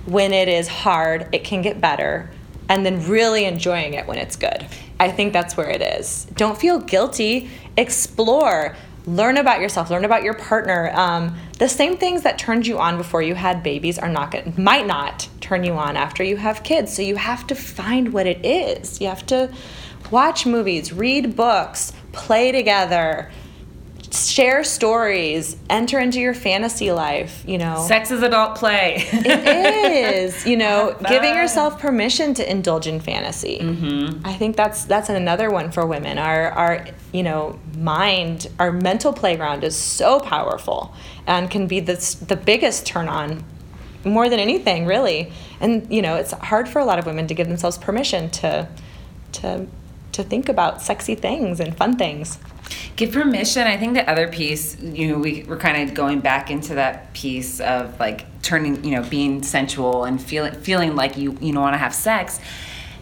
when 0.05 0.33
it 0.33 0.47
is 0.47 0.67
hard, 0.67 1.27
it 1.31 1.43
can 1.43 1.61
get 1.61 1.79
better, 1.79 2.31
and 2.67 2.83
then 2.83 3.07
really 3.07 3.45
enjoying 3.45 3.93
it 3.93 4.07
when 4.07 4.17
it's 4.17 4.35
good. 4.35 4.65
I 4.99 5.11
think 5.11 5.33
that's 5.33 5.55
where 5.57 5.69
it 5.69 5.81
is. 5.81 6.25
Don't 6.35 6.57
feel 6.57 6.79
guilty. 6.79 7.49
Explore. 7.77 8.75
Learn 9.05 9.37
about 9.37 9.61
yourself. 9.61 9.89
Learn 9.89 10.05
about 10.05 10.23
your 10.23 10.35
partner. 10.35 10.91
Um, 10.93 11.35
the 11.57 11.67
same 11.67 11.97
things 11.97 12.23
that 12.23 12.37
turned 12.37 12.67
you 12.67 12.79
on 12.79 12.97
before 12.97 13.21
you 13.21 13.35
had 13.35 13.63
babies 13.63 13.97
are 13.97 14.09
not 14.09 14.31
going 14.31 14.53
might 14.57 14.85
not 14.85 15.27
turn 15.39 15.63
you 15.63 15.73
on 15.73 15.97
after 15.97 16.23
you 16.23 16.37
have 16.37 16.63
kids. 16.63 16.93
So 16.93 17.01
you 17.01 17.15
have 17.15 17.47
to 17.47 17.55
find 17.55 18.13
what 18.13 18.27
it 18.27 18.45
is. 18.45 19.01
You 19.01 19.07
have 19.07 19.25
to 19.27 19.51
watch 20.11 20.45
movies, 20.45 20.93
read 20.93 21.35
books, 21.35 21.93
play 22.11 22.51
together, 22.51 23.31
share 24.11 24.63
stories, 24.63 25.55
enter 25.69 25.99
into 25.99 26.19
your 26.19 26.33
fantasy 26.33 26.91
life. 26.91 27.43
You 27.47 27.57
know, 27.57 27.85
Sex 27.87 28.11
is 28.11 28.21
adult 28.21 28.55
play. 28.55 29.07
it 29.11 29.91
is 29.91 30.45
you 30.45 30.57
know 30.57 30.95
giving 31.07 31.35
yourself 31.35 31.79
permission 31.79 32.33
to 32.35 32.49
indulge 32.49 32.87
in 32.87 32.99
fantasy 32.99 33.59
mm-hmm. 33.59 34.25
i 34.25 34.33
think 34.33 34.55
that's 34.55 34.85
that's 34.85 35.09
another 35.09 35.49
one 35.49 35.71
for 35.71 35.85
women 35.85 36.17
our 36.17 36.51
our 36.51 36.85
you 37.11 37.23
know 37.23 37.59
mind 37.77 38.47
our 38.59 38.71
mental 38.71 39.13
playground 39.13 39.63
is 39.63 39.75
so 39.75 40.19
powerful 40.19 40.93
and 41.27 41.49
can 41.49 41.67
be 41.67 41.79
the, 41.79 41.95
the 42.27 42.35
biggest 42.35 42.85
turn 42.85 43.07
on 43.07 43.43
more 44.03 44.29
than 44.29 44.39
anything 44.39 44.85
really 44.85 45.31
and 45.59 45.91
you 45.91 46.01
know 46.01 46.15
it's 46.15 46.31
hard 46.31 46.67
for 46.67 46.79
a 46.79 46.85
lot 46.85 46.99
of 46.99 47.05
women 47.05 47.27
to 47.27 47.33
give 47.33 47.47
themselves 47.47 47.77
permission 47.77 48.29
to 48.29 48.67
to 49.31 49.67
to 50.13 50.23
think 50.23 50.49
about 50.49 50.81
sexy 50.81 51.15
things 51.15 51.59
and 51.59 51.75
fun 51.75 51.97
things. 51.97 52.37
Give 52.95 53.11
permission. 53.11 53.67
I 53.67 53.77
think 53.77 53.93
the 53.95 54.09
other 54.09 54.27
piece 54.27 54.79
you 54.81 55.09
know 55.09 55.17
we, 55.17 55.43
we're 55.43 55.57
kind 55.57 55.87
of 55.89 55.95
going 55.95 56.19
back 56.19 56.49
into 56.49 56.75
that 56.75 57.13
piece 57.13 57.59
of 57.59 57.99
like 57.99 58.25
turning 58.41 58.83
you 58.83 58.91
know 58.95 59.03
being 59.03 59.43
sensual 59.43 60.05
and 60.05 60.21
feeling 60.21 60.53
feeling 60.53 60.95
like 60.95 61.17
you 61.17 61.37
you 61.41 61.51
know 61.53 61.61
want 61.61 61.73
to 61.73 61.77
have 61.77 61.93
sex. 61.93 62.39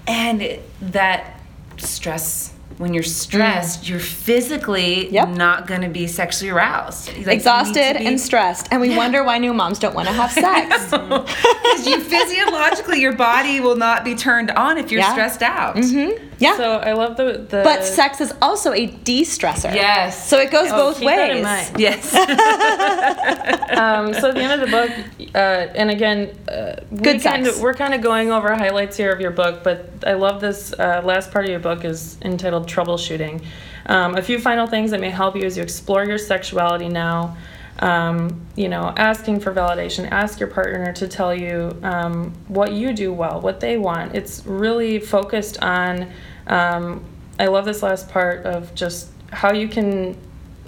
And 0.07 0.59
that 0.81 1.39
stress 1.77 2.53
when 2.77 2.93
you're 2.93 3.03
mm. 3.03 3.07
stressed 3.07 3.87
you're 3.89 3.99
physically 3.99 5.09
Yep. 5.09 5.29
not 5.29 5.67
going 5.67 5.81
to 5.81 5.89
be 5.89 6.07
sexually 6.07 6.49
aroused. 6.49 7.07
Like, 7.09 7.15
you 7.15 7.19
need 7.19 7.25
to 7.25 7.33
exhausted 7.33 7.97
be- 7.99 8.05
and 8.07 8.19
stressed. 8.19 8.69
And 8.71 8.79
we 8.81 8.95
wonder 8.95 9.23
why 9.23 9.37
new 9.37 9.53
moms 9.53 9.79
don't 9.79 9.93
want 9.93 10.07
to 10.07 10.13
have 10.13 10.31
sex. 10.47 10.85
Because 10.91 11.85
you 11.87 11.99
physiologically, 12.01 13.01
your 13.01 13.13
body 13.13 13.59
will 13.59 13.75
not 13.75 14.03
be 14.03 14.15
turned 14.15 14.49
on 14.51 14.77
if 14.77 14.91
you're 14.91 15.01
Yeah. 15.01 15.11
stressed 15.11 15.41
out. 15.43 15.75
Mm-hmm. 15.75 16.25
Yeah 16.39 16.57
So 16.57 16.77
I 16.77 16.93
love 16.93 17.17
the 17.17 17.45
the. 17.49 17.61
But 17.63 17.83
sex 17.83 18.19
is 18.21 18.33
also 18.41 18.71
a 18.73 18.85
de-stressor. 18.87 19.73
Yes. 19.75 20.27
So 20.29 20.39
it 20.39 20.49
goes 20.51 20.69
Oh, 20.71 20.77
both 20.77 20.99
keep 20.99 21.07
that 21.09 21.29
in 21.29 21.35
ways. 21.37 21.43
mind. 21.43 21.79
yes 21.79 22.13
um, 23.77 24.13
so 24.13 24.29
at 24.29 24.35
the 24.35 24.41
end 24.41 24.61
of 24.61 24.69
the 24.69 24.71
book, 24.77 24.91
uh, 25.35 25.37
and 25.75 25.89
again, 25.89 26.29
uh, 26.47 26.75
we 26.91 26.97
Good 26.97 27.21
kind 27.21 27.45
sex. 27.45 27.57
of, 27.57 27.61
we're 27.61 27.73
kind 27.73 27.93
of 27.93 28.01
going 28.01 28.31
over 28.31 28.53
highlights 28.55 28.97
here 28.97 29.11
of 29.11 29.19
your 29.21 29.31
book, 29.31 29.63
but 29.63 29.89
I 30.05 30.13
love 30.13 30.41
this 30.41 30.73
uh, 30.73 31.01
last 31.03 31.31
part 31.31 31.45
of 31.45 31.51
your 31.51 31.59
book 31.59 31.85
is 31.85 32.17
entitled 32.21 32.67
Troubleshooting. 32.67 33.43
Um, 33.85 34.15
a 34.15 34.21
few 34.21 34.39
final 34.39 34.67
things 34.67 34.91
that 34.91 34.99
may 34.99 35.09
help 35.09 35.35
you 35.35 35.43
as 35.43 35.57
you 35.57 35.63
explore 35.63 36.05
your 36.05 36.17
sexuality 36.17 36.89
now. 36.89 37.37
Um, 37.79 38.45
you 38.57 38.67
know, 38.67 38.93
asking 38.97 39.39
for 39.39 39.53
validation, 39.53 40.09
ask 40.11 40.37
your 40.39 40.49
partner 40.49 40.91
to 40.93 41.07
tell 41.07 41.33
you 41.33 41.77
um, 41.81 42.33
what 42.49 42.73
you 42.73 42.93
do 42.93 43.13
well, 43.13 43.39
what 43.39 43.61
they 43.61 43.77
want. 43.77 44.15
It's 44.15 44.45
really 44.45 44.99
focused 44.99 45.63
on, 45.63 46.11
um, 46.49 47.03
I 47.39 47.47
love 47.47 47.65
this 47.65 47.81
last 47.81 48.09
part 48.09 48.45
of 48.45 48.75
just 48.75 49.09
how 49.31 49.53
you 49.53 49.67
can 49.67 50.17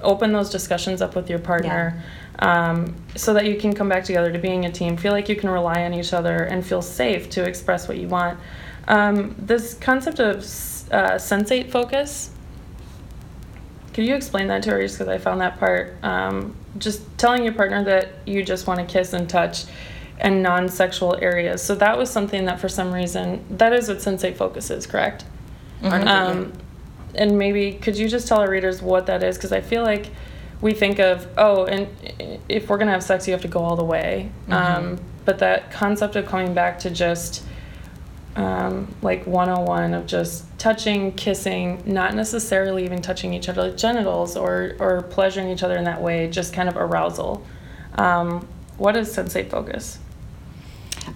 open 0.02 0.32
those 0.32 0.50
discussions 0.50 1.02
up 1.02 1.16
with 1.16 1.30
your 1.30 1.40
partner 1.40 2.02
um, 2.40 2.96
so 3.16 3.34
that 3.34 3.46
you 3.46 3.56
can 3.56 3.74
come 3.74 3.90
back 3.90 4.04
together 4.04 4.32
to 4.32 4.40
being 4.40 4.66
a 4.66 4.72
team, 4.72 4.98
feel 4.98 5.12
like 5.12 5.30
you 5.30 5.36
can 5.36 5.50
rely 5.50 5.84
on 5.84 5.94
each 5.94 6.14
other, 6.14 6.38
and 6.38 6.66
feel 6.66 6.82
safe 6.82 7.30
to 7.32 7.44
express 7.44 7.88
what 7.88 7.98
you 7.98 8.08
want. 8.08 8.40
Um, 8.88 9.36
this 9.38 9.76
concept 9.76 10.20
of 10.20 10.38
uh, 10.38 11.18
sensate 11.18 11.70
focus, 11.70 12.32
could 13.94 14.06
you 14.06 14.16
explain 14.16 14.48
that 14.48 14.64
to 14.64 14.72
her? 14.72 14.82
Just 14.82 14.98
because 14.98 15.10
I 15.10 15.18
found 15.18 15.42
that 15.42 15.60
part, 15.60 15.96
um, 16.04 16.56
just 16.78 17.02
telling 17.18 17.44
your 17.44 17.54
partner 17.54 17.84
that 17.84 18.10
you 18.26 18.44
just 18.44 18.66
want 18.66 18.80
to 18.80 18.86
kiss 18.86 19.14
and 19.14 19.30
touch 19.30 19.66
and 20.20 20.42
non 20.42 20.70
sexual 20.70 21.16
areas. 21.22 21.62
So 21.62 21.76
that 21.76 21.98
was 21.98 22.10
something 22.10 22.46
that 22.46 22.60
for 22.60 22.70
some 22.70 22.92
reason, 22.94 23.44
that 23.50 23.74
is 23.74 23.88
what 23.88 23.98
sensate 23.98 24.36
focus 24.36 24.72
is, 24.72 24.88
correct? 24.88 25.26
Um, 25.84 26.54
and 27.16 27.38
maybe 27.38 27.74
could 27.74 27.98
you 27.98 28.08
just 28.08 28.28
tell 28.28 28.40
our 28.40 28.50
readers 28.50 28.82
what 28.82 29.06
that 29.08 29.24
is? 29.24 29.38
Because 29.38 29.52
I 29.52 29.62
feel 29.62 29.84
like 29.84 30.12
we 30.62 30.74
think 30.74 31.00
of 31.00 31.28
oh, 31.38 31.66
and 31.66 31.88
if 32.48 32.70
we're 32.70 32.78
gonna 32.78 32.92
have 32.92 33.04
sex, 33.04 33.28
you 33.28 33.34
have 33.34 33.42
to 33.42 33.48
go 33.48 33.60
all 33.60 33.76
the 33.76 33.84
way. 33.84 34.32
Um, 34.50 35.00
but 35.26 35.40
that 35.40 35.72
concept 35.72 36.16
of 36.16 36.26
coming 36.26 36.54
back 36.54 36.80
to 36.80 36.90
just 36.90 37.44
um, 38.36 38.94
like 39.02 39.26
101 39.28 39.94
of 39.94 40.06
just 40.06 40.46
touching, 40.58 41.12
kissing, 41.14 41.84
not 41.86 42.16
necessarily 42.16 42.86
even 42.86 43.02
touching 43.02 43.34
each 43.34 43.50
other's 43.50 43.80
genitals 43.80 44.38
or 44.38 44.76
or 44.80 45.02
pleasuring 45.04 45.50
each 45.50 45.64
other 45.64 45.78
in 45.78 45.84
that 45.86 46.02
way, 46.02 46.28
just 46.28 46.54
kind 46.54 46.70
of 46.70 46.78
arousal. 46.78 47.46
Um, 47.96 48.48
what 48.78 48.96
is 48.96 49.16
sensate 49.16 49.50
focus? 49.50 50.00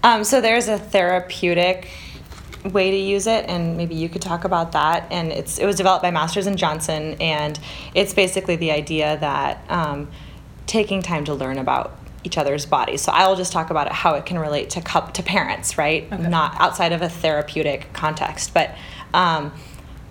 Um, 0.04 0.24
so 0.24 0.42
there's 0.42 0.68
a 0.68 0.78
therapeutic 0.78 1.90
way 2.72 2.92
to 2.92 2.98
use 2.98 3.28
it, 3.28 3.46
and 3.48 3.78
maybe 3.78 3.96
you 3.96 4.10
could 4.10 4.22
talk 4.22 4.44
about 4.44 4.72
that. 4.74 5.08
And 5.12 5.32
it's 5.32 5.58
it 5.58 5.66
was 5.66 5.76
developed 5.76 6.04
by 6.04 6.12
Masters 6.12 6.48
and 6.48 6.58
Johnson, 6.58 7.16
and 7.20 7.60
it's 7.94 8.14
basically 8.14 8.56
the 8.56 8.72
idea 8.72 9.18
that 9.20 9.64
um, 9.70 10.10
taking 10.68 11.02
time 11.02 11.26
to 11.26 11.34
learn 11.34 11.58
about 11.58 11.98
each 12.24 12.38
other's 12.38 12.66
bodies. 12.66 13.02
So 13.02 13.12
I'll 13.12 13.36
just 13.36 13.52
talk 13.52 13.70
about 13.70 13.88
it, 13.88 13.94
how 13.94 14.16
it 14.16 14.26
can 14.26 14.40
relate 14.40 14.72
to 14.72 14.82
cup 14.82 15.14
to 15.14 15.24
parents, 15.24 15.78
right? 15.78 16.10
Not 16.20 16.60
outside 16.60 16.92
of 16.92 17.02
a 17.02 17.10
therapeutic 17.10 17.94
context, 17.94 18.54
but. 18.54 18.76
Um, 19.14 19.54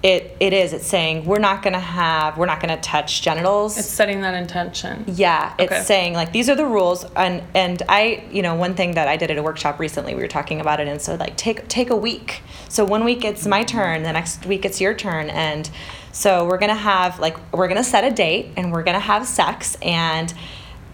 it, 0.04 0.36
it 0.38 0.52
is. 0.52 0.74
It's 0.74 0.86
saying 0.86 1.24
we're 1.24 1.38
not 1.38 1.62
gonna 1.62 1.80
have, 1.80 2.36
we're 2.36 2.44
not 2.44 2.60
gonna 2.60 2.80
touch 2.80 3.22
genitals. 3.22 3.78
It's 3.78 3.88
setting 3.88 4.20
that 4.20 4.34
intention. 4.34 5.02
Yeah, 5.08 5.54
it's 5.58 5.72
Okay. 5.72 5.82
saying 5.82 6.12
like 6.12 6.30
these 6.30 6.50
are 6.50 6.54
the 6.54 6.66
rules, 6.66 7.04
and 7.16 7.42
and 7.54 7.82
I, 7.88 8.22
you 8.30 8.42
know, 8.42 8.54
one 8.54 8.74
thing 8.74 8.92
that 8.92 9.08
I 9.08 9.16
did 9.16 9.30
at 9.30 9.38
a 9.38 9.42
workshop 9.42 9.80
recently, 9.80 10.14
we 10.14 10.20
were 10.20 10.28
talking 10.28 10.60
about 10.60 10.78
it, 10.78 10.88
and 10.88 11.00
so 11.00 11.14
like 11.14 11.38
take 11.38 11.66
take 11.68 11.88
a 11.88 11.96
week. 11.96 12.42
So 12.68 12.84
one 12.84 13.02
week 13.02 13.24
it's 13.24 13.46
my 13.46 13.64
turn, 13.64 14.02
the 14.02 14.12
next 14.12 14.44
week 14.44 14.66
it's 14.66 14.78
your 14.78 14.92
turn, 14.92 15.30
and 15.30 15.70
so 16.12 16.44
we're 16.46 16.58
gonna 16.58 16.74
have 16.74 17.18
like 17.18 17.38
we're 17.54 17.68
gonna 17.68 17.82
set 17.82 18.04
a 18.04 18.10
date, 18.10 18.50
and 18.58 18.72
we're 18.72 18.82
gonna 18.82 19.00
have 19.00 19.26
sex, 19.26 19.74
and 19.80 20.34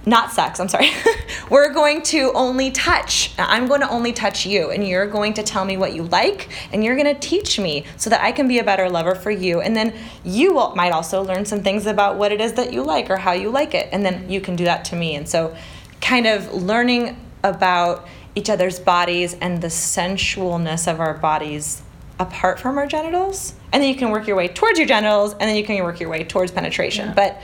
not 0.07 0.33
sex. 0.33 0.61
I'm 0.61 0.69
sorry. 0.69 0.91
we're 1.51 1.73
going 1.73 2.03
to 2.03 2.33
only 2.33 2.71
touch. 2.71 3.33
I'm 3.39 3.67
going 3.67 3.83
to 3.83 3.91
only 3.91 4.13
touch 4.13 4.47
you, 4.47 4.71
and 4.71 4.87
you're 4.87 5.07
going 5.07 5.35
to 5.35 5.43
tell 5.43 5.65
me 5.65 5.77
what 5.77 5.95
you 5.95 6.05
like, 6.05 6.49
and 6.73 6.83
you're 6.83 6.97
going 6.97 7.15
to 7.15 7.21
teach 7.21 7.59
me 7.59 7.85
so 7.97 8.09
that 8.11 8.23
I 8.23 8.33
can 8.33 8.49
be 8.49 8.59
a 8.59 8.65
better 8.65 8.89
lover 8.89 9.15
for 9.15 9.31
you. 9.31 9.61
And 9.61 9.77
then 9.77 9.95
you 10.25 10.55
will, 10.55 10.75
might 10.75 10.93
also 10.93 11.23
learn 11.23 11.45
some 11.45 11.63
things 11.63 11.87
about 11.87 12.17
what 12.17 12.33
it 12.33 12.41
is 12.41 12.55
that 12.55 12.73
you 12.73 12.83
like 12.83 13.11
or 13.11 13.17
how 13.17 13.33
you 13.33 13.51
like 13.51 13.75
it, 13.75 13.89
and 13.93 14.05
then 14.05 14.29
you 14.31 14.41
can 14.41 14.57
do 14.57 14.65
that 14.65 14.85
to 14.87 14.97
me. 14.97 15.17
And 15.17 15.29
so, 15.29 15.55
kind 16.01 16.27
of 16.27 16.53
learning 16.55 17.21
about 17.43 18.09
each 18.35 18.49
other's 18.49 18.79
bodies 18.79 19.35
and 19.41 19.61
the 19.61 19.69
sensualness 19.69 20.91
of 20.91 21.01
our 21.01 21.15
bodies 21.15 21.83
apart 22.19 22.61
from 22.61 22.79
our 22.79 22.87
genitals, 22.87 23.55
and 23.73 23.83
then 23.83 23.89
you 23.89 23.97
can 23.97 24.11
work 24.11 24.27
your 24.27 24.37
way 24.37 24.47
towards 24.47 24.79
your 24.79 24.87
genitals, 24.87 25.33
and 25.33 25.43
then 25.43 25.57
you 25.57 25.65
can 25.65 25.83
work 25.83 26.01
your 26.01 26.11
way 26.11 26.23
towards 26.23 26.53
penetration. 26.53 27.09
Yeah. 27.09 27.15
But 27.15 27.43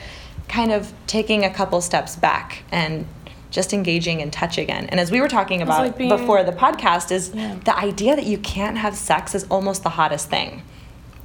kind 0.48 0.72
of 0.72 0.92
taking 1.06 1.44
a 1.44 1.50
couple 1.50 1.80
steps 1.80 2.16
back 2.16 2.62
and 2.70 3.06
just 3.50 3.72
engaging 3.72 4.20
in 4.20 4.30
touch 4.30 4.58
again. 4.58 4.86
And 4.90 5.00
as 5.00 5.10
we 5.10 5.20
were 5.20 5.28
talking 5.28 5.62
about 5.62 5.80
like 5.80 5.96
being- 5.96 6.10
before 6.10 6.42
the 6.44 6.52
podcast, 6.52 7.10
is 7.10 7.30
Yeah. 7.34 7.54
the 7.64 7.76
idea 7.78 8.14
that 8.16 8.26
you 8.26 8.38
can't 8.38 8.78
have 8.78 8.96
sex 8.96 9.34
is 9.34 9.44
almost 9.50 9.82
the 9.82 9.90
hottest 9.90 10.28
thing. 10.28 10.62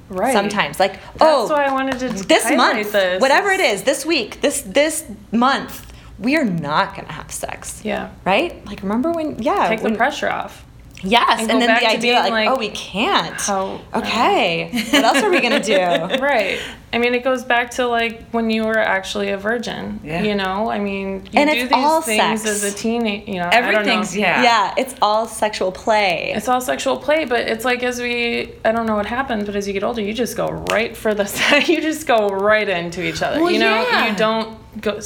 Right. 0.10 0.34
Sometimes, 0.34 0.80
like 0.80 0.94
That's 0.94 1.22
oh, 1.22 1.48
why 1.50 1.66
I 1.66 1.72
wanted 1.72 2.00
to 2.00 2.10
this 2.10 2.50
month, 2.52 2.92
this. 2.92 3.22
whatever 3.22 3.50
it 3.52 3.62
is, 3.62 3.84
this 3.84 4.06
week, 4.06 4.42
this 4.42 4.62
this 4.62 5.06
month, 5.32 5.92
we 6.20 6.36
are 6.36 6.44
not 6.44 6.96
gonna 6.96 7.12
have 7.14 7.32
sex. 7.32 7.82
Yeah. 7.84 8.10
Right? 8.26 8.66
Like 8.66 8.82
remember 8.82 9.12
when? 9.12 9.42
Yeah. 9.42 9.70
Take 9.70 9.82
when, 9.82 9.94
the 9.94 9.98
pressure 9.98 10.30
off. 10.30 10.66
Yes, 11.04 11.42
and 11.42 11.52
and, 11.52 11.62
then 11.62 11.68
the 11.68 11.88
idea 11.88 12.16
like, 12.16 12.32
like, 12.32 12.50
oh, 12.50 12.58
we 12.58 12.70
can't. 12.70 13.40
how- 13.40 13.82
okay, 13.94 14.70
what 14.92 15.04
else 15.04 15.24
are 15.24 15.30
we 15.30 15.42
gonna 15.42 15.64
do? 15.64 15.80
Right. 16.22 16.60
I 16.94 16.98
mean, 16.98 17.16
it 17.16 17.24
goes 17.24 17.44
back 17.44 17.72
to 17.72 17.88
like 17.88 18.30
when 18.32 18.50
you 18.50 18.66
were 18.66 18.78
actually 18.78 19.30
a 19.30 19.38
virgin. 19.38 20.02
Yeah. 20.04 20.22
You 20.24 20.36
know, 20.36 20.70
I 20.70 20.78
mean, 20.78 21.26
you 21.32 21.40
And 21.40 21.50
do 21.50 21.56
it's 21.56 21.74
these 21.74 21.86
all 21.86 22.02
things 22.02 22.42
sex. 22.42 22.64
as 22.64 22.64
a 22.64 22.76
teenage. 22.76 23.28
You 23.28 23.36
know, 23.36 23.48
I 23.48 23.62
don't 23.62 23.72
know. 23.72 23.80
Everything's 23.80 24.16
yeah. 24.16 24.44
Yeah, 24.44 24.74
it's 24.78 24.96
all 25.02 25.26
sexual 25.26 25.72
play. 25.72 26.34
It's 26.36 26.50
all 26.50 26.60
sexual 26.60 26.98
play, 26.98 27.26
but 27.26 27.48
it's 27.48 27.64
like 27.64 27.82
as 27.82 28.00
we, 28.00 28.54
I 28.66 28.72
don't 28.74 28.86
know 28.86 28.96
what 28.96 29.06
happens, 29.06 29.46
but 29.46 29.56
as 29.56 29.68
you 29.68 29.74
get 29.74 29.84
older, 29.84 30.02
you 30.02 30.14
just 30.14 30.36
go 30.36 30.50
right 30.50 30.96
for 30.96 31.14
the, 31.14 31.24
you 31.68 31.82
just 31.82 32.08
go 32.08 32.28
right 32.30 32.68
into 32.68 33.04
each 33.04 33.22
other. 33.22 33.42
Well, 33.42 33.52
you 33.52 33.60
know, 33.60 33.82
yeah. 33.84 34.12
you 34.12 34.16
don't 34.18 34.82
go, 34.82 35.00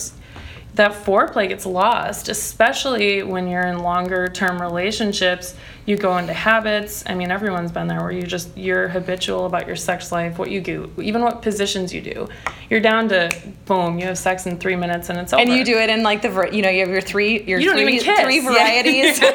that 0.73 0.91
foreplay 0.91 1.47
gets 1.47 1.65
lost, 1.65 2.29
especially 2.29 3.23
when 3.23 3.47
you're 3.47 3.65
in 3.65 3.79
longer 3.79 4.27
term 4.27 4.61
relationships. 4.61 5.55
You 5.87 5.97
go 5.97 6.17
into 6.17 6.33
habits. 6.33 7.03
I 7.05 7.13
mean, 7.13 7.29
everyone's 7.29 7.71
been 7.71 7.87
there 7.87 7.99
where 8.01 8.11
you 8.11 8.23
just, 8.23 8.57
you're 8.57 8.87
habitual 8.87 9.45
about 9.45 9.67
your 9.67 9.75
sex 9.75 10.11
life, 10.11 10.39
what 10.39 10.49
you 10.49 10.59
do, 10.59 10.91
even 10.99 11.21
what 11.21 11.43
positions 11.43 11.93
you 11.93 12.01
do. 12.01 12.27
You're 12.71 12.79
down 12.79 13.07
to, 13.09 13.29
boom, 13.65 13.99
you 13.99 14.05
have 14.07 14.17
sex 14.17 14.47
in 14.47 14.57
three 14.57 14.75
minutes 14.75 15.09
and 15.11 15.19
it's 15.19 15.31
over. 15.31 15.41
and 15.43 15.51
you 15.51 15.63
do 15.63 15.77
it 15.77 15.91
in 15.91 16.01
like 16.01 16.23
the 16.23 16.49
you 16.51 16.63
know 16.63 16.69
you 16.69 16.79
have 16.79 16.89
your 16.89 17.01
three 17.01 17.43
your 17.43 17.59
You 17.59 17.73
three 17.73 17.99
three 17.99 18.37
Yeah. 18.37 18.41
varieties 18.51 19.21
of 19.21 19.29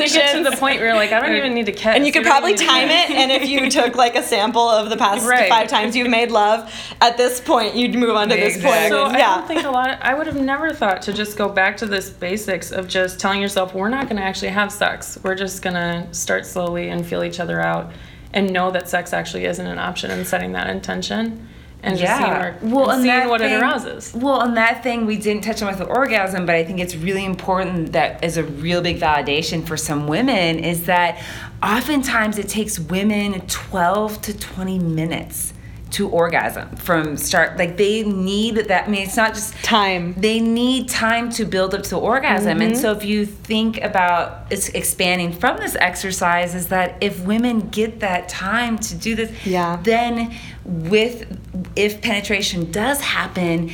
you 0.00 0.08
get 0.08 0.36
to 0.36 0.44
the 0.50 0.54
point 0.58 0.78
where 0.78 0.88
you're 0.88 0.94
like, 0.94 1.12
I 1.12 1.20
don't 1.20 1.34
even 1.36 1.54
need 1.54 1.64
to 1.66 1.72
kiss. 1.72 1.86
and 1.96 2.04
you 2.04 2.12
could 2.12 2.24
don't 2.24 2.30
probably 2.32 2.52
even 2.52 2.66
need 2.66 2.66
to 2.66 2.72
time 2.72 2.90
it, 2.90 3.10
and 3.10 3.32
if 3.32 3.48
you 3.48 3.70
took 3.70 3.94
like 3.96 4.14
a 4.16 4.22
sample 4.22 4.68
of 4.68 4.90
the 4.90 4.96
past 4.98 5.26
Right. 5.26 5.48
five 5.48 5.68
times 5.68 5.96
you've 5.96 6.10
made 6.10 6.30
love, 6.30 6.70
at 7.00 7.16
this 7.16 7.40
point 7.40 7.74
you'd 7.74 7.94
move 7.94 8.14
on 8.16 8.28
to 8.28 8.36
this 8.36 8.56
Exactly. 8.56 8.80
point. 8.80 8.90
So 8.90 9.06
and- 9.06 9.16
I 9.16 9.36
don't 9.38 9.48
think 9.48 9.64
a 9.64 9.70
lot. 9.70 9.88
Of, 9.90 9.98
I 10.02 10.12
would 10.12 10.26
have 10.26 10.36
never 10.40 10.74
thought 10.74 11.00
to 11.02 11.12
just 11.14 11.38
go 11.38 11.48
back 11.48 11.78
to 11.78 11.86
this 11.86 12.10
basics 12.10 12.70
of 12.72 12.86
just 12.88 13.18
telling 13.18 13.40
yourself 13.40 13.72
we're 13.74 13.88
not 13.88 14.04
going 14.10 14.16
to 14.16 14.22
actually 14.22 14.48
have 14.50 14.70
sex. 14.70 15.18
We're 15.22 15.34
just 15.34 15.61
going 15.62 15.74
to 15.74 16.12
start 16.12 16.44
slowly 16.44 16.90
and 16.90 17.06
feel 17.06 17.24
each 17.24 17.40
other 17.40 17.60
out, 17.60 17.92
and 18.34 18.52
know 18.52 18.70
that 18.70 18.88
sex 18.88 19.12
actually 19.12 19.46
isn't 19.46 19.66
an 19.66 19.78
option, 19.78 20.10
and 20.10 20.26
setting 20.26 20.52
that 20.52 20.68
intention, 20.68 21.48
and 21.82 21.98
just 21.98 22.16
seeing, 22.16 22.30
where, 22.30 22.58
well, 22.62 22.90
and 22.90 23.00
and 23.00 23.02
seeing 23.02 23.28
what 23.28 23.40
thing, 23.40 23.52
it 23.52 23.62
arouses. 23.62 24.14
Well, 24.14 24.42
and 24.42 24.56
that 24.56 24.82
thing 24.82 25.06
we 25.06 25.16
didn't 25.16 25.42
touch 25.42 25.62
on 25.62 25.68
with 25.68 25.78
the 25.78 25.86
orgasm, 25.86 26.46
but 26.46 26.54
I 26.54 26.64
think 26.64 26.78
it's 26.80 26.94
really 26.94 27.24
important 27.24 27.92
that 27.92 28.22
is 28.22 28.36
a 28.36 28.44
real 28.44 28.82
big 28.82 29.00
validation 29.00 29.66
for 29.66 29.76
some 29.76 30.06
women 30.06 30.58
is 30.58 30.86
that 30.86 31.22
oftentimes 31.62 32.38
it 32.38 32.48
takes 32.48 32.78
women 32.78 33.40
12 33.46 34.22
to 34.22 34.38
20 34.38 34.78
minutes 34.78 35.54
to 35.92 36.08
orgasm 36.08 36.68
from 36.76 37.16
start 37.16 37.56
like 37.58 37.76
they 37.76 38.02
need 38.02 38.56
that 38.56 38.86
i 38.86 38.90
mean 38.90 39.02
it's 39.02 39.16
not 39.16 39.34
just 39.34 39.54
Time. 39.62 40.14
they 40.14 40.40
need 40.40 40.88
time 40.88 41.30
to 41.30 41.44
build 41.44 41.74
up 41.74 41.82
to 41.84 41.96
orgasm 41.96 42.58
Mm-hmm. 42.58 42.62
and 42.62 42.78
so 42.78 42.92
if 42.92 43.04
you 43.04 43.26
think 43.26 43.80
about 43.82 44.46
it's 44.50 44.68
expanding 44.70 45.32
from 45.32 45.56
this 45.58 45.74
exercise 45.76 46.54
is 46.54 46.68
that 46.68 46.96
if 47.02 47.20
women 47.24 47.68
get 47.68 48.00
that 48.00 48.28
time 48.28 48.78
to 48.78 48.94
do 48.94 49.14
this 49.14 49.30
Yeah. 49.46 49.78
then 49.82 50.34
with 50.64 51.38
if 51.76 52.00
penetration 52.00 52.70
does 52.70 53.00
happen 53.00 53.70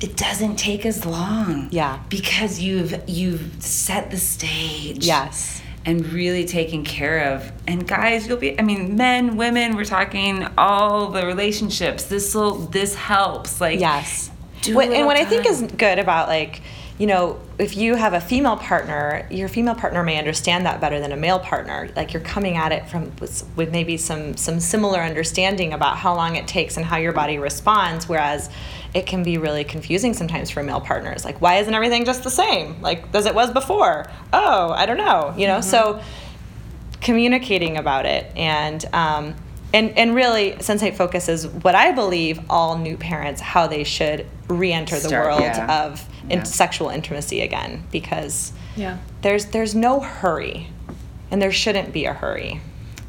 it 0.00 0.16
doesn't 0.16 0.56
take 0.56 0.84
as 0.84 1.06
long 1.06 1.68
Yeah. 1.70 2.00
because 2.10 2.58
you've 2.60 2.92
you've 3.08 3.62
set 3.62 4.10
the 4.10 4.18
stage 4.18 5.06
Yes. 5.06 5.61
And 5.84 6.06
really 6.12 6.44
taken 6.44 6.84
care 6.84 7.34
of. 7.34 7.50
And 7.66 7.86
guys 7.86 8.26
you'll 8.26 8.38
be 8.38 8.58
i 8.58 8.62
mean 8.62 8.96
men 8.96 9.36
women 9.36 9.76
we're 9.76 9.84
talking 9.84 10.46
all 10.56 11.08
the 11.08 11.26
relationships. 11.26 12.04
This 12.04 12.34
will 12.34 12.58
this 12.58 12.94
helps 12.94 13.60
like 13.60 13.80
Yes. 13.80 14.30
What, 14.70 14.90
and 14.90 15.06
what 15.06 15.16
I 15.16 15.24
think 15.24 15.46
is 15.46 15.62
good 15.76 15.98
about 15.98 16.28
like, 16.28 16.62
you 16.98 17.06
know, 17.06 17.40
if 17.58 17.76
you 17.76 17.94
have 17.94 18.12
a 18.12 18.20
female 18.20 18.56
partner, 18.56 19.26
your 19.30 19.48
female 19.48 19.74
partner 19.74 20.02
may 20.02 20.18
understand 20.18 20.66
that 20.66 20.80
better 20.80 21.00
than 21.00 21.12
a 21.12 21.16
male 21.16 21.38
partner. 21.38 21.90
Like 21.96 22.12
you're 22.12 22.22
coming 22.22 22.56
at 22.56 22.70
it 22.70 22.88
from 22.88 23.10
with, 23.18 23.48
with 23.56 23.72
maybe 23.72 23.96
some 23.96 24.36
some 24.36 24.60
similar 24.60 25.00
understanding 25.00 25.72
about 25.72 25.96
how 25.96 26.14
long 26.14 26.36
it 26.36 26.46
takes 26.46 26.76
and 26.76 26.84
how 26.84 26.98
your 26.98 27.12
body 27.12 27.38
responds. 27.38 28.08
Whereas 28.08 28.50
it 28.94 29.06
can 29.06 29.22
be 29.22 29.38
really 29.38 29.64
confusing 29.64 30.12
sometimes 30.12 30.50
for 30.50 30.62
male 30.62 30.80
partners. 30.80 31.24
Like, 31.24 31.40
why 31.40 31.56
isn't 31.56 31.74
everything 31.74 32.04
just 32.04 32.24
the 32.24 32.30
same? 32.30 32.80
Like 32.82 33.04
as 33.14 33.26
it 33.26 33.34
was 33.34 33.50
before? 33.50 34.06
Oh, 34.32 34.70
I 34.70 34.84
don't 34.86 34.98
know. 34.98 35.34
You 35.36 35.46
know, 35.46 35.60
so 35.60 36.00
communicating 37.00 37.78
about 37.78 38.06
it 38.06 38.30
and 38.36 38.84
um, 38.92 39.34
and 39.74 39.96
and 39.98 40.14
really 40.14 40.52
sensate 40.58 40.94
focus 40.96 41.28
is 41.28 41.46
what 41.46 41.74
i 41.74 41.92
believe 41.92 42.40
all 42.50 42.76
new 42.78 42.96
parents 42.96 43.40
how 43.40 43.66
they 43.66 43.84
should 43.84 44.26
re-enter 44.48 44.96
the 44.98 45.08
Start, 45.08 45.26
world 45.26 45.40
yeah. 45.42 45.84
of 45.86 46.06
in 46.28 46.44
sexual 46.44 46.88
intimacy 46.88 47.40
again 47.40 47.82
because 47.90 48.52
Yeah. 48.76 48.98
there's 49.22 49.46
there's 49.46 49.74
no 49.74 50.00
hurry 50.00 50.68
and 51.30 51.40
there 51.40 51.52
shouldn't 51.52 51.92
be 51.92 52.04
a 52.04 52.12
hurry 52.12 52.60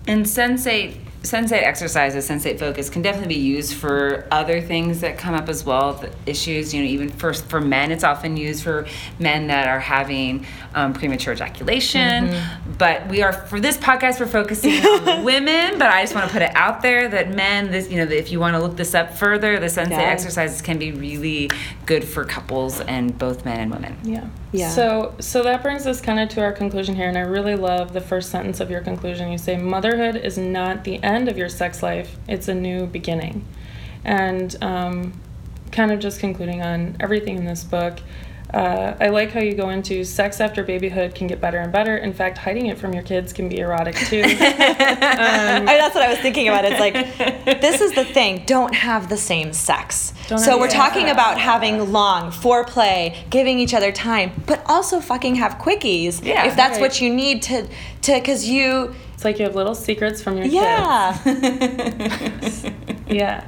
And 0.08 0.26
sensate 0.26 0.98
sensate 1.24 1.64
exercises, 1.64 2.30
sensate 2.30 2.60
focus 2.60 2.90
can 2.90 3.02
definitely 3.02 3.36
be 3.36 3.42
used 3.42 3.74
for 3.76 4.28
other 4.30 4.60
things 4.62 5.00
that 5.02 5.18
come 5.18 5.34
up 5.34 5.48
as 5.50 5.64
well. 5.66 5.94
The 5.94 6.12
issues, 6.26 6.74
you 6.74 6.82
know, 6.84 6.90
even 6.90 7.10
for 7.10 7.34
for 7.34 7.62
men, 7.62 7.92
it's 7.92 8.04
often 8.04 8.36
used 8.38 8.62
for 8.64 8.86
men 9.20 9.48
that 9.48 9.68
are 9.68 9.80
having 9.80 10.46
um, 10.76 10.94
premature 10.94 11.34
ejaculation. 11.34 12.36
But 12.78 13.08
we 13.08 13.22
are 13.22 13.32
for 13.34 13.60
this 13.60 13.78
podcast, 13.78 14.20
we're 14.20 14.28
focusing 14.28 14.74
on 14.86 15.24
women. 15.24 15.80
But 15.80 15.88
I 15.90 16.04
just 16.04 16.14
want 16.14 16.28
to 16.28 16.34
put 16.34 16.42
it 16.42 16.52
out 16.56 16.82
there 16.82 17.08
that 17.08 17.34
men, 17.34 17.72
this 17.72 17.90
you 17.90 17.98
know, 17.98 18.12
if 18.12 18.32
you 18.32 18.40
want 18.40 18.56
to 18.56 18.62
look 18.62 18.76
this 18.76 18.94
up 18.94 19.18
further, 19.18 19.60
the 19.60 19.68
sensate 19.68 19.92
Yeah. 19.92 20.02
exercises 20.02 20.62
can 20.62 20.78
be 20.78 20.92
really 20.92 21.50
good 21.86 22.04
for 22.04 22.26
couples 22.26 22.82
and 22.82 23.18
both 23.18 23.46
men 23.46 23.60
and 23.62 23.72
women. 23.72 23.98
Yeah. 24.04 24.26
Yeah. 24.54 24.70
So 24.70 25.16
so 25.20 25.42
that 25.44 25.64
brings 25.64 25.88
us 25.88 26.00
kind 26.00 26.20
of 26.20 26.30
to 26.30 26.42
our 26.42 26.52
conclusion 26.52 26.96
here, 26.96 27.10
and 27.10 27.18
I 27.18 27.22
really 27.22 27.56
love 27.56 27.92
the 27.92 28.02
first 28.02 28.30
sentence 28.30 28.60
of 28.60 28.70
your 28.70 28.82
conclusion. 28.82 29.32
You 29.32 29.40
say 29.40 29.58
motherhood 29.58 30.16
is 30.16 30.38
not 30.38 30.84
the 30.84 31.04
end 31.04 31.28
of 31.28 31.38
your 31.38 31.50
sex 31.50 31.82
life; 31.82 32.16
it's 32.28 32.48
a 32.48 32.54
new 32.54 32.86
beginning, 32.86 33.46
and 34.06 34.56
um, 34.64 35.20
kind 35.72 35.92
of 35.92 36.00
just 36.00 36.20
concluding 36.20 36.62
on 36.62 36.96
everything 37.00 37.38
in 37.38 37.46
this 37.46 37.64
book. 37.64 38.00
Uh, 38.54 38.96
I 39.00 39.08
like 39.10 39.32
how 39.32 39.40
you 39.40 39.56
go 39.56 39.70
into 39.70 40.04
sex 40.04 40.40
after 40.40 40.64
babyhood 40.64 41.16
can 41.16 41.26
get 41.26 41.42
better 41.42 41.58
and 41.58 41.72
better. 41.72 41.98
In 41.98 42.14
fact, 42.14 42.38
hiding 42.38 42.68
it 42.68 42.78
from 42.78 42.94
your 42.94 43.02
kids 43.02 43.34
can 43.34 43.50
be 43.50 43.58
erotic 43.60 43.96
too. 43.96 44.22
I, 44.26 45.64
that's 45.66 45.96
what 45.96 46.04
i 46.04 46.10
was 46.10 46.20
thinking 46.20 46.48
about 46.48 46.66
it's 46.66 46.80
like 46.80 46.94
this 47.62 47.82
is 47.82 47.94
the 47.94 48.06
thing 48.06 48.44
don't 48.46 48.74
have 48.74 49.10
the 49.10 49.18
same 49.18 49.52
sex 49.54 50.14
Don't 50.28 50.38
so 50.40 50.58
we're 50.60 50.70
talking 50.70 51.10
about 51.10 51.38
having 51.40 51.92
long 51.92 52.32
foreplay 52.32 53.16
giving 53.30 53.60
each 53.60 53.74
other 53.74 53.92
time 53.92 54.32
but 54.46 54.62
also 54.68 55.00
fucking 55.00 55.36
have 55.36 55.54
quickies 55.56 56.24
Yeah, 56.24 56.46
if 56.48 56.56
that's 56.56 56.74
right. 56.74 56.82
what 56.82 57.02
you 57.02 57.14
need 57.14 57.42
to 57.44 57.68
to 58.04 58.14
because 58.14 58.48
you 58.48 58.94
it's 59.14 59.26
like 59.26 59.40
you 59.40 59.46
have 59.46 59.56
little 59.56 59.76
secrets 59.76 60.22
from 60.22 60.38
your 60.38 60.46
kids. 60.46 60.56
yeah 60.56 61.18
yeah 63.08 63.44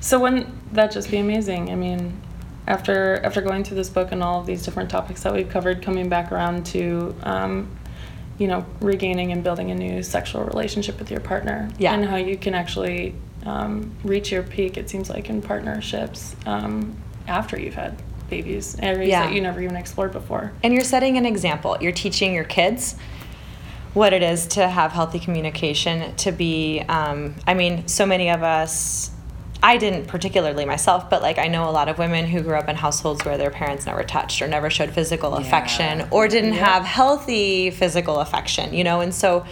so 0.00 0.18
wouldn't 0.20 0.46
that 0.74 0.90
just 0.92 1.10
be 1.10 1.18
amazing 1.18 1.70
i 1.70 1.74
mean 1.74 2.20
after 2.66 3.16
after 3.24 3.40
going 3.40 3.62
through 3.64 3.76
this 3.76 3.90
book 3.90 4.12
and 4.12 4.22
all 4.22 4.40
of 4.40 4.46
these 4.46 4.64
different 4.64 4.90
topics 4.90 5.22
that 5.22 5.32
we've 5.32 5.48
covered 5.48 5.82
coming 5.82 6.08
back 6.08 6.32
around 6.32 6.64
to 6.66 7.14
um, 7.22 7.68
you 8.38 8.46
know 8.46 8.64
regaining 8.80 9.32
and 9.32 9.44
building 9.44 9.70
a 9.70 9.74
new 9.74 10.02
sexual 10.02 10.42
relationship 10.44 10.98
with 10.98 11.10
your 11.10 11.20
partner 11.20 11.68
Yeah. 11.78 11.94
and 11.94 12.04
how 12.04 12.16
you 12.16 12.36
can 12.36 12.54
actually 12.54 13.14
um, 13.44 13.94
reach 14.02 14.32
your 14.32 14.42
peak 14.42 14.76
it 14.76 14.88
seems 14.88 15.10
like 15.10 15.28
in 15.28 15.42
partnerships 15.42 16.34
um, 16.46 16.96
after 17.28 17.58
you've 17.60 17.74
had 17.74 18.00
babies 18.30 18.76
areas 18.80 19.10
Yeah. 19.10 19.26
that 19.26 19.34
you 19.34 19.40
never 19.42 19.60
even 19.60 19.76
explored 19.76 20.12
before 20.12 20.52
and 20.62 20.72
you're 20.72 20.82
setting 20.82 21.16
an 21.18 21.26
example. 21.26 21.76
You're 21.80 21.92
teaching 21.92 22.32
your 22.34 22.44
kids 22.44 22.96
what 23.92 24.12
it 24.12 24.22
is 24.24 24.48
to 24.48 24.66
have 24.68 24.90
healthy 24.90 25.20
communication, 25.20 26.16
to 26.16 26.32
be, 26.32 26.80
um, 26.88 27.36
I 27.46 27.54
mean, 27.54 27.86
so 27.86 28.04
many 28.04 28.28
of 28.28 28.42
us, 28.42 29.12
I 29.64 29.78
didn't 29.78 30.08
particularly 30.08 30.66
myself, 30.66 31.08
but 31.08 31.22
like 31.22 31.38
I 31.38 31.48
know 31.48 31.66
a 31.66 31.72
lot 31.72 31.88
of 31.88 31.96
women 31.96 32.26
who 32.26 32.42
grew 32.42 32.54
up 32.54 32.68
in 32.68 32.76
households 32.76 33.24
where 33.24 33.38
their 33.38 33.50
parents 33.50 33.86
never 33.86 34.02
touched 34.02 34.42
or 34.42 34.46
never 34.46 34.68
showed 34.68 34.90
physical 34.90 35.36
affection 35.36 36.06
or 36.10 36.28
didn't 36.28 36.52
have 36.52 36.84
healthy 36.84 37.70
physical 37.70 38.20
affection, 38.20 38.74
you 38.74 38.84
know, 38.84 39.00
and 39.00 39.14
so 39.14 39.46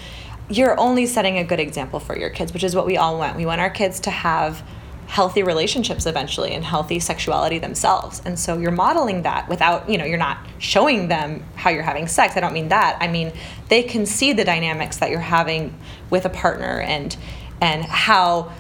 you're 0.51 0.79
only 0.79 1.07
setting 1.07 1.39
a 1.39 1.45
good 1.45 1.61
example 1.61 1.99
for 1.99 2.15
your 2.15 2.29
kids, 2.29 2.53
which 2.53 2.63
is 2.63 2.77
what 2.77 2.85
we 2.85 2.99
all 2.99 3.17
want. 3.17 3.39
We 3.39 3.47
want 3.47 3.63
our 3.63 3.71
kids 3.71 4.01
to 4.01 4.11
have 4.11 4.63
healthy 5.07 5.43
relationships 5.43 6.05
eventually 6.05 6.53
and 6.53 6.63
healthy 6.63 7.01
sexuality 7.01 7.59
themselves. 7.59 8.21
And 8.27 8.39
so 8.39 8.59
you're 8.59 8.71
modeling 8.71 9.23
that 9.23 9.49
without, 9.49 9.89
you 9.89 9.97
know, 9.97 10.05
you're 10.05 10.19
not 10.19 10.47
showing 10.59 11.09
them 11.09 11.43
how 11.55 11.71
you're 11.71 11.83
having 11.83 12.07
sex. 12.07 12.37
I 12.37 12.41
don't 12.41 12.53
mean 12.53 12.69
that. 12.69 12.99
I 13.01 13.09
mean, 13.09 13.33
they 13.71 13.83
can 13.83 14.05
see 14.05 14.35
the 14.35 14.45
dynamics 14.45 14.99
that 14.99 15.09
you're 15.09 15.21
having 15.21 15.75
with 16.11 16.27
a 16.27 16.31
partner 16.31 16.83
and 16.83 17.17
and 17.63 17.85
how 17.85 18.53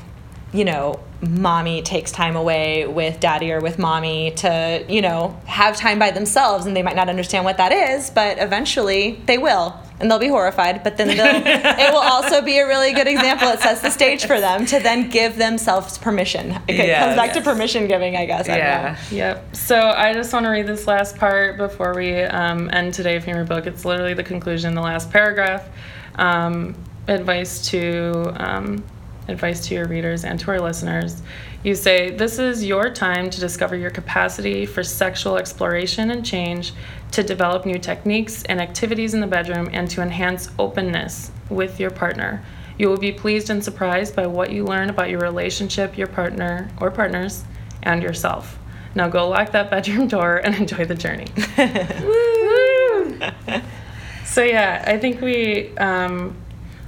you 0.52 0.64
know, 0.64 1.00
mommy 1.22 1.82
takes 1.82 2.10
time 2.10 2.36
away 2.36 2.86
with 2.86 3.20
daddy 3.20 3.52
or 3.52 3.60
with 3.60 3.78
mommy 3.78 4.32
to, 4.32 4.84
you 4.88 5.00
know, 5.00 5.38
have 5.46 5.76
time 5.76 5.98
by 5.98 6.10
themselves 6.10 6.66
and 6.66 6.76
they 6.76 6.82
might 6.82 6.96
not 6.96 7.08
understand 7.08 7.44
what 7.44 7.56
that 7.56 7.72
is, 7.72 8.10
but 8.10 8.38
eventually 8.38 9.20
they 9.26 9.38
will 9.38 9.74
and 10.00 10.10
they'll 10.10 10.18
be 10.18 10.28
horrified, 10.28 10.82
but 10.82 10.96
then 10.96 11.08
it 11.10 11.92
will 11.92 12.00
also 12.00 12.42
be 12.42 12.58
a 12.58 12.66
really 12.66 12.92
good 12.92 13.06
example. 13.06 13.48
It 13.48 13.60
sets 13.60 13.80
the 13.80 13.90
stage 13.90 14.26
for 14.26 14.40
them 14.40 14.66
to 14.66 14.80
then 14.80 15.08
give 15.08 15.36
themselves 15.36 15.96
permission. 15.96 16.50
It 16.66 16.74
yes. 16.74 17.04
comes 17.04 17.16
back 17.16 17.34
yes. 17.34 17.36
to 17.36 17.42
permission 17.42 17.86
giving, 17.86 18.16
I 18.16 18.26
guess. 18.26 18.48
Yeah. 18.48 18.96
I 18.98 19.14
yep. 19.14 19.54
So 19.54 19.78
I 19.78 20.12
just 20.12 20.32
want 20.32 20.44
to 20.44 20.50
read 20.50 20.66
this 20.66 20.88
last 20.88 21.16
part 21.16 21.56
before 21.56 21.94
we 21.94 22.20
um, 22.20 22.68
end 22.72 22.94
today 22.94 23.20
from 23.20 23.34
your 23.34 23.44
book. 23.44 23.66
It's 23.66 23.84
literally 23.84 24.14
the 24.14 24.24
conclusion, 24.24 24.74
the 24.74 24.82
last 24.82 25.10
paragraph. 25.10 25.68
Um, 26.16 26.74
advice 27.08 27.68
to 27.70 28.32
um, 28.36 28.84
advice 29.28 29.66
to 29.66 29.74
your 29.74 29.86
readers 29.86 30.24
and 30.24 30.38
to 30.40 30.50
our 30.50 30.60
listeners. 30.60 31.22
You 31.62 31.74
say, 31.74 32.10
This 32.10 32.38
is 32.38 32.64
your 32.64 32.90
time 32.90 33.30
to 33.30 33.40
discover 33.40 33.76
your 33.76 33.90
capacity 33.90 34.66
for 34.66 34.82
sexual 34.82 35.36
exploration 35.36 36.10
and 36.10 36.24
change, 36.24 36.72
to 37.12 37.22
develop 37.22 37.66
new 37.66 37.78
techniques 37.78 38.42
and 38.44 38.60
activities 38.60 39.14
in 39.14 39.20
the 39.20 39.26
bedroom, 39.26 39.68
and 39.72 39.88
to 39.90 40.02
enhance 40.02 40.50
openness 40.58 41.30
with 41.50 41.78
your 41.78 41.90
partner. 41.90 42.42
You 42.78 42.88
will 42.88 42.98
be 42.98 43.12
pleased 43.12 43.50
and 43.50 43.62
surprised 43.62 44.16
by 44.16 44.26
what 44.26 44.50
you 44.50 44.64
learn 44.64 44.90
about 44.90 45.10
your 45.10 45.20
relationship, 45.20 45.96
your 45.96 46.08
partner 46.08 46.70
or 46.80 46.90
partners, 46.90 47.44
and 47.82 48.02
yourself. 48.02 48.58
Now 48.94 49.08
go 49.08 49.28
lock 49.28 49.52
that 49.52 49.70
bedroom 49.70 50.08
door 50.08 50.38
and 50.38 50.54
enjoy 50.54 50.84
the 50.84 50.94
journey. 50.94 51.26
so, 54.24 54.42
yeah, 54.42 54.84
I 54.86 54.98
think 54.98 55.20
we 55.20 55.76
um, 55.78 56.36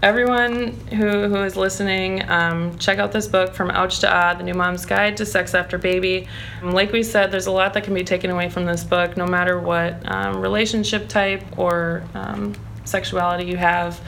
everyone 0.04 0.72
who, 0.90 1.28
who 1.28 1.42
is 1.44 1.56
listening, 1.56 2.28
um, 2.28 2.76
check 2.78 2.98
out 2.98 3.10
this 3.10 3.26
book, 3.26 3.54
From 3.54 3.70
Ouch 3.70 4.00
to 4.00 4.14
Ah 4.14 4.34
The 4.34 4.44
New 4.44 4.52
Mom's 4.52 4.84
Guide 4.84 5.16
to 5.16 5.24
Sex 5.24 5.54
After 5.54 5.78
Baby. 5.78 6.28
Um, 6.62 6.72
like 6.72 6.92
we 6.92 7.02
said, 7.02 7.30
there's 7.30 7.46
a 7.46 7.50
lot 7.50 7.72
that 7.72 7.84
can 7.84 7.94
be 7.94 8.04
taken 8.04 8.30
away 8.30 8.50
from 8.50 8.66
this 8.66 8.84
book, 8.84 9.16
no 9.16 9.26
matter 9.26 9.58
what 9.58 10.02
um, 10.04 10.42
relationship 10.42 11.08
type 11.08 11.42
or 11.56 12.04
um, 12.12 12.54
sexuality 12.84 13.44
you 13.44 13.56
have. 13.56 13.98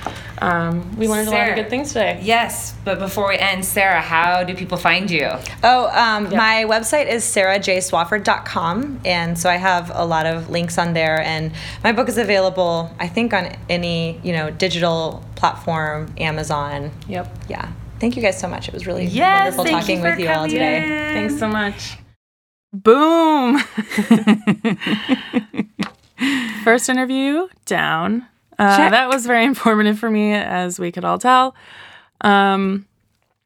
Um, 0.43 0.95
we 0.97 1.09
learned 1.09 1.29
Sarah, 1.29 1.39
a 1.39 1.49
lot 1.49 1.59
of 1.59 1.65
good 1.65 1.71
things 1.71 1.89
today. 1.89 2.21
Yes, 2.23 2.75
but 2.85 2.99
before 2.99 3.29
we 3.29 3.39
end, 3.39 3.65
Sarah, 3.65 4.03
how 4.03 4.45
do 4.45 4.55
people 4.55 4.77
find 4.77 5.11
you? 5.11 5.31
Oh, 5.65 5.89
um, 5.89 6.25
my 6.25 6.67
website 6.69 7.09
is 7.09 7.25
sarahjswafford.com, 7.25 9.01
and 9.07 9.39
so 9.39 9.49
I 9.49 9.57
have 9.57 9.91
a 9.95 10.05
lot 10.05 10.27
of 10.27 10.51
links 10.51 10.77
on 10.77 10.93
there. 10.93 11.23
And 11.23 11.53
my 11.83 11.93
book 11.93 12.11
is 12.11 12.19
available, 12.19 12.95
I 13.01 13.09
think, 13.09 13.33
on 13.33 13.57
any 13.71 14.21
you 14.23 14.35
know 14.35 14.51
digital 14.51 15.25
platform, 15.37 16.13
Amazon. 16.19 16.91
Yep. 17.09 17.29
Yeah. 17.49 17.71
Thank 18.01 18.17
you 18.17 18.23
guys 18.23 18.39
so 18.39 18.49
much. 18.49 18.69
It 18.69 18.75
was 18.75 18.87
really 18.87 19.07
yes, 19.07 19.57
wonderful 19.57 19.81
talking 19.81 19.99
you 19.99 20.03
with 20.03 20.19
you 20.19 20.29
all 20.29 20.49
today. 20.49 20.83
In. 20.83 21.15
Thanks 21.15 21.39
so 21.39 21.49
much. 21.49 21.97
Boom. 22.73 23.59
First 26.65 26.89
interview 26.89 27.49
down. 27.65 28.27
Uh, 28.59 28.91
that 28.91 29.09
was 29.09 29.27
very 29.27 29.45
informative 29.45 29.99
for 29.99 30.11
me, 30.11 30.33
as 30.33 30.79
we 30.79 30.91
could 30.91 31.05
all 31.05 31.19
tell. 31.19 31.55
Um, 32.23 32.87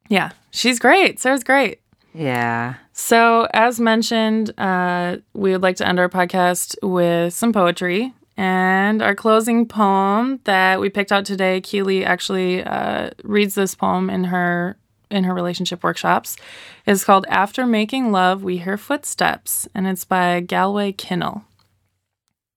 yeah, 0.09 0.31
she's 0.51 0.79
great. 0.79 1.19
Sarah's 1.19 1.43
great. 1.43 1.79
Yeah. 2.13 2.75
So, 2.93 3.47
as 3.53 3.79
mentioned, 3.79 4.57
uh, 4.59 5.17
we 5.33 5.51
would 5.51 5.61
like 5.61 5.77
to 5.77 5.87
end 5.87 5.99
our 5.99 6.09
podcast 6.09 6.75
with 6.81 7.33
some 7.33 7.53
poetry. 7.53 8.13
And 8.37 9.01
our 9.01 9.15
closing 9.15 9.67
poem 9.67 10.39
that 10.45 10.79
we 10.79 10.89
picked 10.89 11.11
out 11.11 11.25
today, 11.25 11.61
Keely 11.61 12.05
actually 12.05 12.63
uh, 12.63 13.11
reads 13.23 13.55
this 13.55 13.75
poem 13.75 14.09
in 14.09 14.25
her 14.25 14.77
in 15.09 15.25
her 15.25 15.33
relationship 15.33 15.83
workshops, 15.83 16.37
is 16.85 17.03
called 17.03 17.25
"After 17.27 17.65
Making 17.65 18.11
Love, 18.13 18.43
We 18.43 18.57
Hear 18.57 18.77
Footsteps," 18.77 19.67
and 19.75 19.85
it's 19.85 20.05
by 20.05 20.39
Galway 20.39 20.93
Kinnell. 20.93 21.43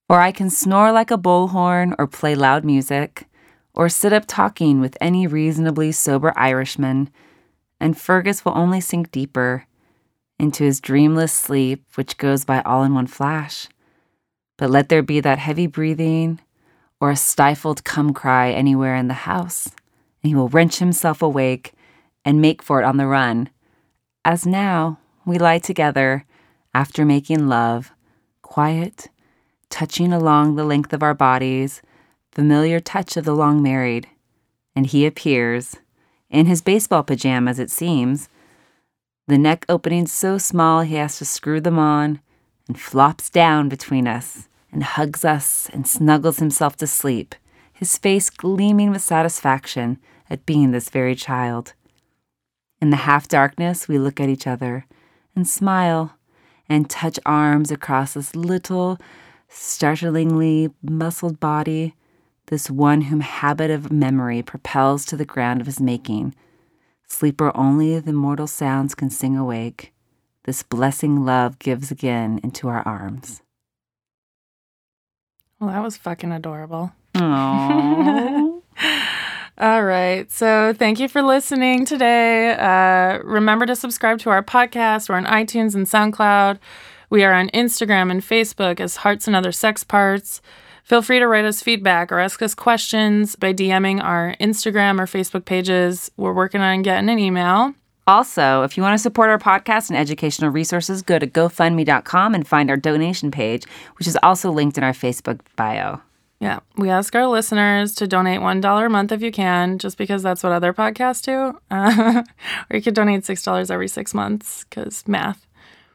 Or 0.09 0.21
I 0.21 0.31
can 0.31 0.51
snore 0.51 0.93
like 0.93 1.11
a 1.11 1.19
bullhorn 1.19 1.97
or 1.99 2.07
play 2.07 2.37
loud 2.37 2.65
music, 2.65 3.27
or 3.75 3.89
sit 3.89 4.13
up 4.13 4.25
talking 4.29 4.81
with 4.81 4.97
any 5.01 5.27
reasonably 5.27 5.91
sober 5.91 6.33
Irishman, 6.37 7.11
and 7.81 7.99
Fergus 7.99 8.45
will 8.45 8.57
only 8.57 8.81
sink 8.81 9.11
deeper 9.11 9.67
into 10.39 10.63
his 10.63 10.81
dreamless 10.81 11.33
sleep, 11.33 11.85
which 11.97 12.19
goes 12.19 12.45
by 12.45 12.61
all 12.63 12.85
in 12.85 12.95
one 12.95 13.09
flash. 13.09 13.67
But 14.57 14.71
let 14.71 14.89
there 14.89 15.03
be 15.03 15.21
that 15.21 15.39
heavy 15.39 15.67
breathing 15.67 16.41
or 17.01 17.11
a 17.11 17.17
stifled 17.17 17.85
come 17.85 18.15
cry 18.15 18.51
anywhere 18.51 18.97
in 18.97 19.09
the 19.09 19.15
house, 19.15 19.67
and 20.23 20.29
he 20.29 20.35
will 20.35 20.49
wrench 20.49 20.79
himself 20.79 21.23
awake 21.23 21.73
and 22.25 22.41
make 22.41 22.63
for 22.63 22.81
it 22.81 22.85
on 22.85 22.97
the 22.97 23.07
run. 23.07 23.51
As 24.25 24.47
now 24.47 24.99
we 25.27 25.39
lie 25.39 25.59
together 25.59 26.25
after 26.73 27.05
making 27.05 27.49
love, 27.49 27.93
quiet 28.43 29.09
touching 29.75 30.13
along 30.13 30.55
the 30.55 30.63
length 30.63 30.93
of 30.93 31.03
our 31.03 31.15
bodies, 31.15 31.83
familiar 32.31 32.79
touch 32.79 33.17
of 33.17 33.25
the 33.25 33.35
long 33.35 33.61
married. 33.61 34.07
And 34.77 34.87
he 34.87 35.05
appears, 35.05 35.77
in 36.31 36.47
his 36.47 36.63
baseball 36.63 37.03
pajamas, 37.03 37.59
it 37.59 37.73
seems, 37.73 38.29
the 39.27 39.37
neck 39.37 39.65
opening 39.69 40.07
so 40.07 40.39
small 40.39 40.83
he 40.83 40.95
has 40.95 41.19
to 41.19 41.25
screw 41.25 41.61
them 41.61 41.77
on, 41.77 42.21
and 42.69 42.81
flops 42.81 43.31
down 43.31 43.69
between 43.69 44.07
us, 44.07 44.49
and 44.73 44.83
hugs 44.83 45.25
us, 45.25 45.69
and 45.73 45.87
snuggles 45.87 46.39
himself 46.39 46.77
to 46.77 46.87
sleep, 46.87 47.35
his 47.73 47.99
face 47.99 48.31
gleaming 48.31 48.91
with 48.91 49.03
satisfaction 49.03 49.99
at 50.29 50.47
being 50.47 50.71
this 50.71 50.89
very 50.89 51.15
child. 51.15 51.75
In 52.81 52.91
the 52.91 52.97
half 52.97 53.29
darkness, 53.29 53.89
we 53.89 53.99
look 53.99 54.21
at 54.21 54.29
each 54.29 54.47
other 54.47 54.87
and 55.35 55.49
smile 55.49 56.17
and 56.69 56.91
touch 56.91 57.19
arms 57.25 57.71
across 57.71 58.15
this 58.15 58.35
little, 58.35 58.99
startlingly 59.49 60.71
muscled 60.83 61.41
body, 61.41 61.95
this 62.47 62.71
one 62.71 63.03
whom 63.03 63.21
habit 63.21 63.71
of 63.71 63.93
memory 63.93 64.43
propels 64.43 65.05
to 65.07 65.17
the 65.17 65.25
ground 65.25 65.61
of 65.61 65.67
his 65.67 65.81
making, 65.81 66.35
sleeper 67.09 67.57
only 67.57 67.99
the 68.01 68.13
mortal 68.13 68.47
sounds 68.47 68.95
can 68.95 69.09
sing 69.09 69.37
awake, 69.37 69.94
this 70.45 70.63
blessing 70.63 71.25
love 71.25 71.59
gives 71.59 71.91
again 71.91 72.41
into 72.43 72.69
our 72.69 72.87
arms. 72.87 73.43
Well, 75.59 75.71
that 75.71 75.83
was 75.83 75.97
fucking 75.97 76.33
adorable. 76.33 76.93
Aww. 77.15 78.61
All 79.59 79.85
right. 79.85 80.31
So 80.33 80.75
thank 80.77 80.99
you 80.99 81.09
for 81.09 81.23
listening 81.23 81.85
today. 81.85 82.53
Uh, 82.55 83.23
remember 83.23 83.67
to 83.67 83.77
subscribe 83.77 84.19
to 84.21 84.31
our 84.31 84.43
podcast. 84.43 85.09
We're 85.09 85.17
on 85.17 85.27
iTunes 85.27 85.75
and 85.75 85.87
SoundCloud. 85.87 86.59
We 87.09 87.23
are 87.25 87.33
on 87.33 87.51
Instagram 87.51 88.11
and 88.11 88.21
Facebook 88.21 88.81
as 88.81 88.97
Hearts 88.97 89.27
and 89.27 89.37
Other 89.37 89.53
Sex 89.53 89.85
Parts. 89.85 90.43
Feel 90.83 91.03
free 91.03 91.19
to 91.19 91.29
write 91.29 91.45
us 91.45 91.63
feedback 91.63 92.11
or 92.11 92.19
ask 92.19 92.43
us 92.43 92.55
questions 92.55 93.37
by 93.37 93.55
DMing 93.55 94.03
our 94.03 94.35
Instagram 94.41 95.01
or 95.01 95.07
Facebook 95.07 95.45
pages. 95.45 96.11
We're 96.17 96.35
working 96.35 96.61
on 96.61 96.83
getting 96.83 97.09
an 97.09 97.19
email. 97.19 97.75
Also, 98.07 98.63
if 98.63 98.77
you 98.77 98.83
want 98.83 98.95
to 98.95 99.03
support 99.03 99.31
our 99.31 99.39
podcast 99.39 99.89
and 99.89 99.99
educational 99.99 100.51
resources, 100.51 101.01
go 101.03 101.19
to 101.19 101.27
GoFundMe.com 101.27 102.35
and 102.35 102.47
find 102.47 102.71
our 102.71 102.77
donation 102.77 103.31
page, 103.31 103.65
which 103.97 104.07
is 104.07 104.19
also 104.23 104.51
linked 104.51 104.77
in 104.77 104.85
our 104.85 104.93
Facebook 104.93 105.41
bio. 105.57 106.01
Yeah, 106.41 106.61
we 106.77 106.91
ask 106.91 107.15
our 107.15 107.27
listeners 107.27 107.95
to 107.95 108.07
donate 108.07 108.41
$1 108.41 108.87
a 108.87 108.89
month 108.91 109.13
if 109.13 109.23
you 109.23 109.33
can, 109.33 109.79
just 109.79 109.97
because 109.97 110.23
that's 110.23 110.43
what 110.43 110.53
other 110.53 110.75
podcasts 110.75 111.23
do. 111.23 111.59
Uh, 111.71 112.23
or 112.71 112.77
you 112.77 112.83
could 112.83 112.95
donate 112.95 113.23
$6 113.23 113.71
every 113.71 113.89
six 113.89 114.13
months, 114.13 114.65
because 114.65 115.07
math. 115.09 115.47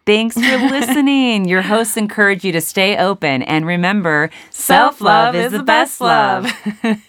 Thanks 0.08 0.34
for 0.34 0.42
listening. 0.72 1.48
Your 1.48 1.62
hosts 1.62 1.98
encourage 1.98 2.44
you 2.44 2.52
to 2.54 2.62
stay 2.62 2.98
open 2.98 3.44
and 3.44 3.64
remember 3.64 4.32
self 4.50 5.02
love 5.02 5.36
is 5.36 5.52
the 5.52 5.62
best 5.62 6.02
love. 6.02 6.52